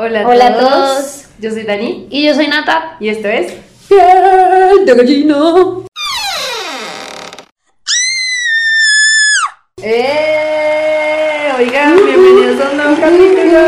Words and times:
Hola 0.00 0.20
a 0.20 0.28
Hola 0.28 0.46
a 0.46 0.58
todos. 0.58 1.24
Yo 1.40 1.50
soy 1.50 1.62
Dani 1.64 2.06
Y 2.08 2.24
yo 2.26 2.34
soy 2.34 2.46
Nata. 2.46 2.96
y 3.00 3.08
esto 3.08 3.26
es 3.28 3.52
Piel 3.88 4.84
de 4.86 4.94
gallina. 4.94 5.36
¡Eh! 9.82 11.48
Oigan, 11.58 11.96
bienvenidos 11.96 12.60
a 12.64 12.70
un 12.70 12.76
nuevo 12.76 12.96
capítulo. 13.00 13.60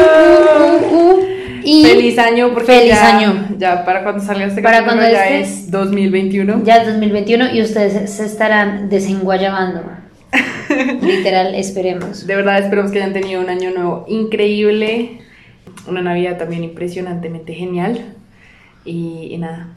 Y 1.65 1.85
Feliz 1.85 2.19
año 2.19 2.51
porque 2.53 2.67
Feliz 2.73 2.91
ya, 2.95 3.17
año. 3.17 3.49
ya 3.59 3.85
para 3.85 4.03
cuando 4.03 4.23
salga 4.25 4.47
este 4.47 4.61
Para 4.63 4.79
capítulo 4.85 5.01
cuando 5.03 5.13
ya 5.17 5.29
este- 5.29 5.41
es 5.65 5.71
2021. 5.71 6.63
ya 6.65 6.77
es 6.83 6.87
2021 6.87 7.55
y 7.55 7.63
ustedes 7.63 8.11
se 8.13 8.25
estarán 8.25 8.89
desenguayabando. 8.89 9.83
Literal, 11.03 11.55
esperemos. 11.55 12.27
De 12.27 12.37
verdad 12.37 12.59
esperemos 12.61 12.91
que 12.93 12.99
hayan 12.99 13.13
tenido 13.13 13.41
un 13.41 13.49
año 13.49 13.71
nuevo 13.71 14.05
increíble, 14.09 15.21
una 15.89 16.03
Navidad 16.03 16.39
también 16.39 16.65
impresionantemente 16.65 17.55
genial 17.55 18.01
y, 18.85 19.29
y 19.33 19.39
nada, 19.39 19.69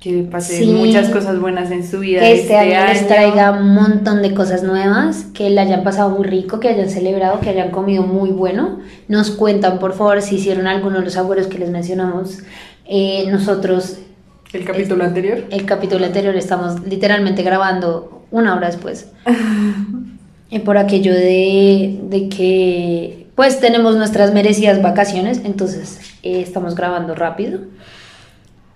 que 0.00 0.22
pasen 0.30 0.58
Sí. 0.64 0.66
muchas 0.72 1.08
cosas 1.08 1.40
buenas 1.40 1.70
en 1.70 1.86
su 1.86 2.00
vida. 2.00 2.20
Que 2.20 2.34
este 2.40 2.56
año 2.56 2.86
les 2.92 3.06
traiga 3.08 3.52
un 3.52 3.74
montón 3.74 4.20
de 4.22 4.34
cosas 4.34 4.62
nuevas, 4.62 5.26
que 5.34 5.48
la 5.50 5.62
hayan 5.62 5.82
pasado 5.82 6.10
muy 6.10 6.26
rico, 6.26 6.60
que 6.60 6.68
hayan 6.68 6.90
celebrado, 6.90 7.40
que 7.40 7.50
hayan 7.50 7.70
comido 7.70 8.02
muy 8.02 8.30
bueno. 8.30 8.80
Nos 9.08 9.30
cuentan, 9.30 9.78
por 9.78 9.94
favor, 9.94 10.20
si 10.22 10.36
hicieron 10.36 10.66
alguno 10.66 10.98
de 10.98 11.04
los 11.04 11.14
sabores 11.14 11.46
que 11.46 11.58
les 11.58 11.70
mencionamos. 11.70 12.40
Eh, 12.86 13.24
nosotros, 13.30 13.98
El 14.52 14.64
capítulo 14.64 15.04
anterior. 15.04 15.44
el 15.50 15.64
capítulo 15.64 16.04
anterior, 16.04 16.36
estamos 16.36 16.86
literalmente 16.86 17.42
grabando 17.42 18.26
una 18.30 18.54
hora 18.56 18.66
después. 18.68 19.08
Y 20.50 20.60
por 20.60 20.78
aquello 20.78 21.12
de, 21.12 21.98
de 22.04 22.28
que, 22.28 23.23
pues, 23.34 23.60
tenemos 23.60 23.96
nuestras 23.96 24.32
merecidas 24.32 24.82
vacaciones, 24.82 25.40
entonces 25.44 25.98
eh, 26.22 26.40
estamos 26.40 26.74
grabando 26.74 27.14
rápido. 27.14 27.60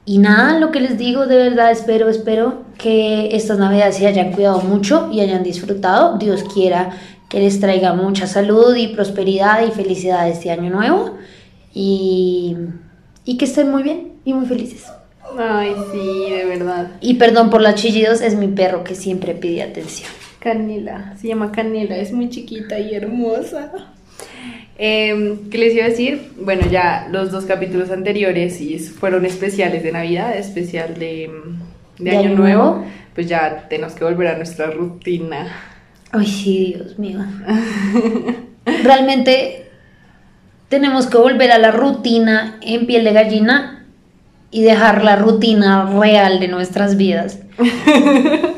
Y 0.04 0.18
nada, 0.18 0.58
lo 0.58 0.70
que 0.70 0.80
les 0.80 0.96
digo, 0.96 1.26
de 1.26 1.36
verdad 1.36 1.70
espero, 1.70 2.08
espero 2.08 2.62
que 2.78 3.36
estas 3.36 3.58
navidades 3.58 3.96
se 3.96 4.06
hayan 4.06 4.32
cuidado 4.32 4.62
mucho 4.62 5.10
y 5.12 5.20
hayan 5.20 5.42
disfrutado. 5.42 6.16
Dios 6.16 6.44
quiera 6.44 6.90
que 7.28 7.40
les 7.40 7.60
traiga 7.60 7.92
mucha 7.92 8.26
salud 8.26 8.74
y 8.74 8.88
prosperidad 8.88 9.66
y 9.66 9.70
felicidad 9.70 10.26
este 10.26 10.50
año 10.50 10.70
nuevo. 10.70 11.18
Y, 11.74 12.56
y 13.26 13.36
que 13.36 13.44
estén 13.44 13.70
muy 13.70 13.82
bien 13.82 14.14
y 14.24 14.32
muy 14.32 14.46
felices. 14.46 14.86
Ay, 15.38 15.74
sí, 15.92 16.30
de 16.30 16.44
verdad. 16.46 16.92
Y 17.02 17.14
perdón 17.14 17.50
por 17.50 17.60
los 17.60 17.74
chillidos, 17.74 18.22
es 18.22 18.34
mi 18.34 18.48
perro 18.48 18.84
que 18.84 18.94
siempre 18.94 19.34
pide 19.34 19.62
atención. 19.62 20.08
Canela, 20.40 21.16
se 21.20 21.28
llama 21.28 21.52
Canela, 21.52 21.98
es 21.98 22.12
muy 22.12 22.30
chiquita 22.30 22.78
y 22.78 22.94
hermosa. 22.94 23.72
Em, 24.80 25.50
¿Qué 25.50 25.58
les 25.58 25.74
iba 25.74 25.86
a 25.86 25.88
decir? 25.88 26.30
Bueno, 26.40 26.62
ya 26.70 27.08
los 27.10 27.32
dos 27.32 27.44
capítulos 27.44 27.90
anteriores 27.90 28.60
y 28.60 28.78
fueron 28.78 29.26
especiales 29.26 29.82
de 29.82 29.90
Navidad, 29.90 30.36
especial 30.36 30.94
de, 30.94 31.30
de 31.98 32.10
¿De 32.10 32.10
Año 32.10 32.20
Año 32.20 32.36
Nuevo. 32.36 32.64
Nuevo? 32.64 32.86
Pues 33.14 33.28
ya 33.28 33.66
tenemos 33.68 33.94
que 33.94 34.04
volver 34.04 34.28
a 34.28 34.36
nuestra 34.36 34.70
rutina. 34.70 35.48
Ay, 36.12 36.26
sí, 36.26 36.74
Dios 36.76 36.96
mío. 36.96 37.18
Realmente 38.84 39.66
tenemos 40.68 41.08
que 41.08 41.18
volver 41.18 41.50
a 41.50 41.58
la 41.58 41.72
rutina 41.72 42.58
en 42.62 42.86
piel 42.86 43.02
de 43.02 43.12
gallina 43.12 43.84
y 44.52 44.62
dejar 44.62 45.02
la 45.02 45.16
rutina 45.16 45.90
real 45.98 46.38
de 46.38 46.48
nuestras 46.48 46.96
vidas. 46.96 47.40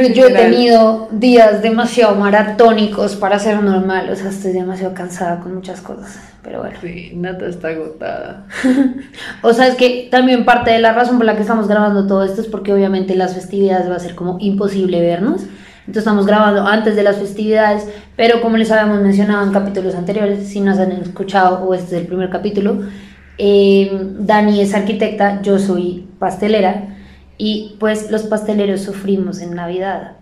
Porque 0.00 0.14
yo 0.14 0.28
he 0.28 0.32
tenido 0.32 1.08
días 1.12 1.60
demasiado 1.60 2.14
maratónicos 2.14 3.16
para 3.16 3.38
ser 3.38 3.62
normal, 3.62 4.08
o 4.10 4.16
sea, 4.16 4.30
estoy 4.30 4.52
demasiado 4.52 4.94
cansada 4.94 5.40
con 5.40 5.54
muchas 5.54 5.82
cosas, 5.82 6.18
pero 6.42 6.60
bueno. 6.60 6.76
Sí, 6.80 7.12
Nata 7.14 7.46
está 7.46 7.68
agotada. 7.68 8.46
O 9.42 9.52
sea, 9.52 9.66
es 9.68 9.74
que 9.74 10.08
también 10.10 10.46
parte 10.46 10.70
de 10.70 10.78
la 10.78 10.92
razón 10.92 11.18
por 11.18 11.26
la 11.26 11.34
que 11.34 11.42
estamos 11.42 11.68
grabando 11.68 12.06
todo 12.06 12.24
esto 12.24 12.40
es 12.40 12.46
porque 12.46 12.72
obviamente 12.72 13.14
las 13.14 13.34
festividades 13.34 13.90
va 13.90 13.96
a 13.96 14.00
ser 14.00 14.14
como 14.14 14.38
imposible 14.40 15.00
vernos. 15.00 15.42
Entonces 15.80 16.02
estamos 16.02 16.26
grabando 16.26 16.66
antes 16.66 16.96
de 16.96 17.02
las 17.02 17.16
festividades, 17.16 17.86
pero 18.16 18.40
como 18.40 18.56
les 18.56 18.70
habíamos 18.70 19.02
mencionado 19.02 19.44
en 19.44 19.52
capítulos 19.52 19.94
anteriores, 19.94 20.48
si 20.48 20.60
nos 20.60 20.78
han 20.78 20.92
escuchado 20.92 21.64
o 21.64 21.74
este 21.74 21.96
es 21.96 22.02
el 22.02 22.06
primer 22.06 22.30
capítulo, 22.30 22.82
eh, 23.38 23.90
Dani 24.18 24.60
es 24.60 24.74
arquitecta, 24.74 25.42
yo 25.42 25.58
soy 25.58 26.06
pastelera 26.18 26.99
y 27.42 27.76
pues 27.78 28.10
los 28.10 28.24
pasteleros 28.24 28.82
sufrimos 28.82 29.40
en 29.40 29.54
Navidad 29.54 30.12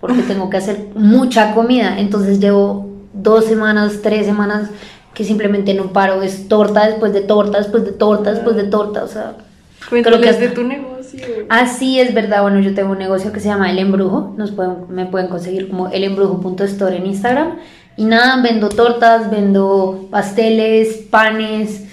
porque 0.00 0.22
tengo 0.22 0.50
que 0.50 0.56
hacer 0.56 0.88
mucha 0.96 1.54
comida, 1.54 2.00
entonces 2.00 2.40
llevo 2.40 2.88
dos 3.12 3.44
semanas, 3.44 4.00
tres 4.02 4.26
semanas 4.26 4.70
que 5.14 5.22
simplemente 5.22 5.74
no 5.74 5.92
paro, 5.92 6.22
es 6.22 6.48
torta 6.48 6.88
después 6.88 7.12
de 7.12 7.20
torta, 7.20 7.58
después 7.58 7.84
de 7.84 7.92
torta, 7.92 8.32
después 8.32 8.56
de 8.56 8.64
torta, 8.64 9.04
o 9.04 9.08
sea... 9.08 9.36
Cuéntales 9.88 10.20
Creo 10.20 10.34
que 10.34 10.46
de 10.48 10.54
tu 10.54 10.64
negocio. 10.64 11.20
Ah, 11.48 11.68
sí, 11.68 12.00
es 12.00 12.12
verdad. 12.12 12.42
Bueno, 12.42 12.58
yo 12.58 12.74
tengo 12.74 12.90
un 12.90 12.98
negocio 12.98 13.30
que 13.30 13.38
se 13.38 13.46
llama 13.46 13.70
El 13.70 13.78
Embrujo. 13.78 14.34
Nos 14.36 14.50
pueden, 14.50 14.88
me 14.88 15.06
pueden 15.06 15.28
conseguir 15.28 15.68
como 15.68 15.86
elembrujo.store 15.88 16.96
en 16.96 17.06
Instagram. 17.06 17.58
Y 17.96 18.04
nada, 18.04 18.42
vendo 18.42 18.68
tortas, 18.68 19.30
vendo 19.30 20.08
pasteles, 20.10 21.04
panes, 21.08 21.85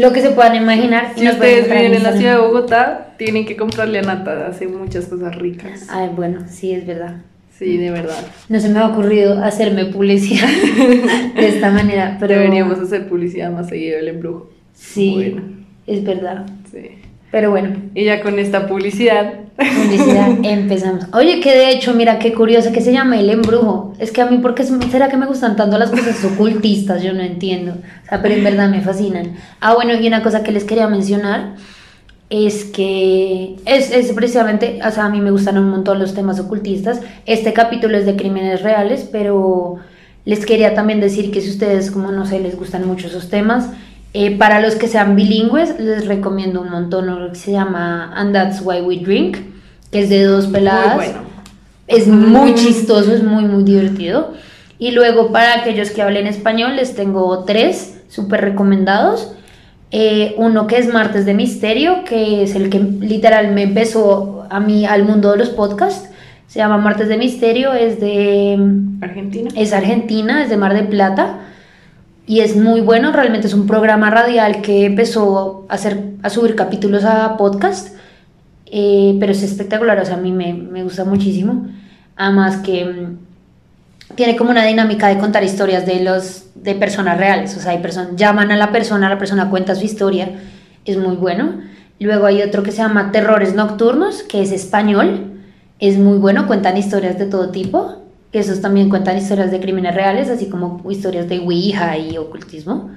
lo 0.00 0.12
que 0.12 0.20
se 0.20 0.30
puedan 0.30 0.54
imaginar. 0.56 1.12
Si 1.16 1.28
ustedes 1.28 1.64
viven 1.68 1.94
en 1.94 2.02
la 2.02 2.12
ciudad 2.16 2.34
de 2.36 2.40
Bogotá, 2.40 3.14
tienen 3.18 3.44
que 3.46 3.56
comprarle 3.56 3.98
a 3.98 4.02
Nata, 4.02 4.46
hace 4.46 4.66
muchas 4.68 5.06
cosas 5.06 5.34
ricas. 5.36 5.86
Ay, 5.90 6.10
bueno, 6.14 6.40
sí, 6.48 6.72
es 6.72 6.86
verdad. 6.86 7.16
Sí, 7.58 7.76
de 7.76 7.90
verdad. 7.90 8.24
No 8.48 8.60
se 8.60 8.68
me 8.68 8.78
ha 8.78 8.86
ocurrido 8.86 9.42
hacerme 9.42 9.86
publicidad 9.86 10.48
de 11.34 11.48
esta 11.48 11.70
manera, 11.70 12.16
pero 12.20 12.34
Deberíamos 12.34 12.78
hacer 12.78 13.08
publicidad 13.08 13.50
más 13.50 13.68
seguido 13.68 13.96
del 13.96 14.08
embrujo. 14.08 14.50
Sí, 14.74 15.12
Bueno. 15.32 15.42
es 15.88 16.04
verdad. 16.04 16.46
Sí. 16.70 16.90
Pero 17.30 17.50
bueno, 17.50 17.76
Y 17.94 18.04
ya 18.04 18.22
con 18.22 18.38
esta 18.38 18.66
publicidad. 18.66 19.34
publicidad, 19.56 20.28
empezamos. 20.42 21.04
Oye, 21.12 21.40
que 21.40 21.50
de 21.54 21.70
hecho, 21.70 21.92
mira 21.94 22.18
qué 22.18 22.32
curioso 22.32 22.72
que 22.72 22.80
se 22.80 22.92
llama 22.92 23.18
el 23.18 23.28
embrujo. 23.28 23.92
Es 23.98 24.12
que 24.12 24.22
a 24.22 24.26
mí, 24.26 24.38
¿por 24.38 24.54
qué 24.54 24.64
será 24.64 25.08
que 25.08 25.16
me 25.18 25.26
gustan 25.26 25.56
tanto 25.56 25.76
las 25.78 25.90
cosas 25.90 26.24
ocultistas? 26.24 27.02
Yo 27.02 27.12
no 27.12 27.22
entiendo. 27.22 27.72
O 27.72 28.08
sea, 28.08 28.22
pero 28.22 28.34
en 28.34 28.44
verdad 28.44 28.70
me 28.70 28.80
fascinan. 28.80 29.36
Ah, 29.60 29.74
bueno, 29.74 29.92
y 30.00 30.06
una 30.06 30.22
cosa 30.22 30.42
que 30.42 30.52
les 30.52 30.64
quería 30.64 30.88
mencionar 30.88 31.56
es 32.30 32.64
que 32.64 33.56
es, 33.64 33.90
es 33.90 34.12
precisamente, 34.12 34.80
o 34.86 34.90
sea, 34.90 35.06
a 35.06 35.08
mí 35.10 35.20
me 35.20 35.30
gustan 35.30 35.58
un 35.58 35.70
montón 35.70 35.98
los 35.98 36.14
temas 36.14 36.40
ocultistas. 36.40 37.00
Este 37.26 37.52
capítulo 37.52 37.96
es 37.98 38.06
de 38.06 38.16
crímenes 38.16 38.62
reales, 38.62 39.08
pero 39.10 39.76
les 40.24 40.44
quería 40.44 40.74
también 40.74 41.00
decir 41.00 41.30
que 41.30 41.40
si 41.40 41.50
ustedes, 41.50 41.90
como 41.90 42.10
no 42.12 42.26
sé, 42.26 42.38
les 42.40 42.56
gustan 42.56 42.86
mucho 42.86 43.06
esos 43.06 43.30
temas, 43.30 43.70
eh, 44.14 44.36
para 44.36 44.60
los 44.60 44.74
que 44.74 44.88
sean 44.88 45.16
bilingües, 45.16 45.78
les 45.78 46.06
recomiendo 46.06 46.60
un 46.62 46.70
montón 46.70 47.08
uno 47.08 47.28
que 47.30 47.34
se 47.38 47.52
llama 47.52 48.12
And 48.14 48.32
That's 48.32 48.60
Why 48.64 48.80
We 48.80 48.98
Drink, 48.98 49.36
que 49.92 50.00
es 50.00 50.08
de 50.08 50.24
dos 50.24 50.46
peladas. 50.46 50.96
Muy 50.96 51.04
bueno. 51.06 51.20
Es 51.86 52.06
muy 52.06 52.52
Mm. 52.52 52.54
chistoso, 52.54 53.12
es 53.14 53.22
muy, 53.22 53.44
muy 53.44 53.64
divertido. 53.64 54.34
Y 54.78 54.90
luego 54.92 55.32
para 55.32 55.54
aquellos 55.60 55.90
que 55.90 56.02
hablen 56.02 56.26
español, 56.26 56.76
les 56.76 56.94
tengo 56.94 57.44
tres 57.44 58.00
súper 58.08 58.40
recomendados. 58.42 59.32
Eh, 59.90 60.34
uno 60.36 60.66
que 60.66 60.76
es 60.78 60.92
Martes 60.92 61.24
de 61.24 61.32
Misterio, 61.34 62.04
que 62.04 62.42
es 62.42 62.54
el 62.54 62.68
que 62.68 62.78
literal 62.78 63.52
me 63.54 63.62
empezó 63.62 64.46
a 64.50 64.60
mí 64.60 64.84
al 64.84 65.04
mundo 65.04 65.30
de 65.32 65.38
los 65.38 65.48
podcasts. 65.48 66.10
Se 66.46 66.58
llama 66.58 66.76
Martes 66.78 67.08
de 67.08 67.16
Misterio, 67.16 67.72
es 67.72 68.00
de 68.00 68.58
Argentina. 69.00 69.50
es 69.54 69.72
argentina, 69.72 70.42
es 70.42 70.50
de 70.50 70.56
Mar 70.58 70.74
de 70.74 70.82
Plata 70.82 71.38
y 72.28 72.40
es 72.40 72.56
muy 72.56 72.82
bueno, 72.82 73.10
realmente 73.10 73.46
es 73.46 73.54
un 73.54 73.66
programa 73.66 74.10
radial 74.10 74.60
que 74.60 74.84
empezó 74.84 75.66
a, 75.70 75.74
hacer, 75.74 75.98
a 76.22 76.28
subir 76.28 76.54
capítulos 76.54 77.04
a 77.04 77.38
podcast, 77.38 77.96
eh, 78.66 79.16
pero 79.18 79.32
es 79.32 79.42
espectacular, 79.42 79.98
o 79.98 80.04
sea, 80.04 80.16
a 80.16 80.20
mí 80.20 80.30
me, 80.30 80.52
me 80.52 80.82
gusta 80.82 81.06
muchísimo, 81.06 81.66
además 82.16 82.58
que 82.58 82.84
mm, 82.84 84.14
tiene 84.14 84.36
como 84.36 84.50
una 84.50 84.66
dinámica 84.66 85.08
de 85.08 85.16
contar 85.16 85.42
historias 85.42 85.86
de, 85.86 86.04
los, 86.04 86.44
de 86.54 86.74
personas 86.74 87.16
reales, 87.16 87.56
o 87.56 87.60
sea, 87.60 87.72
hay 87.72 87.78
personas, 87.78 88.14
llaman 88.16 88.52
a 88.52 88.56
la 88.56 88.72
persona, 88.72 89.08
la 89.08 89.18
persona 89.18 89.48
cuenta 89.48 89.74
su 89.74 89.86
historia, 89.86 90.30
es 90.84 90.98
muy 90.98 91.16
bueno. 91.16 91.62
Luego 91.98 92.26
hay 92.26 92.42
otro 92.42 92.62
que 92.62 92.72
se 92.72 92.78
llama 92.78 93.10
Terrores 93.10 93.54
Nocturnos, 93.54 94.22
que 94.22 94.42
es 94.42 94.52
español, 94.52 95.40
es 95.80 95.98
muy 95.98 96.18
bueno, 96.18 96.46
cuentan 96.46 96.76
historias 96.76 97.18
de 97.18 97.24
todo 97.24 97.50
tipo. 97.50 98.02
Esos 98.32 98.60
también 98.60 98.90
cuentan 98.90 99.16
historias 99.16 99.50
de 99.50 99.60
crímenes 99.60 99.94
reales, 99.94 100.28
así 100.28 100.48
como 100.48 100.82
historias 100.90 101.28
de 101.28 101.38
Ouija 101.38 101.96
y 101.96 102.18
ocultismo. 102.18 102.90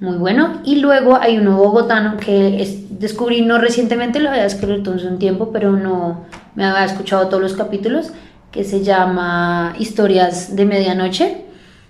Muy 0.00 0.16
bueno. 0.16 0.60
Y 0.64 0.76
luego 0.76 1.16
hay 1.20 1.38
uno 1.38 1.56
bogotano 1.58 2.16
que 2.16 2.60
es- 2.62 2.98
descubrí 2.98 3.42
no 3.42 3.58
recientemente, 3.58 4.18
lo 4.18 4.30
había 4.30 4.42
descubierto 4.44 4.92
hace 4.94 5.06
un 5.06 5.18
tiempo, 5.18 5.50
pero 5.52 5.72
no 5.72 6.24
me 6.54 6.64
había 6.64 6.84
escuchado 6.86 7.28
todos 7.28 7.42
los 7.42 7.52
capítulos, 7.54 8.12
que 8.50 8.64
se 8.64 8.82
llama 8.82 9.74
Historias 9.78 10.56
de 10.56 10.64
Medianoche. 10.64 11.44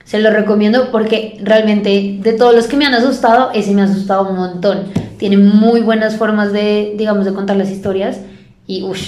Se 0.05 0.21
lo 0.21 0.31
recomiendo 0.31 0.91
porque 0.91 1.39
realmente 1.43 2.19
de 2.21 2.33
todos 2.33 2.55
los 2.55 2.67
que 2.67 2.77
me 2.77 2.85
han 2.87 2.95
asustado, 2.95 3.51
ese 3.55 3.73
me 3.73 3.83
ha 3.83 3.85
asustado 3.85 4.29
un 4.29 4.37
montón. 4.37 4.85
Tiene 5.19 5.37
muy 5.39 5.81
buenas 5.81 6.17
formas 6.17 6.53
de, 6.53 6.95
digamos, 6.99 7.25
de 7.25 7.33
contar 7.33 7.57
las 7.57 7.71
historias 7.71 8.19
y 8.67 8.83
uff. 8.83 9.01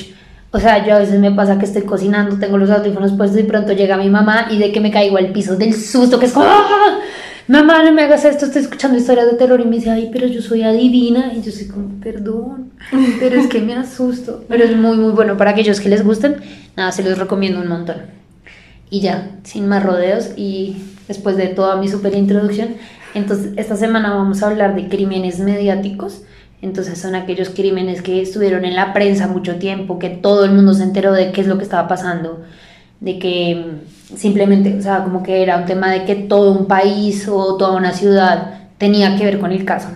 O 0.55 0.61
sea, 0.61 0.87
yo 0.87 0.95
a 0.95 1.01
veces 1.01 1.19
me 1.19 1.33
pasa 1.33 1.59
que 1.59 1.65
estoy 1.65 1.83
cocinando, 1.83 2.39
tengo 2.39 2.59
los 2.59 2.71
audífonos 2.71 3.11
puestos 3.15 3.41
y 3.41 3.43
pronto 3.43 3.73
llega 3.73 3.97
mi 3.97 4.09
mamá 4.09 4.47
y 4.53 4.59
de 4.59 4.71
que 4.71 4.79
me 4.79 4.93
caigo 4.93 5.17
al 5.17 5.33
piso 5.33 5.57
del 5.57 5.75
susto, 5.75 6.21
que 6.21 6.27
es 6.27 6.33
como... 6.33 6.47
¡ah! 6.47 7.01
mamá, 7.49 7.83
no 7.83 7.91
me 7.93 8.03
hagas 8.03 8.25
esto, 8.25 8.47
estoy 8.47 8.63
escuchando 8.63 8.97
historias 8.97 9.27
de 9.27 9.37
terror 9.37 9.61
y 9.61 9.65
me 9.65 9.77
dice, 9.77 9.91
ay, 9.91 10.11
pero 10.13 10.29
yo 10.29 10.41
soy 10.41 10.63
adivina. 10.63 11.33
Y 11.35 11.43
yo 11.43 11.51
soy 11.51 11.67
como, 11.67 12.01
perdón, 12.01 12.71
pero 13.19 13.35
es 13.41 13.49
que 13.49 13.61
me 13.61 13.75
asusto. 13.75 14.45
Pero 14.49 14.63
es 14.63 14.77
muy, 14.77 14.97
muy 14.97 15.11
bueno 15.11 15.37
para 15.37 15.51
aquellos 15.51 15.81
que 15.81 15.89
les 15.89 16.05
gusten. 16.05 16.37
Nada, 16.77 16.93
se 16.93 17.03
los 17.03 17.19
recomiendo 17.19 17.61
un 17.61 17.67
montón. 17.67 17.97
Y 18.91 19.01
ya, 19.01 19.33
sin 19.43 19.67
más 19.67 19.83
rodeos 19.83 20.35
y 20.37 20.77
después 21.09 21.37
de 21.37 21.49
toda 21.49 21.75
mi 21.79 21.89
super 21.89 22.15
introducción, 22.15 22.77
entonces 23.15 23.55
esta 23.57 23.75
semana 23.75 24.15
vamos 24.15 24.45
a 24.45 24.51
hablar 24.51 24.77
de 24.77 24.87
crímenes 24.87 25.41
mediáticos. 25.41 26.23
Entonces 26.65 26.99
son 26.99 27.15
aquellos 27.15 27.51
crímenes 27.51 28.01
que 28.01 28.23
estuvieron 28.23 28.65
en 28.65 28.75
la 28.75 28.95
prensa 28.95 29.29
mucho 29.29 29.57
tiempo, 29.57 29.99
que 29.99 30.09
todo 30.09 30.47
el 30.47 30.53
mundo 30.53 30.73
se 30.73 30.83
enteró 30.83 31.13
de 31.13 31.31
qué 31.31 31.43
es 31.43 31.47
lo 31.47 31.59
que 31.59 31.65
estaba 31.65 31.87
pasando, 31.87 32.43
de 33.01 33.19
que 33.19 33.67
simplemente, 34.17 34.75
o 34.79 34.81
sea, 34.81 35.03
como 35.03 35.23
que 35.23 35.43
era 35.43 35.59
un 35.59 35.67
tema 35.67 35.91
de 35.91 36.07
que 36.07 36.15
todo 36.15 36.53
un 36.59 36.65
país 36.65 37.29
o 37.29 37.59
toda 37.59 37.77
una 37.77 37.93
ciudad 37.93 38.69
tenía 38.79 39.15
que 39.15 39.27
ver 39.27 39.41
con 39.41 39.53
el 39.53 39.67
caso. 39.67 39.89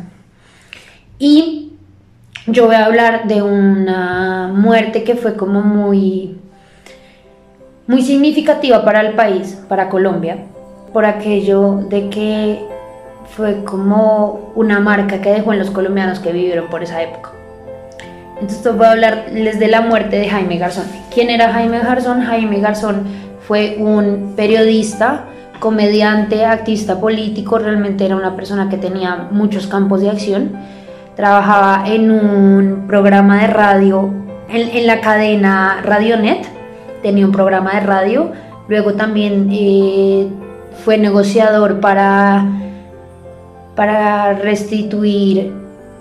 Y 1.19 1.73
yo 2.47 2.67
voy 2.67 2.75
a 2.75 2.85
hablar 2.85 3.27
de 3.29 3.41
una 3.41 4.53
muerte 4.55 5.05
que 5.05 5.15
fue 5.15 5.37
como 5.37 5.63
muy, 5.63 6.37
muy 7.87 8.03
significativa 8.03 8.85
para 8.85 9.01
el 9.01 9.15
país, 9.15 9.59
para 9.71 9.89
Colombia, 9.89 10.45
por 10.93 11.07
aquello 11.07 11.77
de 11.89 12.11
que 12.11 12.78
fue 13.37 13.65
como 13.65 14.53
una 14.55 14.81
marca 14.81 15.21
que 15.21 15.31
dejó 15.31 15.53
en 15.53 15.59
los 15.59 15.71
colombianos 15.71 16.19
que 16.21 16.33
vivieron 16.33 16.69
por 16.69 16.83
esa 16.83 17.03
época. 17.03 17.31
Entonces 18.41 18.77
voy 18.77 18.87
a 18.87 18.93
hablarles 18.93 19.59
de 19.59 19.69
la 19.69 19.81
muerte 19.81 20.17
de 20.19 20.29
Jaime 20.29 20.59
Garzón. 20.59 20.85
¿Quién 21.13 21.29
era 21.31 21.53
Jaime 21.53 21.81
Garzón? 21.81 22.23
Jaime 22.23 22.61
Garzón 22.61 23.05
fue 23.47 23.77
un 23.79 24.35
periodista, 24.37 25.25
comediante, 25.59 26.45
activista 26.45 27.01
político, 27.01 27.59
realmente 27.59 28.05
era 28.07 28.15
una 28.15 28.37
persona 28.37 28.69
que 28.69 28.77
tenía 28.77 29.29
muchos 29.31 29.67
campos 29.67 30.01
de 30.03 30.11
acción. 30.11 30.53
Trabajaba 31.17 31.89
en 31.89 32.13
un 32.13 32.85
programa 32.87 33.41
de 33.41 33.49
radio, 33.49 34.13
en, 34.49 34.87
la 34.87 35.01
cadena 35.01 35.81
Radionet, 35.83 36.47
tenía 37.03 37.27
un 37.27 37.33
programa 37.33 37.73
de 37.73 37.81
radio, 37.81 38.33
luego 38.69 38.95
también 38.95 39.49
eh, 39.51 40.29
fue 40.85 40.97
negociador 40.97 41.81
para 41.81 42.47
para 43.79 44.33
restituir 44.33 45.53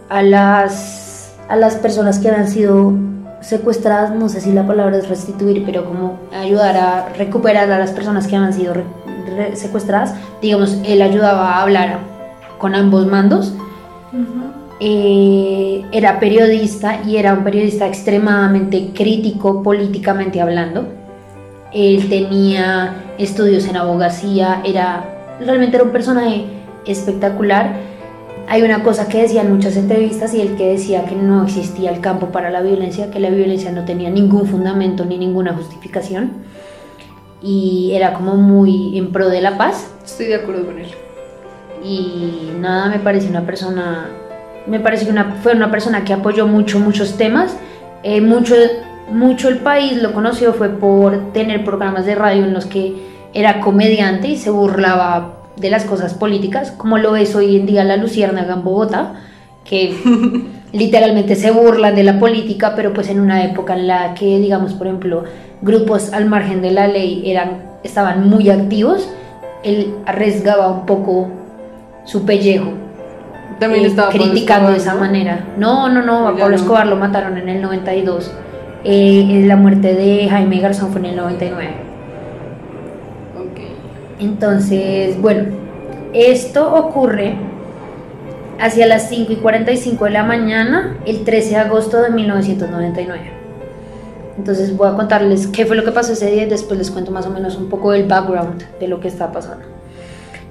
a 0.10 0.24
las, 0.24 1.36
a 1.48 1.56
las 1.56 1.76
personas 1.76 2.18
que 2.18 2.28
habían 2.28 2.48
sido 2.48 2.92
secuestradas, 3.40 4.16
no 4.16 4.30
sé 4.30 4.42
si 4.42 4.52
la 4.52 4.66
palabra 4.66 4.98
es 4.98 5.08
restituir, 5.08 5.62
pero 5.64 5.86
como 5.86 6.18
ayudar 6.34 6.76
a 6.76 7.10
recuperar 7.10 7.72
a 7.72 7.78
las 7.78 7.92
personas 7.92 8.26
que 8.26 8.36
habían 8.36 8.52
sido 8.52 8.74
secuestradas, 9.54 10.16
digamos, 10.42 10.76
él 10.88 11.04
ayudaba 11.04 11.52
a 11.52 11.62
hablar 11.62 12.00
con 12.58 12.74
ambos 12.74 13.06
mandos. 13.06 13.54
Eh, 14.80 15.86
era 15.92 16.20
periodista 16.20 17.04
y 17.06 17.18
era 17.18 17.36
un 17.36 17.44
periodista 17.44 17.86
extremadamente 17.86 18.90
crítico 18.96 19.62
políticamente 19.62 20.42
hablando. 20.42 20.88
Él 21.72 22.10
tenía 22.10 22.96
estudios 23.20 23.68
en 23.68 23.78
abogacía, 23.78 24.64
era 24.66 25.06
realmente 25.40 25.76
era 25.76 25.86
un 25.86 25.92
personaje 25.92 26.57
espectacular. 26.92 27.76
Hay 28.48 28.62
una 28.62 28.84
cosa 28.84 29.08
que 29.08 29.22
decía 29.22 29.42
en 29.42 29.54
muchas 29.54 29.76
entrevistas 29.76 30.34
y 30.34 30.42
el 30.42 30.56
que 30.56 30.70
decía 30.70 31.06
que 31.06 31.16
no 31.16 31.44
existía 31.44 31.92
el 31.92 32.00
campo 32.00 32.28
para 32.28 32.50
la 32.50 32.62
violencia, 32.62 33.12
que 33.12 33.20
la 33.20 33.30
violencia 33.30 33.72
no 33.72 33.84
tenía 33.84 34.10
ningún 34.10 34.48
fundamento 34.48 35.04
ni 35.06 35.18
ninguna 35.18 35.54
justificación 35.54 36.32
y 37.42 37.92
era 37.94 38.14
como 38.14 38.36
muy 38.36 38.98
en 38.98 39.12
pro 39.12 39.30
de 39.30 39.42
la 39.42 39.58
paz. 39.58 39.92
Estoy 40.04 40.28
de 40.28 40.36
acuerdo 40.36 40.66
con 40.66 40.80
él. 40.80 40.88
Y 41.84 42.52
nada, 42.60 42.90
me 42.90 43.00
parece 43.00 43.30
una 43.30 43.46
persona, 43.46 44.10
me 44.66 44.80
parece 44.80 45.06
que 45.06 45.12
una, 45.12 45.36
fue 45.44 45.54
una 45.54 45.70
persona 45.70 46.04
que 46.04 46.14
apoyó 46.14 46.48
mucho 46.48 46.80
muchos 46.80 47.18
temas, 47.18 47.56
eh, 48.04 48.22
mucho, 48.22 48.56
mucho 49.12 49.50
el 49.50 49.60
país 49.60 50.02
lo 50.02 50.14
conoció 50.14 50.54
fue 50.54 50.70
por 50.70 51.32
tener 51.34 51.64
programas 51.64 52.06
de 52.06 52.16
radio 52.16 52.44
en 52.44 52.54
los 52.54 52.66
que 52.66 52.96
era 53.34 53.60
comediante 53.60 54.28
y 54.30 54.38
se 54.38 54.50
burlaba 54.50 55.37
de 55.60 55.70
las 55.70 55.86
cosas 55.86 56.14
políticas, 56.14 56.72
como 56.72 56.98
lo 56.98 57.16
es 57.16 57.36
hoy 57.36 57.56
en 57.56 57.66
día 57.66 57.84
la 57.84 57.98
Luciérnaga 57.98 58.54
en 58.54 58.64
Bogotá, 58.64 59.14
que 59.64 59.96
literalmente 60.74 61.36
se 61.36 61.52
burlan 61.52 61.96
de 61.96 62.04
la 62.04 62.20
política, 62.20 62.74
pero 62.76 62.94
pues 62.94 63.10
en 63.10 63.20
una 63.20 63.44
época 63.44 63.74
en 63.74 63.88
la 63.88 64.14
que, 64.14 64.40
digamos, 64.40 64.74
por 64.74 64.88
ejemplo, 64.88 65.24
grupos 65.62 66.14
al 66.14 66.26
margen 66.26 66.62
de 66.62 66.72
la 66.72 66.88
ley 66.88 67.24
eran, 67.26 67.62
estaban 67.84 68.30
muy 68.30 68.50
activos, 68.50 69.10
él 69.64 69.96
arriesgaba 70.06 70.70
un 70.70 70.86
poco 70.86 71.30
su 72.06 72.26
pellejo. 72.26 72.74
También 73.60 73.86
eh, 73.86 73.88
estaba 73.88 74.10
criticando 74.10 74.72
de 74.72 74.78
esa 74.78 74.94
manera. 74.94 75.46
No, 75.58 75.90
no, 75.90 76.04
no, 76.04 76.28
a 76.28 76.38
Pablo 76.38 76.56
Escobar 76.56 76.88
lo 76.88 76.96
mataron 76.96 77.38
en 77.38 77.50
el 77.50 77.62
92. 77.62 78.32
Eh, 78.84 79.44
la 79.46 79.56
muerte 79.56 79.96
de 79.96 80.30
Jaime 80.30 80.60
Garzón 80.60 80.92
fue 80.92 81.00
en 81.00 81.08
el 81.08 81.16
99. 81.16 81.87
Entonces, 84.20 85.20
bueno, 85.22 85.46
esto 86.14 86.74
ocurre 86.74 87.36
hacia 88.60 88.88
las 88.88 89.10
5 89.10 89.34
y 89.34 89.36
45 89.38 90.06
de 90.06 90.12
la 90.12 90.24
mañana, 90.24 90.98
el 91.06 91.24
13 91.24 91.50
de 91.50 91.56
agosto 91.58 92.02
de 92.02 92.10
1999. 92.10 93.32
Entonces 94.38 94.76
voy 94.76 94.88
a 94.88 94.94
contarles 94.94 95.48
qué 95.48 95.66
fue 95.66 95.76
lo 95.76 95.84
que 95.84 95.92
pasó 95.92 96.14
ese 96.14 96.30
día 96.32 96.44
y 96.44 96.50
después 96.50 96.78
les 96.78 96.92
cuento 96.92 97.12
más 97.12 97.26
o 97.26 97.30
menos 97.30 97.56
un 97.56 97.70
poco 97.70 97.92
del 97.92 98.08
background 98.08 98.64
de 98.80 98.88
lo 98.88 99.00
que 99.00 99.08
está 99.08 99.32
pasando. 99.32 99.66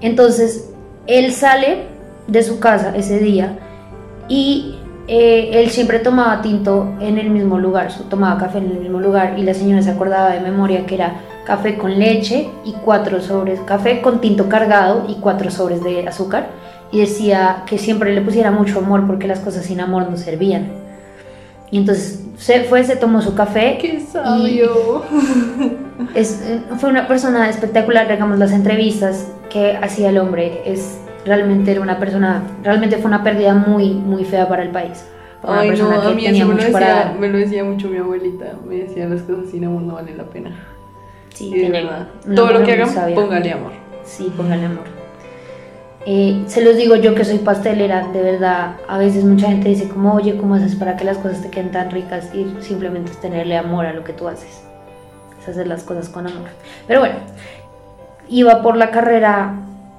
Entonces, 0.01 0.71
él 1.07 1.33
sale 1.33 1.85
de 2.27 2.43
su 2.43 2.59
casa 2.59 2.93
ese 2.97 3.19
día 3.19 3.59
y 4.29 4.77
eh, 5.07 5.51
él 5.53 5.71
siempre 5.71 6.01
tomaba 6.01 6.43
tinto 6.43 6.95
en 7.01 7.19
el 7.19 7.31
mismo 7.31 7.59
lugar, 7.59 7.93
tomaba 8.11 8.39
café 8.39 8.59
en 8.59 8.71
el 8.71 8.79
mismo 8.81 9.01
lugar 9.01 9.39
y 9.39 9.43
la 9.43 9.55
señora 9.55 9.83
se 9.83 9.91
acordaba 9.91 10.31
de 10.31 10.41
memoria 10.41 10.85
que 10.85 10.97
era 10.97 11.21
café 11.47 11.79
con 11.79 11.99
leche 11.99 12.49
y 12.65 12.73
cuatro 12.73 13.21
sobres, 13.21 13.61
café 13.61 14.03
con 14.03 14.21
tinto 14.21 14.49
cargado 14.49 15.07
y 15.09 15.15
cuatro 15.15 15.51
sobres 15.51 15.83
de 15.83 16.07
azúcar. 16.07 16.49
Y 16.93 17.01
decía 17.01 17.63
que 17.67 17.79
siempre 17.79 18.15
le 18.15 18.21
pusiera 18.21 18.51
mucho 18.51 18.79
amor 18.79 19.07
porque 19.07 19.27
las 19.27 19.41
cosas 19.41 19.65
sin 19.65 19.81
amor 19.81 20.09
no 20.11 20.17
servían. 20.17 20.71
Y 21.71 21.79
entonces 21.79 22.25
se 22.37 22.65
fue, 22.65 22.85
se 22.85 22.97
tomó 22.97 23.23
su 23.23 23.35
café. 23.35 23.79
¡Qué 23.81 24.01
sabio! 24.01 25.03
es, 26.15 26.43
fue 26.79 26.91
una 26.91 27.09
persona 27.09 27.49
espectacular, 27.49 28.09
digamos, 28.09 28.39
las 28.39 28.53
entrevistas 28.53 29.29
que 29.51 29.77
hacía 29.77 30.11
el 30.11 30.19
hombre. 30.19 30.63
Es, 30.65 30.99
realmente 31.25 31.73
era 31.73 31.81
una 31.81 31.99
persona, 31.99 32.43
realmente 32.63 32.99
fue 32.99 33.07
una 33.07 33.25
pérdida 33.25 33.55
muy, 33.55 33.95
muy 33.95 34.25
fea 34.25 34.49
para 34.49 34.63
el 34.63 34.71
país. 34.71 35.05
Una 35.43 35.63
persona 35.63 36.01
que 36.03 36.25
tenía 36.25 36.45
mucho 36.45 36.73
para 36.73 37.15
me 37.19 37.29
lo 37.29 37.39
decía 37.39 37.63
mucho 37.63 37.89
mi 37.89 37.99
abuelita. 37.99 38.55
Me 38.67 38.77
decía 38.77 39.09
las 39.09 39.23
cosas 39.23 39.51
sin 39.51 39.65
amor 39.65 39.83
no 39.83 39.95
valen 39.95 40.19
la 40.19 40.25
pena. 40.25 40.76
Sí, 41.37 41.51
tiene 41.51 41.83
verdad. 41.83 42.07
Todo 42.35 42.51
lo 42.51 42.63
que 42.65 42.73
hagan, 42.73 43.15
póngale 43.15 43.53
amor. 43.53 43.73
Sí, 44.05 44.33
póngale 44.35 44.65
amor. 44.65 44.85
Eh, 46.07 46.45
se 46.47 46.65
los 46.65 46.77
digo 46.77 46.97
yo 46.97 47.15
que 47.15 47.27
soy 47.27 47.39
pastelera, 47.39 48.07
de 48.07 48.23
verdad, 48.23 48.77
a 48.89 48.97
veces 48.97 49.25
mucha 49.25 49.49
gente 49.49 49.69
dice 49.69 49.87
como, 49.87 50.15
oye, 50.15 50.39
¿cómo 50.39 50.55
haces 50.55 50.75
para 50.77 50.97
que 50.97 51.05
las 51.05 51.19
cosas 51.19 51.43
te 51.43 51.51
queden 51.51 51.73
tan 51.73 51.91
ricas? 51.91 52.31
Y 52.33 52.57
simplemente 52.63 53.11
es 53.11 53.21
tenerle 53.21 53.59
amor 53.59 53.85
a 53.85 53.93
lo 53.93 54.03
que 54.03 54.15
tú 54.15 54.29
haces. 54.29 54.63
Es 55.43 55.49
hacer 55.49 55.67
las 55.67 55.83
cosas 55.83 56.09
con 56.09 56.27
amor. 56.27 56.49
Pero 56.87 57.01
bueno, 57.01 57.17
iba 58.31 58.63
por 58.63 58.79
la 58.79 58.91
carrera, 58.91 59.57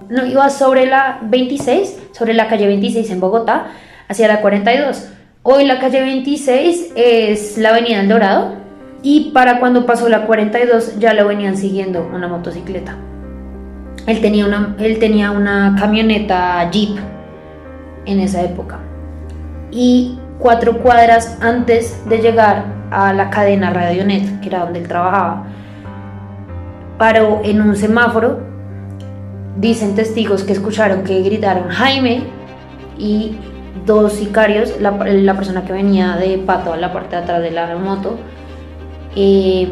no, 0.09 0.25
iba 0.25 0.49
sobre 0.49 0.87
la 0.87 1.19
26, 1.21 1.99
sobre 2.13 2.33
la 2.33 2.47
calle 2.47 2.65
26 2.65 3.11
en 3.11 3.19
Bogotá, 3.19 3.67
hacia 4.07 4.27
la 4.27 4.41
42. 4.41 5.09
Hoy 5.43 5.65
la 5.65 5.79
calle 5.79 6.01
26 6.01 6.93
es 6.95 7.59
la 7.59 7.69
avenida 7.69 7.99
El 7.99 8.09
Dorado, 8.09 8.66
y 9.09 9.31
para 9.31 9.61
cuando 9.61 9.85
pasó 9.85 10.09
la 10.09 10.25
42 10.25 10.99
ya 10.99 11.13
lo 11.13 11.25
venían 11.25 11.55
siguiendo 11.55 12.11
una 12.13 12.27
motocicleta. 12.27 12.97
Él 14.05 14.19
tenía 14.19 14.45
una, 14.45 14.75
él 14.79 14.99
tenía 14.99 15.31
una 15.31 15.77
camioneta 15.79 16.69
Jeep 16.69 16.97
en 18.05 18.19
esa 18.19 18.41
época. 18.41 18.79
Y 19.71 20.19
cuatro 20.39 20.79
cuadras 20.79 21.37
antes 21.39 22.03
de 22.09 22.17
llegar 22.17 22.65
a 22.91 23.13
la 23.13 23.29
cadena 23.29 23.69
Radionet, 23.69 24.41
que 24.41 24.49
era 24.49 24.65
donde 24.65 24.79
él 24.79 24.89
trabajaba, 24.89 25.45
paró 26.97 27.39
en 27.45 27.61
un 27.61 27.77
semáforo. 27.77 28.41
Dicen 29.55 29.95
testigos 29.95 30.43
que 30.43 30.51
escucharon 30.51 31.05
que 31.05 31.21
gritaron 31.21 31.69
Jaime 31.69 32.23
y 32.97 33.37
dos 33.85 34.11
sicarios, 34.11 34.81
la, 34.81 34.91
la 34.91 35.33
persona 35.35 35.63
que 35.63 35.71
venía 35.71 36.17
de 36.17 36.39
pato 36.39 36.73
a 36.73 36.75
la 36.77 36.91
parte 36.91 37.15
de 37.15 37.21
atrás 37.21 37.41
de 37.41 37.51
la 37.51 37.73
moto, 37.77 38.17
eh, 39.19 39.67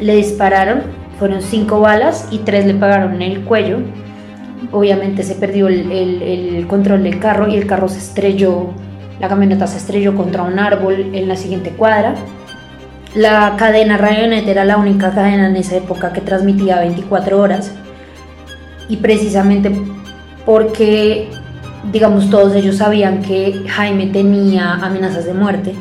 le 0.00 0.16
dispararon, 0.16 0.84
fueron 1.18 1.42
cinco 1.42 1.80
balas 1.80 2.28
y 2.30 2.38
tres 2.38 2.64
le 2.64 2.72
pagaron 2.72 3.16
en 3.16 3.30
el 3.30 3.44
cuello. 3.44 3.80
Obviamente 4.72 5.22
se 5.22 5.34
perdió 5.34 5.68
el, 5.68 6.64
control 6.66 7.02
del 7.02 7.18
carro 7.18 7.46
y 7.46 7.56
el 7.56 7.66
carro 7.66 7.88
se 7.88 7.98
estrelló, 7.98 8.70
la 9.20 9.28
camioneta 9.28 9.66
se 9.66 9.76
estrelló 9.76 10.16
contra 10.16 10.44
un 10.44 10.58
árbol 10.58 11.10
en 11.12 11.28
la 11.28 11.36
siguiente 11.36 11.72
cuadra. 11.72 12.14
La 13.14 13.54
cadena 13.58 13.98
Radionet 13.98 14.48
era 14.48 14.64
la 14.64 14.78
única 14.78 15.10
cadena 15.10 15.48
en 15.48 15.56
esa 15.56 15.76
época 15.76 16.14
que 16.14 16.22
transmitía 16.22 16.80
24 16.80 17.38
horas 17.38 17.74
y 18.88 18.96
precisamente 18.96 19.72
porque, 20.46 21.28
digamos, 21.92 22.30
todos 22.30 22.54
ellos 22.54 22.78
sabían 22.78 23.20
que 23.20 23.62
Jaime 23.68 24.06
tenía 24.06 24.72
amenazas 24.72 25.26
de 25.26 25.34
muerte. 25.34 25.74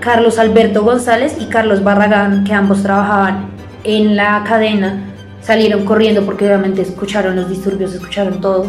Carlos 0.00 0.38
Alberto 0.38 0.82
González 0.82 1.36
y 1.38 1.44
Carlos 1.44 1.84
Barragán, 1.84 2.44
que 2.44 2.54
ambos 2.54 2.82
trabajaban 2.82 3.50
en 3.84 4.16
la 4.16 4.42
cadena, 4.44 5.04
salieron 5.42 5.84
corriendo 5.84 6.24
porque 6.24 6.46
obviamente 6.46 6.80
escucharon 6.80 7.36
los 7.36 7.50
disturbios, 7.50 7.92
escucharon 7.92 8.40
todo, 8.40 8.66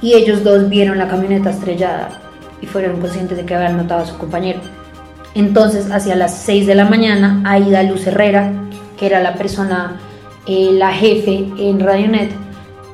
y 0.00 0.14
ellos 0.14 0.44
dos 0.44 0.68
vieron 0.68 0.98
la 0.98 1.08
camioneta 1.08 1.50
estrellada 1.50 2.10
y 2.60 2.66
fueron 2.66 3.00
conscientes 3.00 3.38
de 3.38 3.44
que 3.44 3.56
habían 3.56 3.76
matado 3.76 4.02
a 4.02 4.06
su 4.06 4.16
compañero. 4.16 4.60
Entonces, 5.34 5.90
hacia 5.90 6.14
las 6.14 6.38
6 6.38 6.66
de 6.68 6.76
la 6.76 6.84
mañana, 6.84 7.42
Aida 7.44 7.82
Luz 7.82 8.06
Herrera, 8.06 8.52
que 8.96 9.06
era 9.06 9.20
la 9.20 9.34
persona, 9.34 9.96
eh, 10.46 10.70
la 10.72 10.92
jefe 10.92 11.48
en 11.58 11.80
Radionet, 11.80 12.30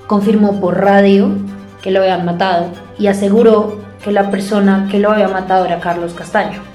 confirmó 0.07 0.59
por 0.59 0.81
radio 0.81 1.31
que 1.83 1.91
lo 1.91 2.01
habían 2.01 2.25
matado 2.25 2.69
y 2.99 3.09
aseguró 3.09 3.81
que 4.03 4.11
la 4.11 4.31
persona 4.31 4.89
que 4.91 5.01
lo 5.01 5.11
había 5.11 5.29
matado 5.29 5.67
era 5.67 5.81
Carlos 5.81 6.15
Castaño. 6.15 6.68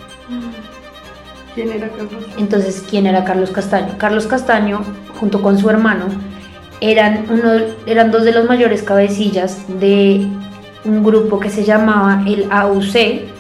¿Quién 1.56 1.72
era 1.72 1.90
Carlos? 1.90 2.24
Entonces, 2.38 2.84
¿quién 2.90 3.06
era 3.06 3.24
Carlos 3.24 3.52
Castaño? 3.52 3.98
Carlos 3.98 4.26
Castaño, 4.26 4.82
junto 5.20 5.42
con 5.42 5.58
su 5.58 5.70
hermano, 5.70 6.06
eran, 6.82 7.26
uno, 7.30 7.66
eran 7.86 8.12
dos 8.12 8.24
de 8.24 8.32
los 8.32 8.46
mayores 8.46 8.82
cabecillas 8.82 9.60
de 9.80 10.28
un 10.84 11.04
grupo 11.04 11.40
que 11.40 11.50
se 11.50 11.64
llamaba 11.64 12.24
el 12.28 12.48
AUC, 12.52 13.32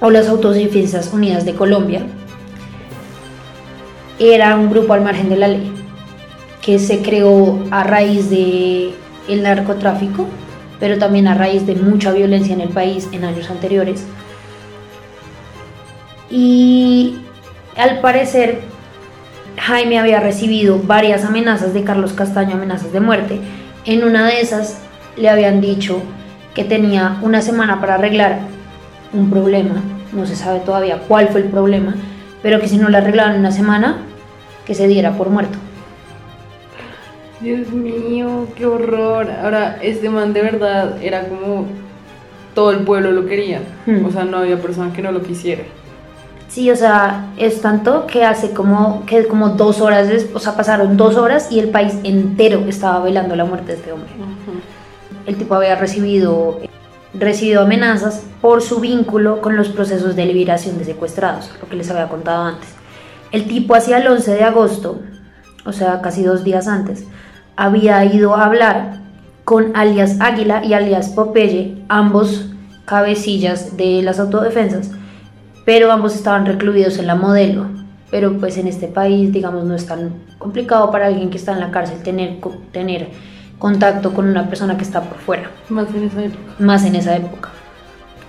o 0.00 0.10
las 0.10 0.28
Autodefensas 0.28 1.12
Unidas 1.12 1.44
de 1.44 1.54
Colombia. 1.54 2.02
Era 4.18 4.56
un 4.56 4.70
grupo 4.70 4.92
al 4.92 5.02
margen 5.02 5.28
de 5.28 5.36
la 5.36 5.48
ley, 5.48 5.72
que 6.62 6.78
se 6.78 7.02
creó 7.02 7.58
a 7.70 7.84
raíz 7.84 8.30
de 8.30 8.92
el 9.28 9.42
narcotráfico, 9.42 10.26
pero 10.80 10.98
también 10.98 11.28
a 11.28 11.34
raíz 11.34 11.66
de 11.66 11.74
mucha 11.74 12.12
violencia 12.12 12.54
en 12.54 12.60
el 12.60 12.70
país 12.70 13.08
en 13.12 13.24
años 13.24 13.50
anteriores 13.50 14.04
y 16.30 17.18
al 17.76 18.00
parecer 18.00 18.60
Jaime 19.56 19.98
había 19.98 20.20
recibido 20.20 20.80
varias 20.82 21.24
amenazas 21.24 21.74
de 21.74 21.84
Carlos 21.84 22.12
Castaño, 22.12 22.54
amenazas 22.54 22.92
de 22.92 23.00
muerte. 23.00 23.40
En 23.84 24.04
una 24.04 24.26
de 24.26 24.40
esas 24.40 24.78
le 25.16 25.28
habían 25.28 25.60
dicho 25.60 26.02
que 26.54 26.64
tenía 26.64 27.18
una 27.22 27.42
semana 27.42 27.80
para 27.80 27.94
arreglar 27.94 28.40
un 29.12 29.30
problema, 29.30 29.82
no 30.12 30.26
se 30.26 30.36
sabe 30.36 30.60
todavía 30.60 30.98
cuál 31.08 31.28
fue 31.28 31.40
el 31.40 31.48
problema, 31.48 31.94
pero 32.42 32.60
que 32.60 32.68
si 32.68 32.76
no 32.76 32.88
le 32.88 32.98
arreglaban 32.98 33.34
en 33.34 33.40
una 33.40 33.52
semana, 33.52 33.98
que 34.66 34.74
se 34.74 34.86
diera 34.86 35.12
por 35.12 35.30
muerto. 35.30 35.58
Dios 37.40 37.68
mío, 37.68 38.48
qué 38.56 38.66
horror. 38.66 39.30
Ahora, 39.42 39.78
este 39.80 40.10
man 40.10 40.32
de 40.32 40.42
verdad 40.42 41.00
era 41.02 41.28
como 41.28 41.66
todo 42.54 42.72
el 42.72 42.80
pueblo 42.80 43.12
lo 43.12 43.26
quería. 43.26 43.60
Hmm. 43.86 44.04
O 44.04 44.10
sea, 44.10 44.24
no 44.24 44.38
había 44.38 44.60
persona 44.60 44.92
que 44.92 45.02
no 45.02 45.12
lo 45.12 45.22
quisiera. 45.22 45.62
Sí, 46.48 46.70
o 46.70 46.76
sea, 46.76 47.30
es 47.36 47.60
tanto 47.60 48.06
que 48.06 48.24
hace 48.24 48.52
como, 48.52 49.04
que 49.04 49.26
como 49.26 49.50
dos 49.50 49.82
horas, 49.82 50.08
o 50.32 50.38
sea, 50.38 50.56
pasaron 50.56 50.96
dos 50.96 51.16
horas 51.16 51.52
y 51.52 51.58
el 51.60 51.68
país 51.68 51.94
entero 52.04 52.64
estaba 52.66 53.04
velando 53.04 53.36
la 53.36 53.44
muerte 53.44 53.72
de 53.72 53.78
este 53.78 53.92
hombre. 53.92 54.08
El 55.26 55.36
tipo 55.36 55.54
había 55.54 55.74
recibido, 55.74 56.58
recibido 57.12 57.62
amenazas 57.62 58.22
por 58.40 58.62
su 58.62 58.80
vínculo 58.80 59.42
con 59.42 59.56
los 59.56 59.68
procesos 59.68 60.16
de 60.16 60.24
liberación 60.24 60.78
de 60.78 60.86
secuestrados, 60.86 61.50
lo 61.60 61.68
que 61.68 61.76
les 61.76 61.90
había 61.90 62.08
contado 62.08 62.44
antes. 62.44 62.70
El 63.30 63.46
tipo 63.46 63.74
hacia 63.74 63.98
el 63.98 64.08
11 64.08 64.32
de 64.32 64.44
agosto, 64.44 65.00
o 65.66 65.72
sea, 65.72 66.00
casi 66.00 66.22
dos 66.22 66.44
días 66.44 66.66
antes, 66.66 67.04
había 67.56 68.02
ido 68.06 68.34
a 68.34 68.46
hablar 68.46 69.00
con 69.44 69.76
alias 69.76 70.16
Águila 70.20 70.64
y 70.64 70.72
alias 70.72 71.10
Popeye, 71.10 71.84
ambos 71.90 72.46
cabecillas 72.86 73.76
de 73.76 74.00
las 74.02 74.18
autodefensas, 74.18 74.92
pero 75.68 75.92
ambos 75.92 76.14
estaban 76.14 76.46
recluidos 76.46 76.96
en 76.96 77.06
la 77.06 77.14
modelo. 77.14 77.66
Pero 78.10 78.38
pues 78.38 78.56
en 78.56 78.68
este 78.68 78.86
país, 78.86 79.30
digamos, 79.34 79.64
no 79.64 79.74
es 79.74 79.84
tan 79.84 80.14
complicado 80.38 80.90
para 80.90 81.08
alguien 81.08 81.28
que 81.28 81.36
está 81.36 81.52
en 81.52 81.60
la 81.60 81.70
cárcel 81.70 82.02
tener, 82.02 82.38
tener 82.72 83.08
contacto 83.58 84.14
con 84.14 84.26
una 84.26 84.48
persona 84.48 84.78
que 84.78 84.82
está 84.82 85.02
por 85.02 85.18
fuera, 85.18 85.50
Más 85.68 85.94
en 85.94 86.04
esa 86.04 86.24
época. 86.24 86.42
más 86.58 86.86
en 86.86 86.94
esa 86.94 87.16
época. 87.16 87.50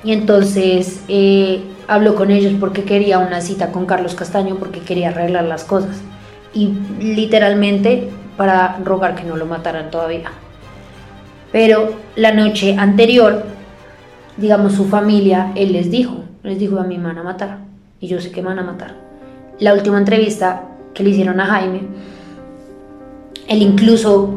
Y 0.03 0.11
entonces 0.11 1.01
eh, 1.07 1.63
habló 1.87 2.15
con 2.15 2.29
ellos 2.29 2.51
porque 2.59 2.83
quería 2.83 3.19
una 3.19 3.39
cita 3.39 3.71
con 3.71 3.85
Carlos 3.85 4.15
Castaño, 4.15 4.57
porque 4.57 4.81
quería 4.81 5.07
arreglar 5.07 5.45
las 5.45 5.63
cosas. 5.63 6.01
Y 6.53 6.73
literalmente 6.99 8.09
para 8.35 8.79
rogar 8.83 9.15
que 9.15 9.23
no 9.23 9.37
lo 9.37 9.45
mataran 9.45 9.91
todavía. 9.91 10.29
Pero 11.53 11.93
la 12.17 12.33
noche 12.33 12.75
anterior, 12.77 13.45
digamos, 14.35 14.73
su 14.73 14.89
familia, 14.89 15.53
él 15.55 15.71
les 15.71 15.89
dijo, 15.89 16.25
les 16.43 16.59
dijo 16.59 16.79
a 16.79 16.83
mí 16.83 16.97
me 16.97 17.05
van 17.05 17.17
a 17.17 17.23
matar. 17.23 17.59
Y 17.99 18.07
yo 18.07 18.19
sé 18.21 18.31
que 18.31 18.41
me 18.41 18.47
van 18.47 18.59
a 18.59 18.63
matar. 18.63 18.95
La 19.59 19.73
última 19.73 19.97
entrevista 19.97 20.63
que 20.93 21.03
le 21.03 21.09
hicieron 21.09 21.39
a 21.39 21.45
Jaime, 21.45 21.81
él 23.47 23.61
incluso, 23.61 24.35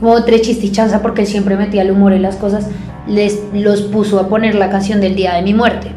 como 0.00 0.18
entre 0.18 0.40
chiste 0.40 0.66
y 0.66 0.72
chanza, 0.72 1.00
porque 1.00 1.26
siempre 1.26 1.56
metía 1.56 1.82
el 1.82 1.90
humor 1.90 2.12
en 2.12 2.22
las 2.22 2.36
cosas, 2.36 2.68
les 3.06 3.40
los 3.52 3.82
puso 3.82 4.18
a 4.18 4.28
poner 4.28 4.54
la 4.54 4.70
canción 4.70 5.00
del 5.00 5.14
día 5.14 5.34
de 5.34 5.42
mi 5.42 5.54
muerte. 5.54 5.88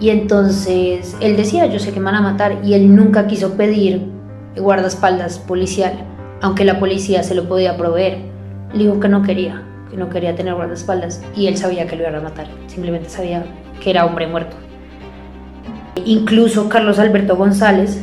Y 0.00 0.10
entonces 0.10 1.16
él 1.20 1.36
decía, 1.36 1.66
yo 1.66 1.78
sé 1.78 1.92
que 1.92 2.00
me 2.00 2.06
van 2.06 2.16
a 2.16 2.20
matar, 2.20 2.58
y 2.64 2.74
él 2.74 2.94
nunca 2.94 3.26
quiso 3.26 3.54
pedir 3.54 4.02
guardaespaldas 4.56 5.38
policial, 5.38 5.92
aunque 6.40 6.64
la 6.64 6.78
policía 6.78 7.22
se 7.22 7.34
lo 7.34 7.48
podía 7.48 7.76
proveer. 7.76 8.18
Le 8.72 8.84
dijo 8.84 9.00
que 9.00 9.08
no 9.08 9.22
quería, 9.22 9.62
que 9.90 9.96
no 9.96 10.08
quería 10.08 10.34
tener 10.34 10.54
guardaespaldas, 10.54 11.22
y 11.36 11.46
él 11.46 11.56
sabía 11.56 11.86
que 11.86 11.96
lo 11.96 12.02
iban 12.02 12.16
a 12.16 12.20
matar, 12.20 12.46
simplemente 12.66 13.08
sabía 13.08 13.44
que 13.82 13.90
era 13.90 14.06
hombre 14.06 14.26
muerto. 14.26 14.56
Incluso 16.04 16.68
Carlos 16.68 16.98
Alberto 16.98 17.36
González, 17.36 18.02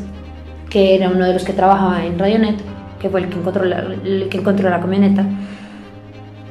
que 0.70 0.96
era 0.96 1.10
uno 1.10 1.26
de 1.26 1.34
los 1.34 1.44
que 1.44 1.54
trabajaba 1.54 2.06
en 2.06 2.20
Radionet, 2.20 2.58
que 3.00 3.10
fue 3.10 3.22
el 3.22 3.30
que 3.30 3.38
encontró 3.38 3.66
la, 3.66 3.80
el 3.80 4.28
que 4.30 4.38
encontró 4.38 4.70
la 4.70 4.80
camioneta, 4.80 5.26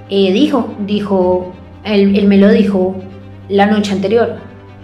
eh, 0.08 0.32
dijo, 0.32 0.74
dijo, 0.80 1.52
él, 1.84 2.16
él 2.16 2.26
me 2.26 2.38
lo 2.38 2.48
dijo 2.50 2.96
la 3.48 3.66
noche 3.66 3.92
anterior. 3.92 4.36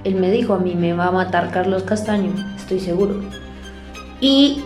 Él 0.04 0.14
me 0.14 0.30
dijo, 0.30 0.54
a 0.54 0.58
mí 0.58 0.74
me 0.74 0.92
va 0.94 1.06
a 1.06 1.10
matar 1.10 1.50
Carlos 1.50 1.82
Castaño, 1.82 2.32
estoy 2.56 2.80
seguro. 2.80 3.20
Y 4.20 4.62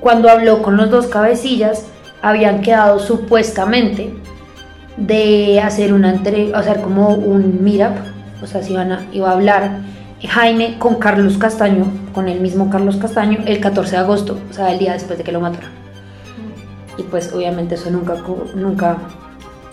cuando 0.00 0.28
habló 0.28 0.62
con 0.62 0.76
los 0.76 0.90
dos 0.90 1.06
cabecillas, 1.06 1.86
habían 2.22 2.62
quedado 2.62 2.98
supuestamente 2.98 4.14
de 4.96 5.60
hacer 5.60 5.92
una 5.92 6.10
entre, 6.10 6.54
hacer 6.54 6.80
como 6.80 7.10
un 7.10 7.62
meetup, 7.62 7.96
o 8.42 8.46
sea, 8.46 8.60
a, 8.60 9.06
iba 9.12 9.30
a 9.30 9.32
hablar 9.32 9.80
Jaime 10.28 10.78
con 10.78 10.96
Carlos 10.96 11.36
Castaño, 11.36 11.86
con 12.12 12.28
el 12.28 12.40
mismo 12.40 12.70
Carlos 12.70 12.96
Castaño, 12.96 13.38
el 13.46 13.60
14 13.60 13.92
de 13.92 13.96
agosto, 13.98 14.38
o 14.50 14.52
sea, 14.52 14.72
el 14.72 14.78
día 14.78 14.92
después 14.92 15.18
de 15.18 15.24
que 15.24 15.32
lo 15.32 15.40
mataron. 15.40 15.70
Y 16.96 17.02
pues 17.04 17.32
obviamente 17.32 17.74
eso 17.74 17.90
nunca, 17.90 18.16
nunca 18.54 18.98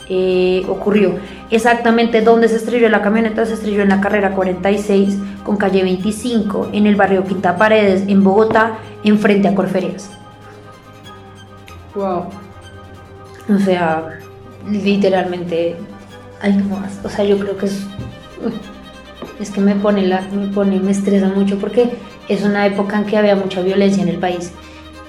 eh, 0.07 0.65
ocurrió. 0.67 1.15
Exactamente 1.51 2.21
dónde 2.21 2.47
se 2.47 2.55
estrelló 2.55 2.89
la 2.89 3.01
camioneta, 3.01 3.45
se 3.45 3.53
estrelló 3.53 3.83
en 3.83 3.89
la 3.89 4.01
carrera 4.01 4.31
46 4.31 5.17
con 5.43 5.57
calle 5.57 5.83
25, 5.83 6.69
en 6.73 6.88
el 6.88 6.95
barrio 6.95 7.23
Quinta 7.23 7.57
Paredes, 7.57 8.03
en 8.07 8.23
Bogotá, 8.23 8.79
enfrente 9.03 9.47
a 9.47 9.55
Corferias. 9.55 10.09
Wow. 11.93 12.25
O 13.53 13.59
sea, 13.59 14.19
literalmente, 14.67 15.75
ay, 16.41 16.53
no 16.53 16.75
más. 16.75 16.99
O 17.03 17.09
sea, 17.09 17.25
yo 17.25 17.38
creo 17.38 17.57
que 17.57 17.65
es, 17.65 17.85
es 19.39 19.51
que 19.51 19.62
me 19.62 19.75
pone, 19.75 20.03
la, 20.08 20.22
me 20.22 20.48
pone, 20.48 20.79
me 20.79 20.91
estresa 20.91 21.27
mucho 21.27 21.58
porque 21.58 21.91
es 22.27 22.43
una 22.43 22.65
época 22.65 22.98
en 22.98 23.05
que 23.05 23.17
había 23.17 23.36
mucha 23.36 23.62
violencia 23.62 24.03
en 24.03 24.10
el 24.10 24.17
país 24.17 24.51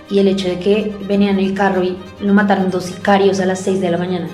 y 0.08 0.18
el 0.18 0.28
hecho 0.28 0.48
de 0.48 0.58
que 0.58 0.94
venían 1.06 1.38
en 1.38 1.46
el 1.46 1.54
carro 1.54 1.82
y 1.82 1.96
lo 2.20 2.34
mataron 2.34 2.70
dos 2.70 2.84
sicarios 2.84 3.40
a 3.40 3.46
las 3.46 3.60
6 3.60 3.80
de 3.80 3.90
la 3.90 3.98
mañana 3.98 4.28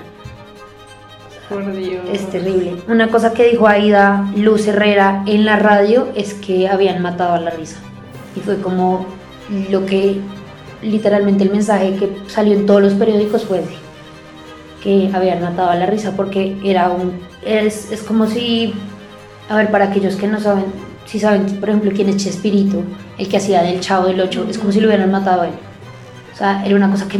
Por 1.48 1.70
Dios. 1.74 2.02
es 2.12 2.28
terrible. 2.30 2.76
Una 2.88 3.08
cosa 3.08 3.32
que 3.32 3.48
dijo 3.50 3.66
Aida 3.66 4.30
Luz 4.36 4.66
Herrera 4.66 5.22
en 5.26 5.44
la 5.44 5.56
radio 5.56 6.08
es 6.14 6.34
que 6.34 6.68
habían 6.68 7.02
matado 7.02 7.34
a 7.34 7.40
la 7.40 7.50
risa 7.50 7.78
y 8.34 8.40
fue 8.40 8.60
como 8.60 9.06
lo 9.70 9.86
que 9.86 10.20
literalmente 10.82 11.44
el 11.44 11.50
mensaje 11.50 11.96
que 11.96 12.16
salió 12.26 12.54
en 12.54 12.66
todos 12.66 12.82
los 12.82 12.94
periódicos 12.94 13.44
fue 13.44 13.62
que 14.86 15.10
habían 15.12 15.42
matado 15.42 15.70
a 15.70 15.74
la 15.74 15.86
risa 15.86 16.12
porque 16.14 16.56
era 16.62 16.90
un 16.90 17.18
es, 17.44 17.90
es 17.90 18.02
como 18.02 18.28
si 18.28 18.72
a 19.48 19.56
ver 19.56 19.72
para 19.72 19.86
aquellos 19.86 20.14
que 20.14 20.28
no 20.28 20.38
saben 20.38 20.66
si 21.06 21.18
saben 21.18 21.58
por 21.58 21.70
ejemplo 21.70 21.90
quién 21.92 22.08
es 22.08 22.18
Chespirito 22.18 22.84
el 23.18 23.28
que 23.28 23.38
hacía 23.38 23.62
del 23.62 23.80
Chavo 23.80 24.06
del 24.06 24.20
Ocho 24.20 24.46
es 24.48 24.58
como 24.58 24.70
si 24.70 24.80
lo 24.80 24.86
hubieran 24.86 25.10
matado 25.10 25.42
a 25.42 25.46
él 25.48 25.54
o 26.32 26.36
sea 26.36 26.64
era 26.64 26.76
una 26.76 26.88
cosa 26.88 27.08
que 27.08 27.18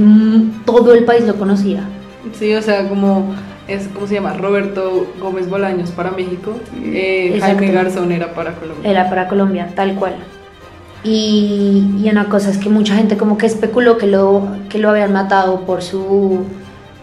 todo 0.65 0.95
el 0.95 1.05
país 1.05 1.27
lo 1.27 1.35
conocía 1.35 1.83
Sí, 2.35 2.55
o 2.55 2.63
sea, 2.63 2.89
como 2.89 3.35
es 3.69 3.89
¿cómo 3.95 4.07
se 4.07 4.15
llama? 4.15 4.33
Roberto 4.35 5.07
Gómez 5.21 5.49
Bolaños 5.49 5.91
para 5.91 6.11
México, 6.11 6.55
eh. 6.83 7.39
Jaime 7.41 7.73
Garzón 7.73 8.13
era 8.13 8.35
para 8.35 8.55
Colombia. 8.55 8.91
era 8.91 9.09
para 9.09 9.29
Colombia, 9.29 9.69
tal 9.75 9.95
cual. 9.95 10.15
Y, 11.05 11.85
y 12.03 12.11
una 12.11 12.29
cosa 12.29 12.51
es 12.51 12.59
que 12.59 12.69
mucha 12.69 12.97
gente 12.97 13.17
como 13.17 13.39
que 13.39 13.47
especuló 13.47 13.97
que 13.97 14.07
lo, 14.07 14.49
que 14.69 14.79
lo 14.79 14.91
habían 14.91 15.13
matado 15.13 15.61
por 15.61 15.83
su, 15.83 16.45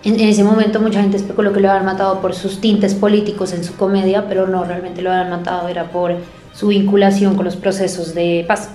En, 0.03 0.19
ese 0.19 0.43
momento 0.43 0.81
mucha 0.81 1.01
gente 1.01 1.17
especuló 1.17 1.53
que 1.53 1.61
lo 1.61 1.69
habían 1.69 1.85
matado 1.85 2.19
por 2.19 2.33
sus 2.33 2.59
tintes 2.59 2.93
políticos 2.93 3.53
en 3.53 3.63
su 3.63 3.75
comedia, 3.75 4.27
pero 4.27 4.47
no, 4.47 4.65
realmente 4.65 5.01
lo 5.01 5.11
habían 5.11 5.29
matado, 5.29 5.69
era 5.69 5.85
por 5.85 6.15
su 6.53 6.67
vinculación 6.67 7.35
con 7.35 7.45
los 7.45 7.55
procesos 7.55 8.13
de 8.13 8.43
paz. 8.47 8.69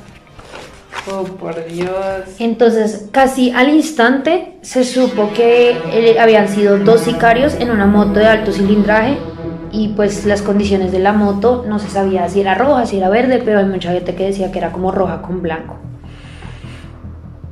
Oh, 1.10 1.24
por 1.24 1.64
Dios. 1.66 1.92
Entonces, 2.38 3.08
casi 3.12 3.50
al 3.50 3.68
instante 3.70 4.56
se 4.62 4.84
supo 4.84 5.30
que 5.34 5.76
eh, 5.92 6.18
habían 6.18 6.48
sido 6.48 6.78
dos 6.78 7.02
sicarios 7.02 7.54
en 7.54 7.70
una 7.70 7.86
moto 7.86 8.18
de 8.18 8.26
alto 8.26 8.52
cilindraje 8.52 9.18
y 9.70 9.88
pues 9.88 10.24
las 10.24 10.42
condiciones 10.42 10.92
de 10.92 10.98
la 10.98 11.12
moto 11.12 11.64
no 11.68 11.78
se 11.78 11.88
sabía 11.88 12.28
si 12.28 12.40
era 12.40 12.54
roja, 12.54 12.86
si 12.86 12.98
era 12.98 13.10
verde, 13.10 13.42
pero 13.44 13.58
hay 13.58 13.66
mucha 13.66 13.92
gente 13.92 14.14
que 14.14 14.24
decía 14.24 14.50
que 14.50 14.58
era 14.58 14.72
como 14.72 14.92
roja 14.92 15.22
con 15.22 15.42
blanco. 15.42 15.76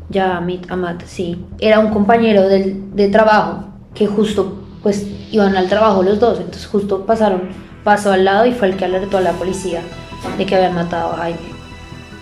Ya, 0.09 0.37
Amit, 0.37 0.71
Amat, 0.71 1.03
sí. 1.05 1.45
Era 1.59 1.81
un 1.81 1.91
compañero 1.91 2.49
del, 2.49 2.95
de 2.95 3.09
trabajo 3.09 3.66
que 3.97 4.07
justo 4.07 4.63
pues 4.83 5.07
iban 5.33 5.57
al 5.57 5.69
trabajo 5.69 6.03
los 6.03 6.21
dos, 6.21 6.39
entonces 6.39 6.67
justo 6.67 7.05
pasaron, 7.07 7.49
pasó 7.83 8.13
al 8.13 8.25
lado 8.25 8.47
y 8.47 8.53
fue 8.53 8.69
el 8.69 8.77
que 8.77 8.85
alertó 8.85 9.19
a 9.19 9.21
la 9.21 9.33
policía 9.33 9.81
de 10.39 10.47
que 10.47 10.55
habían 10.55 10.75
matado 10.75 11.13
a 11.13 11.17
Jaime. 11.19 11.39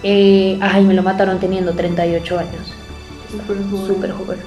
Eh, 0.02 0.58
a 0.60 0.70
Jaime 0.70 0.94
lo 0.94 1.02
mataron 1.02 1.38
teniendo 1.38 1.72
38 1.72 2.38
años. 2.38 2.72
Súper 3.30 3.56
joven. 3.70 3.86
Súper 3.86 4.12
joven. 4.12 4.38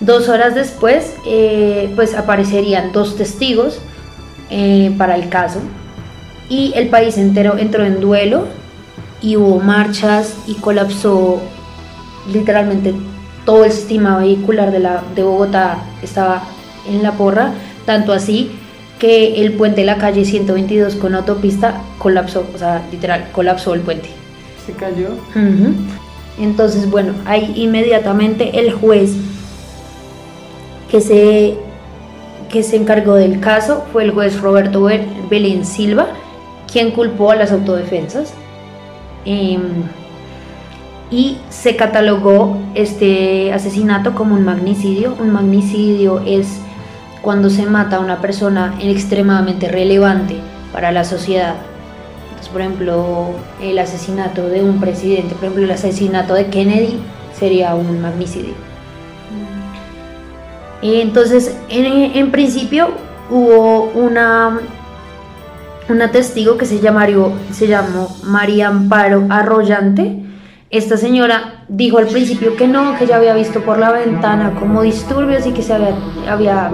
Dos 0.00 0.28
horas 0.28 0.54
después, 0.54 1.14
eh, 1.26 1.92
pues 1.94 2.14
aparecerían 2.14 2.92
dos 2.92 3.16
testigos 3.16 3.78
eh, 4.50 4.94
para 4.98 5.14
el 5.14 5.28
caso 5.28 5.60
y 6.48 6.72
el 6.76 6.88
país 6.88 7.16
entero 7.16 7.56
entró 7.56 7.84
en 7.84 8.00
duelo 8.00 8.46
y 9.22 9.36
hubo 9.36 9.60
marchas 9.60 10.36
y 10.46 10.54
colapsó 10.54 11.40
literalmente 12.30 12.94
todo 13.44 13.64
el 13.64 13.72
sistema 13.72 14.18
vehicular 14.18 14.70
de, 14.70 14.78
la, 14.80 15.02
de 15.14 15.22
Bogotá 15.22 15.78
estaba 16.02 16.42
en 16.88 17.02
la 17.02 17.12
porra, 17.12 17.52
tanto 17.86 18.12
así 18.12 18.50
que 18.98 19.40
el 19.42 19.54
puente 19.54 19.80
de 19.80 19.86
la 19.86 19.96
calle 19.98 20.24
122 20.24 20.94
con 20.96 21.14
autopista 21.14 21.80
colapsó, 21.98 22.44
o 22.54 22.58
sea, 22.58 22.82
literal, 22.92 23.28
colapsó 23.32 23.74
el 23.74 23.80
puente. 23.80 24.08
Se 24.64 24.72
cayó. 24.72 25.08
Entonces, 26.38 26.88
bueno, 26.90 27.12
ahí 27.26 27.52
inmediatamente 27.56 28.58
el 28.60 28.72
juez 28.72 29.12
que 30.90 31.00
se, 31.00 31.56
que 32.50 32.62
se 32.62 32.76
encargó 32.76 33.14
del 33.14 33.40
caso 33.40 33.84
fue 33.92 34.04
el 34.04 34.12
juez 34.12 34.40
Roberto 34.40 34.82
Bel- 34.88 35.06
Belén 35.28 35.64
Silva, 35.66 36.06
quien 36.70 36.90
culpó 36.92 37.32
a 37.32 37.36
las 37.36 37.50
autodefensas. 37.52 38.32
Em, 39.24 39.60
y 41.12 41.36
se 41.50 41.76
catalogó 41.76 42.56
este 42.74 43.52
asesinato 43.52 44.14
como 44.14 44.34
un 44.34 44.44
magnicidio. 44.46 45.14
Un 45.20 45.30
magnicidio 45.30 46.22
es 46.26 46.48
cuando 47.20 47.50
se 47.50 47.66
mata 47.66 47.96
a 47.96 48.00
una 48.00 48.22
persona 48.22 48.74
extremadamente 48.80 49.68
relevante 49.68 50.36
para 50.72 50.90
la 50.90 51.04
sociedad. 51.04 51.54
Entonces, 52.30 52.48
por 52.48 52.62
ejemplo, 52.62 53.26
el 53.60 53.78
asesinato 53.78 54.48
de 54.48 54.64
un 54.64 54.80
presidente, 54.80 55.34
por 55.34 55.44
ejemplo, 55.44 55.64
el 55.64 55.70
asesinato 55.70 56.32
de 56.32 56.46
Kennedy 56.46 56.98
sería 57.38 57.74
un 57.74 58.00
magnicidio. 58.00 58.54
Entonces, 60.80 61.54
en, 61.68 61.84
en 62.16 62.30
principio 62.30 62.88
hubo 63.30 63.84
una, 63.94 64.60
una 65.90 66.10
testigo 66.10 66.56
que 66.56 66.64
se, 66.64 66.80
llamario- 66.80 67.32
se 67.52 67.68
llamó 67.68 68.08
María 68.24 68.68
Amparo 68.68 69.26
Arroyante. 69.28 70.21
Esta 70.72 70.96
señora 70.96 71.64
dijo 71.68 71.98
al 71.98 72.06
principio 72.06 72.56
que 72.56 72.66
no, 72.66 72.96
que 72.98 73.06
ya 73.06 73.16
había 73.16 73.34
visto 73.34 73.60
por 73.60 73.78
la 73.78 73.92
ventana 73.92 74.54
como 74.58 74.80
disturbios 74.80 75.46
y 75.46 75.52
que 75.52 75.60
se 75.62 75.74
había, 75.74 75.94
había 76.26 76.70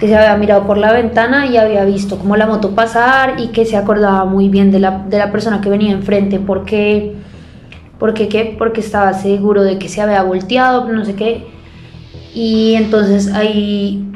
que 0.00 0.08
se 0.08 0.16
había 0.16 0.34
mirado 0.38 0.66
por 0.66 0.78
la 0.78 0.92
ventana 0.92 1.44
y 1.44 1.58
había 1.58 1.84
visto 1.84 2.16
como 2.16 2.36
la 2.36 2.46
moto 2.46 2.70
pasar 2.70 3.34
y 3.38 3.48
que 3.48 3.66
se 3.66 3.76
acordaba 3.76 4.24
muy 4.24 4.48
bien 4.48 4.70
de 4.70 4.80
la, 4.80 5.04
de 5.10 5.18
la 5.18 5.30
persona 5.30 5.60
que 5.60 5.68
venía 5.68 5.92
enfrente 5.92 6.38
porque, 6.38 7.16
porque, 7.98 8.28
¿qué? 8.28 8.54
porque 8.58 8.80
estaba 8.80 9.12
seguro 9.12 9.62
de 9.62 9.78
que 9.78 9.90
se 9.90 10.00
había 10.00 10.22
volteado, 10.22 10.90
no 10.90 11.04
sé 11.04 11.14
qué. 11.14 11.46
Y 12.34 12.76
entonces 12.76 13.30
ahí 13.34 14.10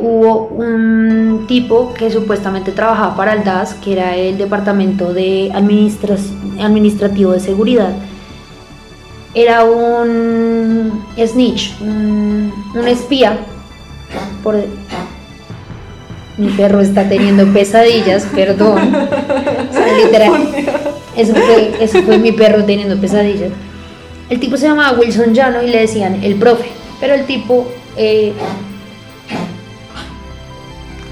hubo 0.00 0.46
un 0.46 1.44
tipo 1.48 1.92
que 1.92 2.10
supuestamente 2.10 2.72
trabajaba 2.72 3.14
para 3.14 3.34
el 3.34 3.44
DAS, 3.44 3.74
que 3.74 3.92
era 3.92 4.16
el 4.16 4.38
Departamento 4.38 5.12
de 5.12 5.50
Administra- 5.52 6.16
Administrativo 6.62 7.32
de 7.32 7.40
Seguridad. 7.40 7.92
Era 9.34 9.64
un 9.64 11.04
snitch, 11.18 11.80
un, 11.80 12.52
un 12.74 12.88
espía. 12.88 13.38
Por, 14.42 14.56
mi 16.38 16.48
perro 16.48 16.80
está 16.80 17.08
teniendo 17.08 17.46
pesadillas, 17.52 18.26
perdón. 18.34 18.94
O 18.94 19.72
sea, 19.72 19.96
literal. 20.04 20.42
Eso 21.16 21.34
fue, 21.34 21.72
eso 21.80 22.02
fue 22.02 22.18
mi 22.18 22.32
perro 22.32 22.64
teniendo 22.64 22.98
pesadillas. 22.98 23.52
El 24.30 24.40
tipo 24.40 24.56
se 24.56 24.66
llamaba 24.66 24.98
Wilson 24.98 25.34
Llano 25.34 25.62
y 25.62 25.68
le 25.68 25.80
decían 25.80 26.22
el 26.24 26.36
profe. 26.36 26.70
Pero 27.00 27.14
el 27.14 27.26
tipo. 27.26 27.70
Eh, 27.96 28.32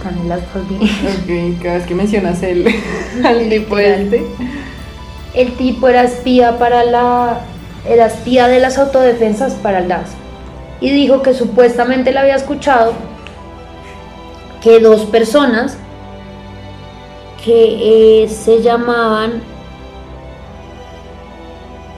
Camila, 0.03 0.39
¿estás 0.39 0.67
bien? 0.69 0.81
Ok, 0.83 1.63
cada 1.63 1.75
vez 1.77 1.87
que 1.87 1.95
mencionas 1.95 2.43
el, 2.43 2.67
al 3.25 3.49
tipo 3.51 3.79
este. 3.79 4.25
El 5.35 5.53
tipo 5.53 5.89
era 5.89 6.05
espía 6.05 6.59
para 6.59 6.85
la. 6.85 7.41
Era 7.87 8.07
espía 8.07 8.49
de 8.49 8.61
las 8.61 8.79
autodefensas 8.79 9.55
para 9.55 9.79
el 9.79 9.89
DAS. 9.89 10.11
Y 10.81 10.91
dijo 10.91 11.23
que 11.23 11.35
supuestamente 11.35 12.13
le 12.13 12.19
había 12.19 12.37
escuchado 12.37 12.93
que 14.63 14.79
dos 14.81 15.07
personas 15.07 15.77
que 17.45 18.23
eh, 18.23 18.29
se 18.29 18.63
llamaban 18.63 19.43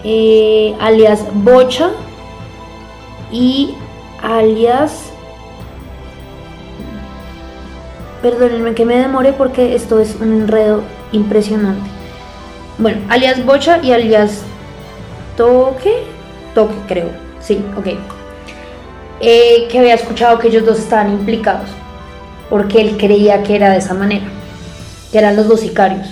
eh, 0.04 0.74
alias 0.80 1.24
Bocha 1.32 1.90
y 3.30 3.74
alias 4.22 5.10
perdónenme 8.20 8.74
que 8.74 8.84
me 8.84 8.96
demore 8.96 9.32
porque 9.32 9.74
esto 9.74 9.98
es 9.98 10.16
un 10.20 10.32
enredo 10.32 10.82
impresionante 11.10 11.88
bueno, 12.78 13.00
alias 13.08 13.44
Bocha 13.44 13.78
y 13.82 13.92
alias 13.92 14.42
Toque 15.36 16.04
Toque 16.54 16.74
creo, 16.86 17.10
sí, 17.40 17.64
ok 17.76 17.86
Eh, 19.20 19.68
que 19.70 19.78
había 19.78 19.94
escuchado 19.94 20.38
que 20.38 20.48
ellos 20.48 20.66
dos 20.66 20.78
estaban 20.78 21.10
implicados 21.12 21.68
porque 22.50 22.80
él 22.80 22.96
creía 22.98 23.42
que 23.42 23.54
era 23.56 23.70
de 23.70 23.78
esa 23.78 23.94
manera 23.94 24.26
que 25.10 25.18
eran 25.18 25.36
los 25.36 25.46
dos 25.48 25.60
sicarios 25.60 26.08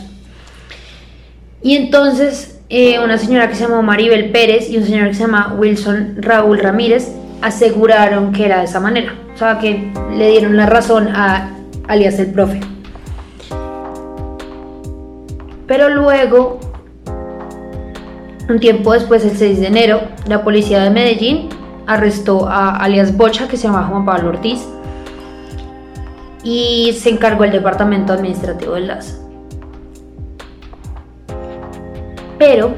y 1.62 1.76
entonces 1.76 2.60
eh, 2.72 3.00
una 3.00 3.18
señora 3.18 3.48
que 3.48 3.56
se 3.56 3.64
llamó 3.64 3.82
Maribel 3.82 4.30
Pérez 4.30 4.70
y 4.70 4.78
un 4.78 4.84
señor 4.84 5.08
que 5.08 5.14
se 5.14 5.22
llama 5.22 5.56
Wilson 5.58 6.18
Raúl 6.18 6.60
Ramírez 6.60 7.08
aseguraron 7.42 8.32
que 8.32 8.46
era 8.46 8.58
de 8.58 8.64
esa 8.64 8.78
manera. 8.80 9.12
O 9.34 9.36
sea, 9.36 9.58
que 9.58 9.92
le 10.12 10.30
dieron 10.30 10.56
la 10.56 10.66
razón 10.66 11.08
a 11.08 11.50
alias 11.88 12.18
el 12.18 12.32
profe. 12.32 12.60
Pero 15.66 15.88
luego, 15.88 16.60
un 18.50 18.60
tiempo 18.60 18.92
después, 18.92 19.24
el 19.24 19.36
6 19.36 19.60
de 19.60 19.66
enero, 19.66 20.00
la 20.26 20.42
policía 20.42 20.82
de 20.82 20.90
Medellín 20.90 21.48
arrestó 21.86 22.48
a 22.48 22.76
alias 22.76 23.16
Bocha, 23.16 23.48
que 23.48 23.56
se 23.56 23.64
llama 23.68 23.84
Juan 23.84 24.04
Pablo 24.04 24.30
Ortiz, 24.30 24.66
y 26.42 26.92
se 26.98 27.10
encargó 27.10 27.44
el 27.44 27.52
departamento 27.52 28.12
administrativo 28.12 28.74
del 28.74 28.88
LAS. 28.88 29.20
Pero 32.38 32.74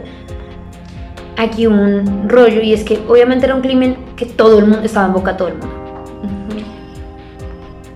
aquí 1.37 1.67
hubo 1.67 1.75
un 1.75 2.29
rollo 2.29 2.61
y 2.61 2.73
es 2.73 2.85
que 2.85 3.01
obviamente 3.09 3.47
era 3.47 3.55
un 3.55 3.63
crimen 3.63 3.97
que 4.17 4.27
todo 4.27 4.59
el 4.59 4.67
mundo 4.67 4.83
estaba 4.83 5.07
en 5.07 5.13
boca 5.13 5.33
de 5.33 5.39
todo 5.39 5.49
el 5.49 5.55
mundo. 5.55 5.77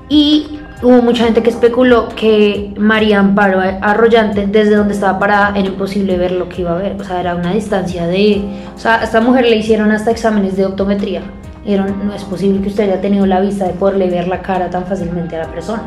Y 0.09 0.61
hubo 0.87 1.03
mucha 1.03 1.25
gente 1.25 1.43
que 1.43 1.51
especuló 1.51 2.09
que 2.11 2.73
María 2.79 3.19
Amparo 3.19 3.61
Arroyante, 3.61 4.47
desde 4.47 4.77
donde 4.77 4.95
estaba 4.95 5.19
parada, 5.19 5.53
era 5.57 5.67
imposible 5.67 6.17
ver 6.17 6.33
lo 6.33 6.49
que 6.49 6.63
iba 6.63 6.73
a 6.73 6.77
ver. 6.77 6.97
O 7.01 7.05
sea, 7.05 7.21
era 7.21 7.35
una 7.35 7.53
distancia 7.53 8.07
de. 8.07 8.45
O 8.75 8.79
sea, 8.79 9.01
a 9.01 9.05
esta 9.05 9.21
mujer 9.21 9.47
le 9.47 9.57
hicieron 9.57 9.91
hasta 9.91 10.13
exámenes 10.13 10.57
de 10.57 10.65
optometría. 10.65 11.23
Dijeron, 11.65 12.07
no 12.07 12.15
es 12.15 12.23
posible 12.23 12.61
que 12.63 12.69
usted 12.69 12.85
haya 12.85 13.01
tenido 13.01 13.27
la 13.27 13.41
vista 13.41 13.67
de 13.67 13.73
poderle 13.73 14.09
ver 14.09 14.29
la 14.29 14.41
cara 14.43 14.71
tan 14.71 14.87
fácilmente 14.87 15.35
a 15.35 15.41
la 15.41 15.51
persona. 15.51 15.87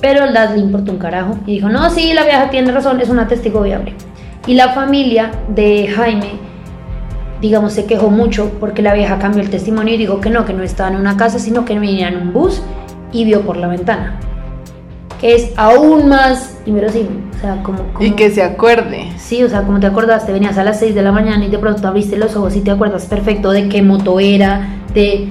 Pero 0.00 0.24
el 0.24 0.34
DAS 0.34 0.52
le 0.52 0.58
importó 0.58 0.92
un 0.92 0.98
carajo 0.98 1.38
y 1.46 1.54
dijo, 1.54 1.70
no, 1.70 1.88
sí, 1.88 2.12
la 2.12 2.24
vieja 2.24 2.50
tiene 2.50 2.70
razón, 2.70 3.00
es 3.00 3.08
una 3.08 3.26
testigo 3.26 3.62
viable. 3.62 3.94
Y 4.46 4.52
la 4.52 4.74
familia 4.74 5.30
de 5.48 5.88
Jaime, 5.88 6.32
digamos, 7.40 7.72
se 7.72 7.86
quejó 7.86 8.10
mucho 8.10 8.50
porque 8.60 8.82
la 8.82 8.92
vieja 8.92 9.18
cambió 9.18 9.40
el 9.40 9.48
testimonio 9.48 9.94
y 9.94 9.96
dijo 9.96 10.20
que 10.20 10.28
no, 10.28 10.44
que 10.44 10.52
no 10.52 10.62
estaba 10.62 10.90
en 10.90 10.96
una 10.96 11.16
casa, 11.16 11.38
sino 11.38 11.64
que 11.64 11.78
venía 11.78 12.08
en 12.08 12.18
un 12.18 12.34
bus 12.34 12.60
y 13.14 13.24
vio 13.24 13.40
por 13.40 13.56
la 13.56 13.68
ventana. 13.68 14.18
Que 15.20 15.34
es 15.36 15.52
aún 15.56 16.08
más 16.10 16.58
inverosímil. 16.66 17.22
O 17.36 17.40
sea, 17.40 17.62
como, 17.62 17.78
como- 17.94 18.04
Y 18.04 18.10
que 18.12 18.30
se 18.30 18.42
acuerde. 18.42 19.06
Sí, 19.16 19.42
o 19.42 19.48
sea, 19.48 19.62
como 19.62 19.80
te 19.80 19.86
acordaste, 19.86 20.32
venías 20.32 20.58
a 20.58 20.64
las 20.64 20.78
6 20.80 20.94
de 20.94 21.02
la 21.02 21.12
mañana 21.12 21.42
y 21.44 21.48
de 21.48 21.58
pronto 21.58 21.86
abriste 21.88 22.16
los 22.18 22.36
ojos 22.36 22.54
y 22.56 22.60
te 22.60 22.70
acuerdas 22.70 23.06
perfecto 23.06 23.50
de 23.52 23.68
qué 23.70 23.80
moto 23.82 24.20
era, 24.20 24.68
de 24.92 25.28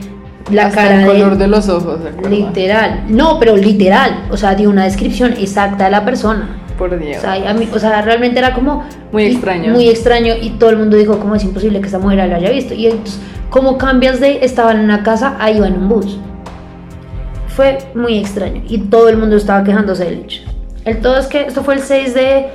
la 0.52 0.68
Hasta 0.68 0.82
cara 0.84 0.96
el 0.96 1.02
de 1.02 1.08
color 1.08 1.38
de 1.38 1.48
los 1.48 1.70
ojos, 1.70 2.00
literal. 2.30 3.04
No, 3.10 3.40
pero 3.40 3.56
literal, 3.56 4.26
o 4.32 4.38
sea, 4.38 4.56
dio 4.56 4.70
una 4.70 4.84
descripción 4.86 5.34
exacta 5.34 5.86
de 5.86 5.92
la 5.92 6.04
persona. 6.06 6.58
Por 6.78 6.98
Dios. 7.00 7.18
O 7.18 7.22
sea, 7.22 7.50
a 7.50 7.54
mí- 7.54 7.70
o 7.74 7.78
sea, 7.80 8.02
realmente 8.02 8.40
era 8.40 8.54
como 8.54 8.84
Muy 9.12 9.24
y- 9.26 9.32
extraño. 9.34 9.74
Muy 9.74 9.90
extraño 9.90 10.34
y 10.42 10.52
todo 10.52 10.72
el 10.72 10.78
mundo 10.78 10.98
dijo 10.98 11.20
como 11.20 11.36
es 11.36 11.44
imposible 11.44 11.80
que 11.80 11.86
esta 11.86 12.00
mujer 12.00 12.28
lo 12.28 12.36
haya 12.36 12.50
visto. 12.50 12.74
Y 12.74 12.88
entonces, 12.88 13.20
¿cómo 13.50 13.78
cambias 13.78 14.20
de 14.20 14.44
estaba 14.44 14.72
en 14.72 14.80
una 14.80 15.04
casa 15.04 15.36
a 15.40 15.52
iba 15.52 15.68
en 15.68 15.76
un 15.76 15.88
bus? 15.90 16.18
Fue 17.56 17.78
muy 17.94 18.18
extraño 18.18 18.64
y 18.68 18.80
todo 18.80 19.10
el 19.10 19.18
mundo 19.18 19.36
estaba 19.36 19.64
quejándose 19.64 20.06
del 20.06 20.20
hecho. 20.20 20.42
El 20.86 21.00
todo 21.02 21.18
es 21.18 21.28
que 21.28 21.42
esto 21.42 21.64
fue 21.64 21.76
el 21.76 21.82
6 21.82 22.14
de 22.14 22.48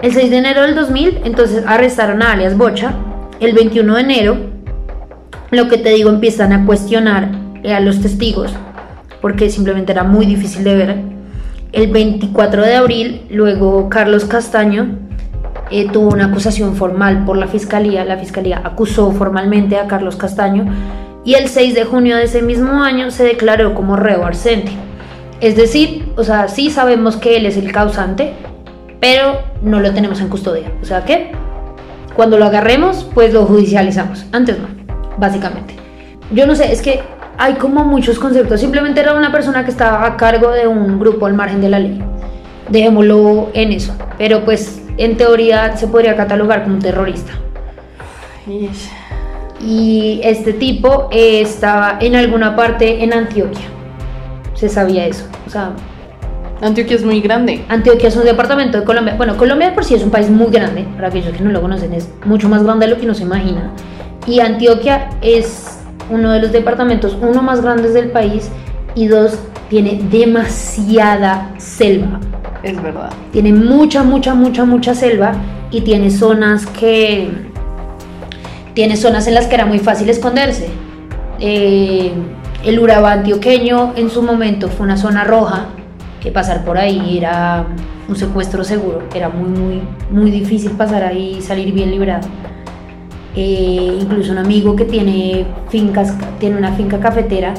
el 0.00 0.12
6 0.12 0.30
de 0.30 0.38
enero 0.38 0.62
del 0.62 0.76
2000, 0.76 1.22
entonces 1.24 1.64
arrestaron 1.66 2.22
a 2.22 2.32
alias 2.32 2.56
Bocha. 2.56 2.94
El 3.40 3.52
21 3.52 3.94
de 3.94 4.00
enero, 4.00 4.36
lo 5.50 5.68
que 5.68 5.78
te 5.78 5.90
digo, 5.90 6.10
empiezan 6.10 6.52
a 6.52 6.66
cuestionar 6.66 7.30
eh, 7.62 7.74
a 7.74 7.80
los 7.80 8.00
testigos 8.00 8.54
porque 9.20 9.50
simplemente 9.50 9.92
era 9.92 10.04
muy 10.04 10.26
difícil 10.26 10.64
de 10.64 10.76
ver. 10.76 10.96
El 11.72 11.90
24 11.90 12.62
de 12.62 12.76
abril, 12.76 13.26
luego 13.30 13.88
Carlos 13.88 14.24
Castaño 14.24 14.98
eh, 15.70 15.88
tuvo 15.92 16.08
una 16.08 16.26
acusación 16.26 16.76
formal 16.76 17.24
por 17.24 17.36
la 17.36 17.46
fiscalía. 17.46 18.04
La 18.04 18.16
fiscalía 18.16 18.62
acusó 18.64 19.10
formalmente 19.12 19.76
a 19.76 19.86
Carlos 19.86 20.16
Castaño 20.16 20.66
y 21.28 21.34
el 21.34 21.50
6 21.50 21.74
de 21.74 21.84
junio 21.84 22.16
de 22.16 22.24
ese 22.24 22.40
mismo 22.40 22.82
año 22.82 23.10
se 23.10 23.22
declaró 23.22 23.74
como 23.74 23.96
reo 23.96 24.24
arcente. 24.24 24.72
Es 25.42 25.56
decir, 25.56 26.10
o 26.16 26.24
sea, 26.24 26.48
sí 26.48 26.70
sabemos 26.70 27.18
que 27.18 27.36
él 27.36 27.44
es 27.44 27.58
el 27.58 27.70
causante, 27.70 28.32
pero 28.98 29.42
no 29.60 29.78
lo 29.78 29.92
tenemos 29.92 30.22
en 30.22 30.30
custodia. 30.30 30.72
O 30.80 30.86
sea 30.86 31.04
que 31.04 31.32
cuando 32.16 32.38
lo 32.38 32.46
agarremos, 32.46 33.06
pues 33.12 33.34
lo 33.34 33.44
judicializamos. 33.44 34.24
Antes 34.32 34.58
no, 34.58 34.68
básicamente. 35.18 35.76
Yo 36.32 36.46
no 36.46 36.56
sé, 36.56 36.72
es 36.72 36.80
que 36.80 37.02
hay 37.36 37.56
como 37.56 37.84
muchos 37.84 38.18
conceptos. 38.18 38.60
Simplemente 38.60 39.02
era 39.02 39.14
una 39.14 39.30
persona 39.30 39.66
que 39.66 39.70
estaba 39.70 40.06
a 40.06 40.16
cargo 40.16 40.50
de 40.52 40.66
un 40.66 40.98
grupo 40.98 41.26
al 41.26 41.34
margen 41.34 41.60
de 41.60 41.68
la 41.68 41.78
ley. 41.78 42.02
Dejémoslo 42.70 43.50
en 43.52 43.72
eso. 43.72 43.94
Pero 44.16 44.46
pues 44.46 44.80
en 44.96 45.18
teoría 45.18 45.76
se 45.76 45.88
podría 45.88 46.16
catalogar 46.16 46.62
como 46.62 46.76
un 46.76 46.80
terrorista. 46.80 47.32
Y 49.60 50.20
este 50.22 50.52
tipo 50.52 51.08
eh, 51.10 51.40
estaba 51.40 51.98
en 52.00 52.14
alguna 52.14 52.54
parte 52.54 53.02
en 53.02 53.12
Antioquia. 53.12 53.66
Se 54.54 54.68
sabía 54.68 55.06
eso. 55.06 55.24
O 55.46 55.50
sea, 55.50 55.72
Antioquia 56.60 56.96
es 56.96 57.04
muy 57.04 57.20
grande. 57.20 57.64
Antioquia 57.68 58.08
es 58.08 58.16
un 58.16 58.24
departamento 58.24 58.78
de 58.78 58.84
Colombia. 58.84 59.14
Bueno, 59.16 59.36
Colombia 59.36 59.74
por 59.74 59.84
sí 59.84 59.94
es 59.94 60.02
un 60.02 60.10
país 60.10 60.28
muy 60.28 60.48
grande. 60.50 60.86
Para 60.96 61.08
aquellos 61.08 61.32
que 61.32 61.42
no 61.42 61.50
lo 61.50 61.60
conocen, 61.60 61.92
es 61.92 62.08
mucho 62.24 62.48
más 62.48 62.64
grande 62.64 62.86
de 62.86 62.92
lo 62.92 62.98
que 62.98 63.04
uno 63.04 63.14
se 63.14 63.22
imagina. 63.22 63.72
Y 64.26 64.40
Antioquia 64.40 65.10
es 65.20 65.78
uno 66.10 66.32
de 66.32 66.40
los 66.40 66.52
departamentos, 66.52 67.16
uno 67.20 67.42
más 67.42 67.62
grandes 67.62 67.94
del 67.94 68.10
país. 68.10 68.50
Y 68.94 69.06
dos, 69.06 69.38
tiene 69.68 70.00
demasiada 70.10 71.52
selva. 71.58 72.18
Es 72.62 72.82
verdad. 72.82 73.10
Tiene 73.32 73.52
mucha, 73.52 74.02
mucha, 74.02 74.34
mucha, 74.34 74.64
mucha 74.64 74.94
selva. 74.94 75.32
Y 75.70 75.82
tiene 75.82 76.10
zonas 76.10 76.66
que. 76.66 77.30
Tiene 78.78 78.96
zonas 78.96 79.26
en 79.26 79.34
las 79.34 79.48
que 79.48 79.56
era 79.56 79.66
muy 79.66 79.80
fácil 79.80 80.08
esconderse. 80.08 80.68
Eh, 81.40 82.12
el 82.64 82.78
Urabá 82.78 83.10
antioqueño 83.10 83.94
en 83.96 84.08
su 84.08 84.22
momento 84.22 84.68
fue 84.68 84.86
una 84.86 84.96
zona 84.96 85.24
roja, 85.24 85.66
que 86.20 86.30
pasar 86.30 86.64
por 86.64 86.78
ahí 86.78 87.18
era 87.18 87.66
un 88.08 88.14
secuestro 88.14 88.62
seguro, 88.62 89.02
era 89.12 89.30
muy, 89.30 89.48
muy, 89.48 89.82
muy 90.12 90.30
difícil 90.30 90.70
pasar 90.70 91.02
ahí 91.02 91.38
y 91.38 91.42
salir 91.42 91.74
bien 91.74 91.90
librado. 91.90 92.28
Eh, 93.34 93.98
incluso 94.00 94.30
un 94.30 94.38
amigo 94.38 94.76
que 94.76 94.84
tiene 94.84 95.44
fincas, 95.70 96.14
tiene 96.38 96.56
una 96.56 96.70
finca 96.74 97.00
cafetera, 97.00 97.54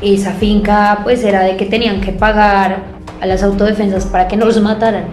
esa 0.00 0.32
finca 0.34 1.00
pues 1.02 1.24
era 1.24 1.42
de 1.42 1.56
que 1.56 1.66
tenían 1.66 2.00
que 2.00 2.12
pagar 2.12 2.84
a 3.20 3.26
las 3.26 3.42
autodefensas 3.42 4.06
para 4.06 4.28
que 4.28 4.36
no 4.36 4.46
los 4.46 4.60
mataran. 4.60 5.06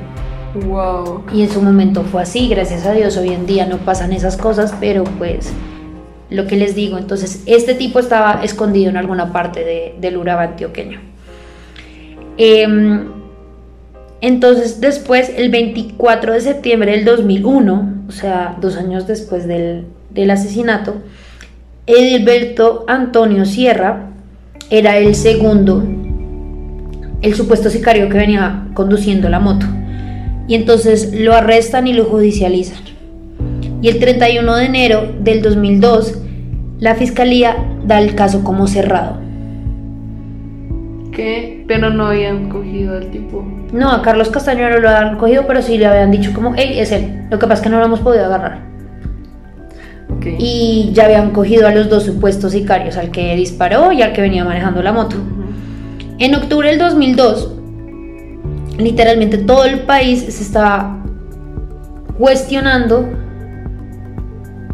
Y 1.34 1.44
en 1.44 1.50
su 1.50 1.62
momento 1.62 2.04
fue 2.04 2.22
así, 2.22 2.48
gracias 2.48 2.86
a 2.86 2.94
Dios, 2.94 3.18
hoy 3.18 3.30
en 3.30 3.46
día 3.46 3.66
no 3.66 3.78
pasan 3.78 4.14
esas 4.14 4.38
cosas, 4.38 4.74
pero 4.80 5.04
pues 5.04 5.52
lo 6.30 6.46
que 6.48 6.58
les 6.58 6.76
digo, 6.76 6.98
entonces 6.98 7.44
este 7.46 7.74
tipo 7.74 8.00
estaba 8.00 8.42
escondido 8.44 8.90
en 8.90 8.98
alguna 8.98 9.32
parte 9.32 9.64
de- 9.64 9.96
del 10.00 10.18
Urabá 10.18 10.44
antioqueño. 10.44 11.00
Em, 12.38 13.06
entonces 14.22 14.82
después, 14.82 15.32
el 15.36 15.50
24 15.50 16.34
de 16.34 16.42
septiembre 16.42 16.92
del 16.92 17.06
2001, 17.06 17.94
o 18.08 18.12
sea, 18.12 18.58
dos 18.60 18.78
años 18.78 19.08
después 19.08 19.48
del, 19.48 19.86
del 20.10 20.32
asesinato, 20.32 20.96
Edilberto 21.86 22.84
Antonio 22.88 23.46
Sierra 23.46 24.10
era 24.70 24.98
el 24.98 25.16
segundo, 25.16 25.84
el 27.22 27.34
supuesto 27.36 27.70
sicario 27.70 28.10
que 28.10 28.18
venía 28.18 28.68
conduciendo 28.74 29.30
la 29.30 29.40
moto. 29.40 29.66
Y 30.48 30.56
entonces 30.56 31.14
lo 31.14 31.34
arrestan 31.34 31.88
y 31.88 31.94
lo 31.94 32.06
judicializan. 32.06 32.80
Y 33.82 33.90
el 33.90 34.00
31 34.00 34.56
de 34.56 34.66
enero 34.66 35.14
del 35.20 35.42
2002, 35.42 36.20
la 36.80 36.96
fiscalía 36.96 37.58
da 37.86 38.00
el 38.00 38.16
caso 38.16 38.44
como 38.44 38.68
cerrado. 38.68 39.18
¿Qué? 41.12 41.64
Pero 41.68 41.90
no 41.90 42.08
habían 42.08 42.50
cogido 42.50 42.96
al 42.96 43.10
tipo. 43.12 43.44
No, 43.74 43.92
a 43.92 44.02
Carlos 44.02 44.30
Castaño 44.30 44.70
no 44.70 44.80
lo 44.80 44.90
han 44.90 45.18
cogido, 45.18 45.46
pero 45.48 45.62
sí 45.62 45.78
le 45.78 45.88
habían 45.88 46.12
dicho 46.12 46.32
como, 46.34 46.54
hey, 46.56 46.76
es 46.78 46.92
él. 46.92 47.28
Lo 47.30 47.40
que 47.40 47.48
pasa 47.48 47.56
es 47.56 47.62
que 47.62 47.70
no 47.70 47.80
lo 47.80 47.86
hemos 47.86 48.00
podido 48.00 48.26
agarrar. 48.26 48.62
Y 50.38 50.92
ya 50.94 51.06
habían 51.06 51.32
cogido 51.32 51.68
a 51.68 51.72
los 51.72 51.90
dos 51.90 52.04
supuestos 52.04 52.52
sicarios, 52.52 52.98
al 52.98 53.12
que 53.12 53.36
disparó 53.36 53.92
y 53.92 54.02
al 54.02 54.14
que 54.14 54.22
venía 54.22 54.44
manejando 54.44 54.82
la 54.82 54.92
moto. 54.92 55.16
En 56.20 56.36
octubre 56.36 56.70
del 56.70 56.80
2002, 56.80 57.57
literalmente 58.78 59.38
todo 59.40 59.66
el 59.66 59.80
país 59.82 60.22
se 60.22 60.44
estaba 60.44 60.98
cuestionando, 62.18 63.08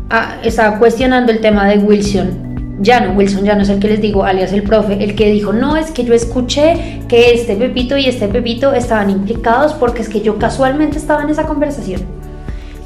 ah, 0.09 0.35
estaba 0.43 0.77
cuestionando 0.79 1.31
el 1.31 1.39
tema 1.41 1.67
de 1.67 1.77
Wilson. 1.79 2.43
Ya 2.79 2.99
no, 2.99 3.13
Wilson 3.13 3.45
ya 3.45 3.55
no 3.55 3.61
es 3.61 3.69
el 3.69 3.79
que 3.79 3.87
les 3.87 4.01
digo, 4.01 4.23
alias 4.25 4.51
el 4.51 4.63
profe, 4.63 5.03
el 5.03 5.15
que 5.15 5.29
dijo, 5.31 5.53
no, 5.53 5.77
es 5.77 5.91
que 5.91 6.03
yo 6.03 6.13
escuché 6.13 7.01
que 7.07 7.33
este 7.33 7.55
Pepito 7.55 7.97
y 7.97 8.07
este 8.07 8.27
Pepito 8.27 8.73
estaban 8.73 9.09
implicados 9.09 9.73
porque 9.73 10.01
es 10.01 10.09
que 10.09 10.21
yo 10.21 10.37
casualmente 10.39 10.97
estaba 10.97 11.21
en 11.23 11.29
esa 11.29 11.43
conversación. 11.43 12.01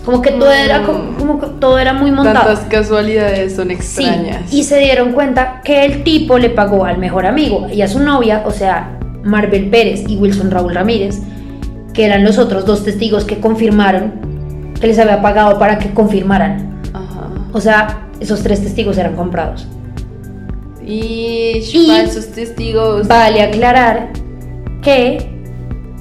Como 0.06 0.22
que 0.22 0.32
todo, 0.32 0.52
era, 0.52 0.84
co- 0.84 1.16
como 1.18 1.40
que 1.40 1.48
todo 1.60 1.80
era 1.80 1.94
muy 1.94 2.12
montado. 2.12 2.46
Tantas 2.48 2.60
casualidades 2.66 3.56
son 3.56 3.68
Sí, 3.70 3.74
extrañas. 3.74 4.54
y 4.54 4.64
se 4.64 4.78
dieron 4.80 5.12
cuenta 5.14 5.62
que 5.64 5.84
el 5.86 6.04
tipo 6.04 6.38
le 6.38 6.50
pagó 6.50 6.86
al 6.86 6.98
mejor 6.98 7.26
amigo 7.26 7.68
y 7.74 7.82
a 7.82 7.88
su 7.88 8.00
novia, 8.00 8.44
o 8.46 8.52
sea, 8.52 8.97
Marvel 9.28 9.70
Pérez 9.70 10.04
y 10.08 10.18
Wilson 10.18 10.50
Raúl 10.52 10.74
Ramírez, 10.74 11.20
que 11.94 12.06
eran 12.06 12.24
los 12.24 12.38
otros 12.38 12.66
dos 12.66 12.84
testigos 12.84 13.24
que 13.26 13.40
confirmaron 13.40 14.28
que 14.80 14.88
les 14.88 15.00
había 15.00 15.22
pagado 15.22 15.58
para 15.60 15.80
que 15.80 15.94
confirmaran. 15.94 16.80
Ajá. 16.94 17.30
O 17.54 17.60
sea, 17.62 18.08
esos 18.20 18.42
tres 18.44 18.62
testigos 18.62 18.98
eran 18.98 19.16
comprados. 19.16 19.68
Y, 20.86 21.62
Y- 21.74 21.88
falsos 21.88 22.28
testigos. 22.28 23.08
Vale 23.08 23.42
aclarar 23.42 24.10
que 24.82 25.30